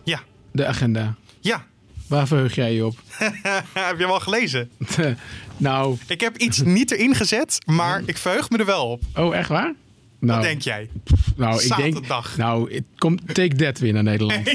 Ja. 0.03 0.19
De 0.51 0.65
agenda. 0.65 1.15
Ja. 1.39 1.65
Waar 2.07 2.27
verheug 2.27 2.55
jij 2.55 2.73
je 2.73 2.85
op? 2.85 2.95
heb 3.73 3.97
je 3.97 4.03
hem 4.03 4.09
al 4.09 4.19
gelezen? 4.19 4.69
nou. 5.57 5.97
Ik 6.07 6.21
heb 6.21 6.37
iets 6.37 6.61
niet 6.61 6.91
erin 6.91 7.15
gezet, 7.15 7.57
maar 7.65 8.01
ik 8.05 8.17
verheug 8.17 8.49
me 8.49 8.57
er 8.57 8.65
wel 8.65 8.87
op. 8.87 9.01
Oh, 9.15 9.35
echt 9.35 9.49
waar? 9.49 9.73
Nou, 10.21 10.39
Wat 10.39 10.47
denk 10.47 10.61
jij? 10.61 10.89
Nou, 11.35 11.63
ik 11.63 11.75
denk. 11.75 11.97
Nou, 12.37 12.73
het 12.73 12.83
komt 12.97 13.21
Take 13.33 13.55
That 13.55 13.79
weer 13.79 13.93
naar 13.93 14.03
Nederland. 14.03 14.45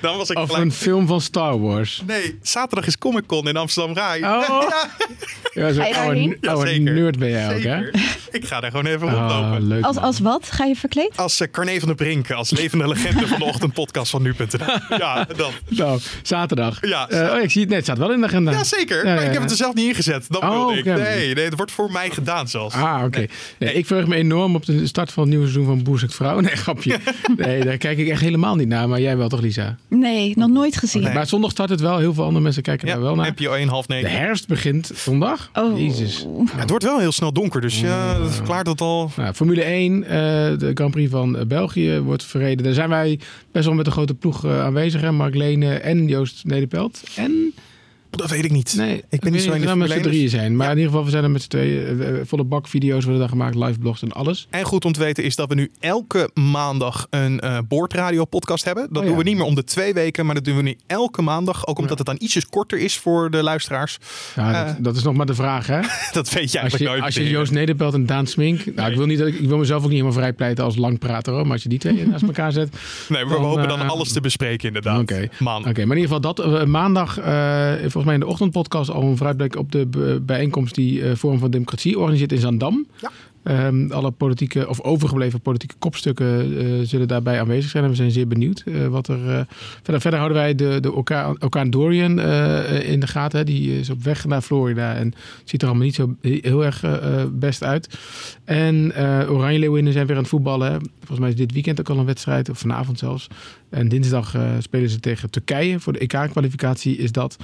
Dan 0.00 0.16
was 0.16 0.30
ik 0.30 0.38
of 0.38 0.46
gelijk... 0.46 0.64
een 0.64 0.72
film 0.72 1.06
van 1.06 1.20
Star 1.20 1.60
Wars. 1.60 2.02
Nee, 2.06 2.38
zaterdag 2.42 2.86
is 2.86 2.98
Comic 2.98 3.26
Con 3.26 3.48
in 3.48 3.56
Amsterdam 3.56 3.94
Rai. 3.94 4.22
Oh. 4.22 4.62
ja, 5.52 5.72
zo 5.72 5.82
oude, 5.82 6.78
nerd 6.78 7.18
ben 7.18 7.30
jij 7.30 7.48
zeker. 7.48 7.78
ook, 7.78 7.94
hè? 7.94 8.00
Ik 8.30 8.44
ga 8.44 8.60
daar 8.60 8.70
gewoon 8.70 8.86
even 8.86 9.06
oh, 9.06 9.12
rondlopen. 9.12 9.66
Leuk, 9.66 9.84
als, 9.84 9.96
als 9.96 10.20
wat? 10.20 10.48
Ga 10.50 10.64
je 10.64 10.76
verkleed? 10.76 11.16
Als 11.16 11.40
uh, 11.40 11.48
Carné 11.50 11.78
van 11.78 11.88
der 11.88 11.96
Brink, 11.96 12.30
als 12.30 12.50
levende 12.50 12.88
legende 12.88 13.26
van 13.26 13.38
de 13.38 13.44
ochtendpodcast 13.44 14.10
van 14.10 14.22
nu.nl. 14.22 14.98
Ja, 14.98 15.26
dat. 15.36 15.52
Nou, 15.68 16.00
zaterdag. 16.22 16.86
Ja, 16.86 17.10
uh, 17.10 17.32
oh, 17.32 17.42
ik 17.42 17.50
zie 17.50 17.60
het 17.60 17.70
net, 17.70 17.78
het 17.78 17.86
staat 17.86 17.98
wel 17.98 18.12
in 18.12 18.20
de 18.20 18.26
agenda. 18.26 18.50
Ja, 18.50 18.64
zeker. 18.64 19.06
Ja, 19.06 19.14
maar 19.14 19.24
ik 19.24 19.32
heb 19.32 19.42
het 19.42 19.50
er 19.50 19.56
zelf 19.56 19.74
niet 19.74 19.86
ingezet. 19.86 20.26
Dat 20.28 20.42
oh, 20.42 20.50
wilde 20.50 20.78
ik. 20.78 20.86
Okay. 20.86 21.00
Nee, 21.00 21.34
nee, 21.34 21.44
het 21.44 21.56
wordt 21.56 21.72
voor 21.72 21.92
mij 21.92 22.10
gedaan 22.10 22.48
zelfs. 22.48 22.74
Ah, 22.74 22.94
oké. 22.96 23.04
Okay. 23.04 23.20
Nee, 23.20 23.30
ik 23.58 23.86
verheug 23.86 24.06
me 24.06 24.16
enorm 24.16 24.54
op 24.54 24.66
de 24.66 24.86
start 24.86 25.12
van 25.12 25.22
het 25.22 25.32
nieuwe 25.32 25.46
seizoen 25.48 25.66
van 25.66 25.82
Boer 25.82 26.04
Vrouw. 26.08 26.40
Nee, 26.40 26.56
grapje. 26.56 26.98
Nee, 27.36 27.64
daar 27.64 27.76
kijk 27.76 27.98
ik 27.98 28.08
echt 28.08 28.20
helemaal 28.20 28.56
niet 28.56 28.68
naar. 28.68 28.88
Maar 28.88 29.00
jij 29.00 29.16
wel 29.16 29.28
toch, 29.28 29.40
Lisa? 29.40 29.76
Nee, 29.88 30.32
nog 30.36 30.48
nooit 30.48 30.76
gezien. 30.76 31.02
Nee. 31.02 31.14
Maar 31.14 31.26
zondag 31.26 31.50
start 31.50 31.70
het 31.70 31.80
wel. 31.80 31.98
Heel 31.98 32.14
veel 32.14 32.24
andere 32.24 32.42
mensen 32.42 32.62
kijken 32.62 32.88
Ja, 32.88 32.94
daar 32.94 33.02
wel 33.02 33.14
naar. 33.14 33.24
heb 33.24 33.38
je 33.38 33.58
een 33.58 33.68
half 33.68 33.86
De 33.86 33.94
herfst 33.94 34.48
begint 34.48 34.90
zondag. 34.94 35.50
Oh. 35.54 35.78
Jezus. 35.78 36.26
Ja, 36.46 36.58
het 36.58 36.70
wordt 36.70 36.84
wel 36.84 36.98
heel 36.98 37.12
snel 37.12 37.32
donker, 37.32 37.60
dus 37.60 37.80
ja, 37.80 38.18
dat 38.18 38.34
verklaart 38.34 38.64
dat 38.64 38.80
al. 38.80 39.10
Nou, 39.16 39.34
Formule 39.34 39.62
1, 39.62 40.04
eh, 40.04 40.10
de 40.58 40.70
Grand 40.74 40.90
Prix 40.90 41.10
van 41.10 41.38
eh, 41.38 41.46
België 41.46 42.00
wordt 42.00 42.24
verreden. 42.24 42.64
Daar 42.64 42.74
zijn 42.74 42.88
wij 42.88 43.18
best 43.52 43.64
wel 43.64 43.74
met 43.74 43.86
een 43.86 43.92
grote 43.92 44.14
ploeg 44.14 44.44
eh, 44.44 44.64
aanwezig. 44.64 45.00
Hè? 45.00 45.12
Mark 45.12 45.34
Lene 45.34 45.74
en 45.74 46.06
Joost 46.06 46.44
Nederpelt. 46.44 47.02
En, 47.16 47.54
Dat 48.10 48.30
weet 48.30 48.44
ik 48.44 48.50
niet. 48.50 48.74
nee, 48.76 49.04
ik 49.08 49.20
ben 49.20 49.32
niet 49.32 49.42
zo 49.42 49.52
in 49.52 49.60
de 49.60 49.76
met 49.76 49.88
z'n 49.88 49.94
1, 49.94 50.02
drieën 50.02 50.28
zijn. 50.28 50.56
Maar 50.56 50.66
Ja. 50.66 50.72
in 50.72 50.78
ieder 50.78 50.90
geval, 50.92 51.04
we 51.06 51.10
zijn 51.12 51.24
er 51.24 51.30
met 51.30 51.42
z'n 51.42 51.48
tweeën. 51.48 52.02
eh, 52.02 52.12
volle 52.24 52.44
bak 52.44 52.68
video's 52.68 53.02
worden 53.02 53.20
daar 53.20 53.28
gemaakt, 53.30 53.54
live 53.54 53.78
blogs 53.78 54.02
en 54.02 54.12
alles. 54.12 54.46
En 54.50 54.64
goed 54.64 54.84
om 54.84 54.92
te 54.92 55.00
weten 55.00 55.24
is 55.24 55.36
dat 55.36 55.48
we 55.48 55.54
nu 55.54 55.70
elke 55.80 56.30
maandag 56.34 57.06
een 57.10 57.40
eh 57.40 57.58
boordradio 57.68 58.24
podcast 58.24 58.64
hebben. 58.64 58.86
Dat 58.92 59.02
Oh, 59.02 59.08
doen 59.08 59.16
we 59.18 59.22
niet 59.22 59.36
meer 59.36 59.44
om 59.44 59.54
de 59.54 59.64
twee 59.64 59.94
weken, 59.94 60.26
maar 60.26 60.34
dat 60.34 60.44
doen 60.44 60.56
we 60.56 60.62
nu 60.62 60.76
elke 60.86 61.22
maandag. 61.22 61.66
Ook 61.66 61.78
omdat 61.78 61.98
het 61.98 62.06
dan 62.06 62.16
ietsjes 62.18 62.46
korter 62.46 62.78
is 62.78 62.98
voor 62.98 63.30
de 63.30 63.42
luisteraars. 63.42 63.98
Ja, 64.36 64.52
Eh. 64.60 64.66
dat, 64.66 64.84
dat 64.84 64.96
is 64.96 65.02
nog 65.02 65.14
maar 65.14 65.26
de 65.26 65.34
vraag, 65.34 65.66
hè? 65.66 65.80
Dat 66.12 66.30
weet 66.32 66.52
je 66.52 66.60
Als 66.60 66.72
eigenlijk 66.72 66.78
je, 66.78 66.84
nooit. 66.88 67.02
als 67.02 67.14
je. 67.14 67.28
Joost 67.28 67.52
Nederpelt 67.52 67.94
en 67.94 68.06
Daan 68.06 68.26
Smink... 68.26 68.74
Nou, 68.74 68.90
ik, 68.90 68.96
wil 68.96 69.06
niet 69.06 69.18
dat 69.18 69.28
ik, 69.28 69.38
wil 69.48 69.58
mezelf 69.58 69.78
ook 69.82 69.88
niet 69.88 69.98
helemaal 69.98 70.18
vrijpleiten 70.18 70.64
als 70.64 70.76
langprater, 70.76 71.32
hoor. 71.32 71.42
Maar 71.42 71.52
als 71.52 71.62
je 71.62 71.68
die 71.68 71.78
twee 71.78 72.06
naast 72.08 72.22
elkaar 72.22 72.52
zet... 72.52 72.76
Nee, 73.08 73.24
maar 73.24 73.38
we 73.40 73.44
hopen 73.44 73.68
dan 73.68 73.80
eh, 73.80 73.88
alles 73.88 74.12
te 74.12 74.20
bespreken 74.20 74.66
inderdaad. 74.66 75.00
Oké. 75.00 75.28
Man. 75.38 75.58
Oké, 75.68 75.84
maar 75.84 75.96
in 75.96 76.02
ieder 76.02 76.16
geval 76.16 76.20
dat 76.20 76.38
eh, 76.60 76.64
maandag, 76.64 77.18
eh, 77.18 77.72
volgens 78.02 78.04
mij 78.04 78.14
in 78.14 78.20
de 78.20 78.26
ochtendpodcast 78.26 78.90
al 78.90 79.02
een 79.02 79.16
vooruitblik 79.16 79.56
op 79.56 79.72
de 79.72 80.20
bijeenkomst 80.26 80.74
die 80.74 81.02
eh 81.02 81.16
Forum 81.16 81.38
van 81.38 81.50
Democratie 81.50 81.98
organiseert 81.98 82.32
in 82.32 82.38
Zandam. 82.38 82.86
Ja. 83.00 83.10
Ehm, 83.42 83.90
alle 83.90 84.10
politieke 84.10 84.68
of 84.68 84.80
overgebleven 84.80 85.40
politieke 85.40 85.74
kopstukken 85.78 86.58
eh, 86.58 86.86
zullen 86.86 87.08
daarbij 87.08 87.40
aanwezig 87.40 87.70
zijn. 87.70 87.84
En 87.84 87.90
we 87.90 87.96
zijn 87.96 88.10
zeer 88.10 88.26
benieuwd 88.26 88.62
eh, 88.66 88.86
wat 88.86 89.08
er. 89.08 89.28
eh, 89.28 89.40
verder, 89.82 90.00
verder 90.00 90.18
houden 90.18 90.38
wij 90.38 90.54
de, 90.54 90.78
de 90.80 90.92
orkaan, 90.92 91.36
orkaan 91.42 91.70
Dorian 91.70 92.20
in 92.80 93.00
de 93.00 93.06
gaten. 93.06 93.38
hè. 93.38 93.44
Die 93.44 93.78
is 93.78 93.90
op 93.90 94.02
weg 94.02 94.26
naar 94.26 94.40
Florida 94.40 94.94
en 94.94 95.12
ziet 95.44 95.62
er 95.62 95.68
allemaal 95.68 95.86
niet 95.86 95.94
zo 95.94 96.16
heel 96.20 96.64
erg 96.64 96.84
best 97.32 97.64
uit. 97.64 97.98
En 98.44 98.92
Oranje 99.28 99.58
Leeuwinnen 99.58 99.92
zijn 99.92 100.06
weer 100.06 100.16
aan 100.16 100.22
het 100.22 100.30
voetballen. 100.30 100.90
Volgens 100.98 101.18
mij 101.18 101.28
is 101.28 101.36
dit 101.36 101.52
weekend 101.52 101.80
ook 101.80 101.88
al 101.88 101.98
een 101.98 102.06
wedstrijd, 102.06 102.48
of 102.48 102.58
vanavond 102.58 102.98
zelfs. 102.98 103.26
En 103.70 103.88
dinsdag 103.88 104.36
spelen 104.58 104.90
ze 104.90 105.00
tegen 105.00 105.30
Turkije. 105.30 105.80
Voor 105.80 105.92
de 105.92 105.98
EK-kwalificatie 105.98 106.96
is 106.96 107.12
dat. 107.12 107.36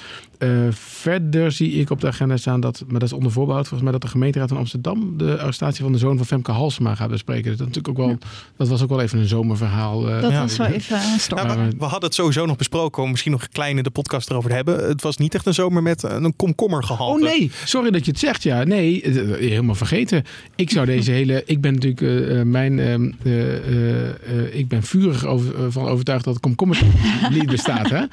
Verder 0.71 1.53
zie 1.53 1.73
ik 1.73 1.91
op 1.91 2.01
de 2.01 2.07
agenda 2.07 2.37
staan 2.37 2.61
dat, 2.61 2.85
maar 2.89 3.01
dat 3.01 3.09
is 3.09 3.15
onder 3.15 3.33
voorbehoud 3.33 3.69
volgens 3.69 3.83
mij, 3.83 3.93
dat 3.93 4.03
de 4.03 4.09
gemeenteraad 4.09 4.49
van 4.49 4.59
Amsterdam 4.59 5.17
de 5.17 5.39
arrestatie 5.39 5.85
van 5.87 5.93
de 5.95 5.99
zoon 6.07 6.17
van 6.17 6.27
Femke 6.27 6.51
Halsema 6.53 6.95
gaat 6.95 7.11
bespreken. 7.11 7.45
Dat, 7.51 7.53
is 7.61 7.67
natuurlijk 7.75 7.89
ook 7.89 8.07
wel, 8.07 8.19
dat 8.57 8.69
was 8.69 8.83
ook 8.83 8.89
wel 8.89 9.01
even 9.01 9.19
een 9.19 9.27
zomerverhaal. 9.29 10.09
eh. 10.09 10.21
Dat 10.23 10.31
Ja. 10.31 10.41
was 10.41 10.57
wel 10.57 10.67
even 10.67 10.97
een 10.97 11.19
storm. 11.21 11.47
Nou, 11.47 11.59
Maar 11.59 11.69
we, 11.79 11.85
hadden 11.85 12.03
het 12.05 12.15
sowieso 12.15 12.47
nog 12.47 12.57
besproken 12.57 13.03
om 13.03 13.11
misschien 13.11 13.33
nog 13.33 13.43
een 13.43 13.49
kleine 13.53 13.83
de 13.83 13.91
podcast 13.91 14.31
erover 14.31 14.51
te 14.51 14.57
hebben. 14.57 14.89
Het 14.89 15.03
was 15.03 15.17
niet 15.17 15.35
echt 15.35 15.47
een 15.47 15.55
zomer 15.55 15.83
met 15.83 16.03
een 16.03 16.37
komkommer 16.37 16.85
gehalte. 16.85 17.25
Oh 17.25 17.29
nee, 17.31 17.51
sorry 17.65 17.91
dat 17.91 18.05
je 18.05 18.11
het 18.11 18.21
zegt. 18.21 18.43
Ja, 18.43 18.65
nee, 18.65 19.03
eh, 19.03 19.19
eh, 19.33 19.39
helemaal 19.39 19.75
vergeten. 19.75 20.25
Ik 20.55 20.71
zou 20.71 20.87
deze 20.87 21.11
hele. 21.21 21.43
Ik 21.47 21.61
ben 21.61 21.73
natuurlijk 21.75 22.01
eh, 22.01 22.41
eh, 22.41 22.47
mijn. 22.47 22.79
ehm, 22.79 23.11
eh, 23.25 23.57
eh, 23.57 24.09
eh, 24.09 24.15
ik 24.53 24.69
ben 24.69 24.83
vurig 24.83 25.25
over, 25.27 25.55
eh, 25.55 25.65
van 25.69 25.87
overtuigd 25.89 26.25
dat 26.25 26.35
het 26.35 26.43
komkommer 26.43 26.79
niet 27.31 27.47
bestaat. 27.47 27.89
Hè? 27.91 28.05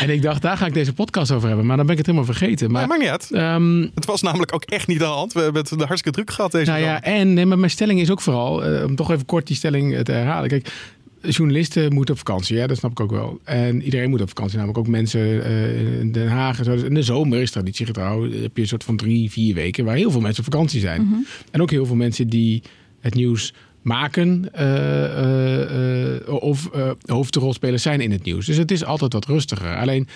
En 0.00 0.10
ik 0.10 0.22
dacht, 0.22 0.42
daar 0.42 0.56
ga 0.56 0.66
ik 0.66 0.74
deze 0.74 0.92
podcast 0.92 1.30
over 1.32 1.48
hebben. 1.48 1.66
Maar 1.66 1.76
dan 1.76 1.86
ben 1.86 1.94
ik 1.98 2.06
het 2.06 2.14
helemaal 2.14 2.32
vergeten. 2.34 2.70
Maar 2.70 2.88
Maar. 2.88 2.98
maakt 2.98 3.00
niet 3.00 3.10
uit. 3.10 3.30
ehm, 3.30 3.80
Het 3.94 4.04
was 4.04 4.22
namelijk 4.22 4.54
ook 4.54 4.64
echt 4.64 4.86
niet 4.86 5.02
aan 5.02 5.08
de 5.08 5.14
hand. 5.14 5.32
We 5.32 5.40
hebben 5.40 5.62
het 5.62 5.70
hartstikke 5.70 6.10
druk 6.10 6.30
gehad 6.30 6.52
deze 6.52 6.70
nou 6.70 6.82
ja, 6.82 7.00
zomer. 7.04 7.20
En 7.22 7.34
nee, 7.34 7.46
maar 7.46 7.58
mijn 7.58 7.70
stelling 7.70 8.00
is 8.00 8.10
ook 8.10 8.20
vooral, 8.20 8.64
eh, 8.64 8.84
om 8.84 8.96
toch 8.96 9.10
even 9.10 9.26
kort 9.26 9.46
die 9.46 9.56
stelling 9.56 9.94
eh, 9.94 10.00
te 10.00 10.12
herhalen. 10.12 10.48
Kijk, 10.48 10.72
journalisten 11.28 11.94
moeten 11.94 12.14
op 12.14 12.20
vakantie, 12.20 12.58
hè? 12.58 12.66
dat 12.66 12.76
snap 12.76 12.90
ik 12.90 13.00
ook 13.00 13.10
wel. 13.10 13.40
En 13.44 13.82
iedereen 13.82 14.10
moet 14.10 14.20
op 14.20 14.28
vakantie, 14.28 14.56
namelijk 14.56 14.78
ook 14.78 14.88
mensen 14.88 15.44
eh, 15.44 16.00
in 16.00 16.12
Den 16.12 16.28
Haag. 16.28 16.58
En 16.58 16.64
zo. 16.64 16.72
Dus 16.72 16.82
in 16.82 16.94
de 16.94 17.02
zomer 17.02 17.40
is 17.40 17.50
traditiegetrouw, 17.50 18.22
heb 18.22 18.56
je 18.56 18.62
een 18.62 18.68
soort 18.68 18.84
van 18.84 18.96
drie, 18.96 19.30
vier 19.30 19.54
weken 19.54 19.84
waar 19.84 19.96
heel 19.96 20.10
veel 20.10 20.20
mensen 20.20 20.44
op 20.44 20.52
vakantie 20.52 20.80
zijn. 20.80 21.26
En 21.50 21.62
ook 21.62 21.70
heel 21.70 21.86
veel 21.86 21.96
mensen 21.96 22.28
die 22.28 22.62
het 23.00 23.14
nieuws 23.14 23.54
maken 23.82 24.48
eh, 24.52 26.14
eh, 26.14 26.28
of 26.28 26.70
hoofdrolspelers 27.06 27.82
zijn 27.82 28.00
in 28.00 28.10
het 28.10 28.24
nieuws. 28.24 28.46
Dus 28.46 28.56
het 28.56 28.70
is 28.70 28.84
altijd 28.84 29.12
wat 29.12 29.26
rustiger. 29.26 29.76
Alleen 29.76 30.08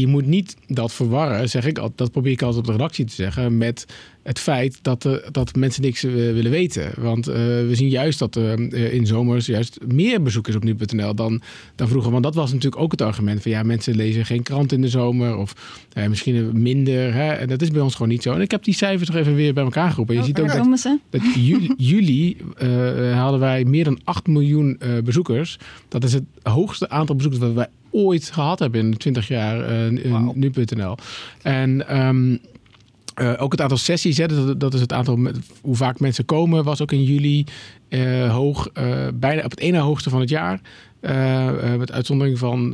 je 0.00 0.06
moet 0.06 0.26
niet 0.26 0.56
dat 0.66 0.92
verwarren, 0.92 1.48
zeg 1.48 1.66
ik, 1.66 1.78
al- 1.78 1.92
dat 1.94 2.10
probeer 2.10 2.32
ik 2.32 2.42
altijd 2.42 2.60
op 2.60 2.66
de 2.66 2.72
redactie 2.72 3.04
te 3.04 3.14
zeggen, 3.14 3.58
met 3.58 3.86
het 4.28 4.38
feit 4.38 4.78
dat, 4.82 5.04
eh, 5.04 5.12
dat 5.30 5.56
mensen 5.56 5.82
niks 5.82 6.04
eh, 6.04 6.12
willen 6.12 6.50
weten. 6.50 6.92
Want 6.96 7.28
eh, 7.28 7.34
we 7.44 7.70
zien 7.72 7.88
juist 7.88 8.18
dat 8.18 8.36
er 8.36 8.72
in 8.92 9.06
zomers 9.06 9.46
juist 9.46 9.78
meer 9.86 10.22
bezoekers 10.22 10.56
op 10.56 10.64
nu.nl 10.64 11.14
dan, 11.14 11.40
dan 11.74 11.88
vroeger. 11.88 12.10
Want 12.10 12.22
dat 12.22 12.34
was 12.34 12.52
natuurlijk 12.52 12.82
ook 12.82 12.90
het 12.90 13.02
argument 13.02 13.42
van 13.42 13.50
ja, 13.50 13.62
mensen 13.62 13.96
lezen 13.96 14.26
geen 14.26 14.42
krant 14.42 14.72
in 14.72 14.80
de 14.80 14.88
zomer 14.88 15.36
of 15.36 15.52
misschien 16.08 16.62
minder. 16.62 17.14
Hè? 17.14 17.32
En 17.32 17.48
dat 17.48 17.62
is 17.62 17.70
bij 17.70 17.80
ons 17.80 17.92
gewoon 17.94 18.08
niet 18.08 18.22
zo. 18.22 18.32
En 18.32 18.40
ik 18.40 18.50
heb 18.50 18.64
die 18.64 18.74
cijfers 18.74 19.08
nog 19.08 19.18
even 19.18 19.34
weer 19.34 19.54
bij 19.54 19.64
elkaar 19.64 19.90
geroepen. 19.90 20.14
En 20.14 20.20
je 20.20 20.26
ziet 20.26 20.40
ook 20.40 20.68
dat 20.68 20.78
ze. 20.78 20.98
dat 21.10 21.20
juli, 21.46 21.74
juli 21.76 22.36
hadden 23.14 23.40
wij 23.40 23.64
meer 23.64 23.84
dan 23.84 24.00
8 24.04 24.26
miljoen 24.26 24.80
bezoekers. 25.04 25.58
Dat 25.88 26.04
is 26.04 26.12
het 26.12 26.24
hoogste 26.42 26.88
aantal 26.88 27.16
bezoekers 27.16 27.42
dat 27.42 27.52
wij 27.52 27.68
ooit 27.90 28.30
gehad 28.30 28.58
hebben 28.58 28.80
in 28.80 28.96
20 28.96 29.28
jaar 29.28 29.60
eh, 29.64 30.10
Wauw. 30.10 30.32
nu.nl. 30.34 30.94
En 31.42 31.88
ehm, 31.88 32.36
eh, 33.14 33.34
ook 33.42 33.52
het 33.52 33.60
aantal 33.60 33.76
sessies, 33.78 34.16
hè, 34.16 34.26
dat, 34.28 34.60
dat 34.60 34.74
is 34.74 34.80
het 34.80 34.92
aantal, 34.92 35.16
met- 35.16 35.38
hoe 35.60 35.76
vaak 35.76 36.00
mensen 36.00 36.24
komen, 36.24 36.64
was 36.64 36.82
ook 36.82 36.92
in 36.92 37.02
juli 37.02 37.44
eh, 37.88 38.32
hoog. 38.34 38.68
bijna 39.14 39.42
op 39.44 39.50
het 39.50 39.60
ene 39.60 39.78
hoogste 39.78 40.10
van 40.10 40.20
het 40.20 40.28
jaar. 40.30 40.60
met 41.78 41.92
uitzondering 41.92 42.38
van 42.38 42.68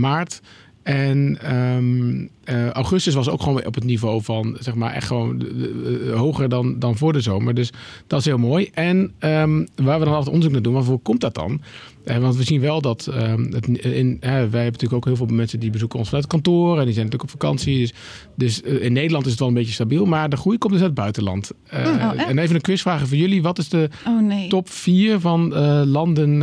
maart. 0.00 0.40
En 0.86 1.38
ehm, 1.42 2.26
eh, 2.44 2.70
augustus 2.70 3.14
was 3.14 3.28
ook 3.28 3.42
gewoon 3.42 3.66
op 3.66 3.74
het 3.74 3.84
niveau 3.84 4.22
van, 4.22 4.56
zeg 4.60 4.74
maar, 4.74 4.92
echt 4.92 5.06
gewoon 5.06 5.42
eh, 5.46 6.18
hoger 6.18 6.48
dan, 6.48 6.78
dan 6.78 6.96
voor 6.96 7.12
de 7.12 7.20
zomer. 7.20 7.54
Dus 7.54 7.70
dat 8.06 8.18
is 8.20 8.24
heel 8.26 8.38
mooi. 8.38 8.70
En 8.74 9.12
ehm, 9.18 9.64
waar 9.74 9.98
we 9.98 10.04
dan 10.04 10.14
altijd 10.14 10.28
onderzoek 10.28 10.52
naar 10.52 10.62
doen, 10.62 10.72
waarvoor 10.74 10.98
komt 10.98 11.20
dat 11.20 11.34
dan? 11.34 11.60
Eh, 12.04 12.16
want 12.18 12.36
we 12.36 12.42
zien 12.42 12.60
wel 12.60 12.80
dat, 12.80 13.06
ehm, 13.06 13.52
het, 13.52 13.66
in, 13.68 14.16
wij 14.20 14.30
hebben 14.40 14.62
natuurlijk 14.62 14.92
ook 14.92 15.04
heel 15.04 15.16
veel 15.16 15.26
mensen 15.26 15.60
die 15.60 15.70
bezoeken 15.70 15.98
ons 15.98 16.08
vanuit 16.08 16.24
het 16.24 16.32
kantoor. 16.34 16.78
En 16.78 16.84
die 16.84 16.94
zijn 16.94 17.04
natuurlijk 17.06 17.32
op 17.34 17.40
vakantie. 17.40 17.78
Dus, 17.78 17.92
dus 18.34 18.60
in 18.60 18.92
Nederland 18.92 19.24
is 19.24 19.30
het 19.30 19.40
wel 19.40 19.48
een 19.48 19.54
beetje 19.54 19.72
stabiel. 19.72 20.04
Maar 20.04 20.28
de 20.28 20.36
groei 20.36 20.58
komt 20.58 20.72
dus 20.72 20.82
uit 20.82 20.90
het 20.90 21.00
buitenland. 21.00 21.50
Oh, 21.72 22.12
echt? 22.12 22.28
en 22.28 22.38
even 22.38 22.54
een 22.54 22.60
quizvraag 22.60 23.08
voor 23.08 23.16
jullie. 23.16 23.42
Wat 23.42 23.58
is 23.58 23.68
de 23.68 23.88
Oh 24.06 24.20
nee. 24.22 24.48
top 24.48 24.68
4 24.70 25.20
van 25.20 25.48
landen 25.86 26.38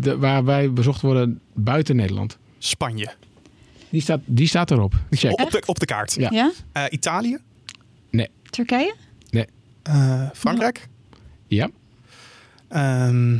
de- 0.00 0.16
waar 0.18 0.44
wij 0.44 0.72
bezocht 0.72 1.00
worden 1.00 1.40
buiten 1.54 1.96
Nederland? 1.96 2.38
Spanje. 2.58 3.08
Die 3.88 4.00
staat, 4.00 4.20
die 4.24 4.46
staat 4.46 4.70
erop. 4.70 4.94
Check. 5.10 5.40
Op 5.40 5.50
de, 5.50 5.62
op 5.66 5.78
de 5.78 5.86
kaart. 5.86 6.14
Ja. 6.14 6.28
Ja? 6.30 6.52
Eh, 6.72 6.84
Italië. 6.90 7.38
Turkije? 8.50 8.94
Eh, 9.82 10.22
Frankrijk. 10.34 10.88
Ja. 11.46 11.68
Ehm, 12.68 13.36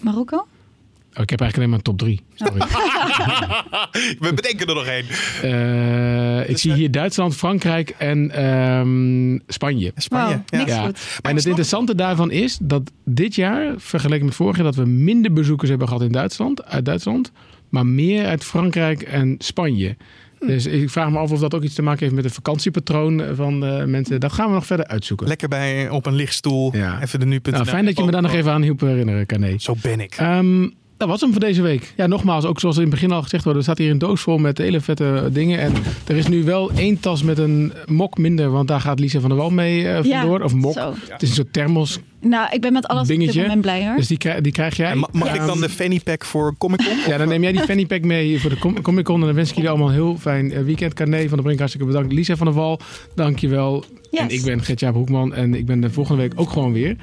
Marokko? 0.00 0.36
Oh, 0.36 1.22
ik 1.22 1.30
heb 1.30 1.40
eigenlijk 1.40 1.56
alleen 1.56 1.68
maar 1.68 1.78
een 1.78 1.84
top 1.84 1.98
3. 1.98 2.20
Sorry. 2.34 2.58
we 4.26 4.32
bedenken 4.34 4.66
er 4.66 4.74
nog 4.74 4.86
één. 4.86 5.04
Eh, 5.42 6.40
ik 6.40 6.46
Dus 6.46 6.60
zie 6.60 6.72
hier 6.72 6.90
Duitsland, 6.90 7.36
Frankrijk 7.36 7.90
en 7.98 8.30
ehm, 8.30 9.38
Spanje. 9.46 9.92
Spanje. 9.96 10.34
Wow, 10.34 10.42
ja. 10.50 10.58
niks 10.58 10.70
Ja. 10.70 10.84
goed. 10.84 10.98
En 11.22 11.36
het 11.36 11.46
interessante 11.46 11.94
daarvan 11.94 12.30
is 12.30 12.58
dat 12.62 12.90
dit 13.04 13.34
jaar, 13.34 13.74
vergeleken 13.76 14.24
met 14.24 14.34
vorig 14.34 14.56
jaar, 14.56 14.64
dat 14.64 14.74
we 14.74 14.84
minder 14.84 15.32
bezoekers 15.32 15.70
hebben 15.70 15.88
gehad 15.88 16.02
in 16.02 16.12
Duitsland, 16.12 16.64
uit 16.64 16.84
Duitsland, 16.84 17.32
maar 17.76 17.86
meer 17.86 18.26
uit 18.26 18.44
Frankrijk 18.44 19.02
en 19.02 19.34
Spanje. 19.38 19.96
Hm. 20.38 20.46
Dus 20.46 20.66
ik 20.66 20.90
vraag 20.90 21.10
me 21.10 21.18
af 21.18 21.30
of 21.30 21.40
dat 21.40 21.54
ook 21.54 21.62
iets 21.62 21.74
te 21.74 21.82
maken 21.82 22.00
heeft 22.00 22.14
met 22.14 22.24
het 22.24 22.32
vakantiepatroon 22.32 23.22
van 23.34 23.60
de 23.60 23.84
mensen. 23.86 24.20
Dat 24.20 24.32
gaan 24.32 24.48
we 24.48 24.54
nog 24.54 24.66
verder 24.66 24.86
uitzoeken. 24.86 25.26
Lekker 25.26 25.48
bij 25.48 25.88
op 25.88 26.06
een 26.06 26.14
lichtstoel. 26.14 26.76
Ja. 26.76 27.02
Even 27.02 27.20
de 27.20 27.26
nu.nl. 27.26 27.52
Nou, 27.52 27.64
fijn 27.64 27.84
dat 27.84 27.96
je 27.96 28.04
me 28.04 28.10
daar 28.10 28.22
nog 28.22 28.34
even 28.34 28.52
aan 28.52 28.62
hielp 28.62 28.80
herinneren, 28.80 29.26
Carné. 29.26 29.58
Zo 29.58 29.74
ben 29.82 30.00
ik. 30.00 30.14
Ehm, 30.14 30.68
dat 30.96 31.08
was 31.08 31.20
hem 31.20 31.30
voor 31.32 31.40
deze 31.40 31.62
week. 31.62 31.92
Ja, 31.96 32.06
nogmaals, 32.06 32.44
ook 32.44 32.60
zoals 32.60 32.76
in 32.76 32.82
het 32.82 32.90
begin 32.90 33.10
al 33.10 33.22
gezegd 33.22 33.42
wordt, 33.44 33.58
er 33.58 33.64
staat 33.64 33.78
hier 33.78 33.90
een 33.90 33.98
doos 33.98 34.20
vol 34.20 34.38
met 34.38 34.58
hele 34.58 34.80
vette 34.80 35.28
dingen. 35.32 35.58
En 35.58 35.72
er 36.06 36.16
is 36.16 36.26
nu 36.26 36.44
wel 36.44 36.70
één 36.72 37.00
tas 37.00 37.22
met 37.22 37.38
een 37.38 37.72
mok 37.86 38.18
minder, 38.18 38.50
want 38.50 38.68
daar 38.68 38.80
gaat 38.80 38.98
Lisa 39.00 39.20
van 39.20 39.28
der 39.28 39.38
Wal 39.38 39.50
mee 39.50 39.88
eh, 39.88 40.12
vandoor. 40.20 40.40
of 40.40 40.54
mok. 40.54 40.72
Zo. 40.72 40.94
Het 41.08 41.22
is 41.22 41.28
een 41.28 41.34
soort 41.34 41.52
thermos, 41.52 41.98
Nou, 42.20 42.48
ik 42.52 42.60
ben 42.60 42.72
met 42.72 42.86
alles 42.86 43.02
op 43.02 43.08
dit 43.08 43.18
Dingetje. 43.18 43.40
moment 43.40 43.60
blij 43.60 43.86
hoor. 43.86 43.96
dus 43.96 44.06
die, 44.06 44.18
krijg, 44.18 44.40
die 44.40 44.52
krijg 44.52 44.76
jij. 44.76 44.90
En 44.90 44.98
mag 45.12 45.34
ik 45.34 45.46
dan 45.46 45.60
de 45.60 45.68
fanny 45.68 46.00
pack 46.04 46.24
voor 46.24 46.54
Comic 46.58 46.78
Con? 46.84 46.96
Ja, 47.06 47.18
dan 47.18 47.28
neem 47.28 47.42
jij 47.42 47.52
die 47.52 47.60
fanny 47.60 47.86
pack 47.86 48.02
mee 48.02 48.40
voor 48.40 48.50
de 48.50 48.58
Com- 48.58 48.82
Comic 48.82 49.04
Con. 49.04 49.20
En 49.20 49.26
dan 49.26 49.34
wens 49.34 49.48
ik 49.48 49.54
jullie 49.54 49.70
allemaal 49.70 49.88
een 49.88 49.94
heel 49.94 50.16
fijn 50.20 50.52
eh, 50.52 50.62
weekend. 50.62 50.94
Carné 50.94 51.20
van 51.20 51.28
der 51.34 51.42
Brink, 51.42 51.58
hartstikke 51.58 51.86
bedankt. 51.86 52.12
Lisa 52.12 52.36
van 52.36 52.46
der 52.46 52.54
Wal, 52.54 52.78
dankjewel. 53.14 53.84
Yes. 54.10 54.20
En 54.20 54.28
ik 54.30 54.42
ben 54.44 54.62
Gertjaap 54.62 54.94
Hoekman 54.94 55.34
en 55.34 55.54
ik 55.54 55.66
ben 55.66 55.80
de 55.80 55.90
volgende 55.90 56.22
week 56.22 56.32
ook 56.36 56.50
gewoon 56.50 56.72
weer. 56.72 56.96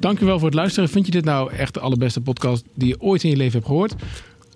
Dankjewel 0.00 0.38
voor 0.38 0.48
het 0.48 0.56
luisteren. 0.56 0.88
Vind 0.88 1.06
je 1.06 1.12
dit 1.12 1.24
nou 1.24 1.52
echt 1.52 1.74
de 1.74 1.80
allerbeste 1.80 2.20
podcast 2.20 2.64
die 2.74 2.88
je 2.88 3.00
ooit 3.00 3.24
in 3.24 3.30
je 3.30 3.36
leven 3.36 3.52
hebt 3.52 3.66
gehoord? 3.66 3.94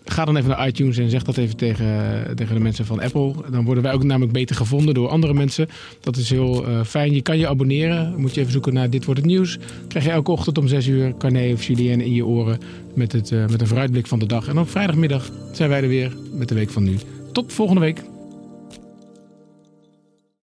Ga 0.04 0.24
dan 0.24 0.36
even 0.36 0.48
naar 0.48 0.68
iTunes 0.68 0.98
en 0.98 1.10
zeg 1.10 1.22
dat 1.22 1.36
even 1.36 1.56
tegen, 1.56 1.86
tegen 2.34 2.54
de 2.54 2.60
mensen 2.60 2.86
van 2.86 3.00
Apple. 3.00 3.34
Dan 3.50 3.64
worden 3.64 3.82
wij 3.82 3.92
ook 3.92 4.02
namelijk 4.02 4.32
beter 4.32 4.56
gevonden 4.56 4.94
door 4.94 5.08
andere 5.08 5.34
mensen. 5.34 5.68
Dat 6.00 6.16
is 6.16 6.30
heel 6.30 6.68
uh, 6.68 6.84
fijn. 6.84 7.14
Je 7.14 7.22
kan 7.22 7.38
je 7.38 7.48
abonneren. 7.48 8.14
Moet 8.16 8.34
je 8.34 8.40
even 8.40 8.52
zoeken 8.52 8.74
naar 8.74 8.90
Dit 8.90 9.04
Wordt 9.04 9.20
Het 9.20 9.28
Nieuws. 9.28 9.58
Krijg 9.88 10.04
je 10.04 10.10
elke 10.10 10.30
ochtend 10.30 10.58
om 10.58 10.68
6 10.68 10.86
uur 10.86 11.16
Carné 11.18 11.52
of 11.52 11.64
Julien 11.64 12.00
in 12.00 12.14
je 12.14 12.26
oren 12.26 12.58
met, 12.94 13.12
het, 13.12 13.30
uh, 13.30 13.46
met 13.46 13.60
een 13.60 13.66
vooruitblik 13.66 14.06
van 14.06 14.18
de 14.18 14.26
dag. 14.26 14.48
En 14.48 14.58
op 14.58 14.70
vrijdagmiddag 14.70 15.30
zijn 15.52 15.68
wij 15.68 15.82
er 15.82 15.88
weer 15.88 16.16
met 16.32 16.48
de 16.48 16.54
Week 16.54 16.70
van 16.70 16.82
Nu. 16.82 16.96
Tot 17.32 17.52
volgende 17.52 17.80
week. 17.80 18.11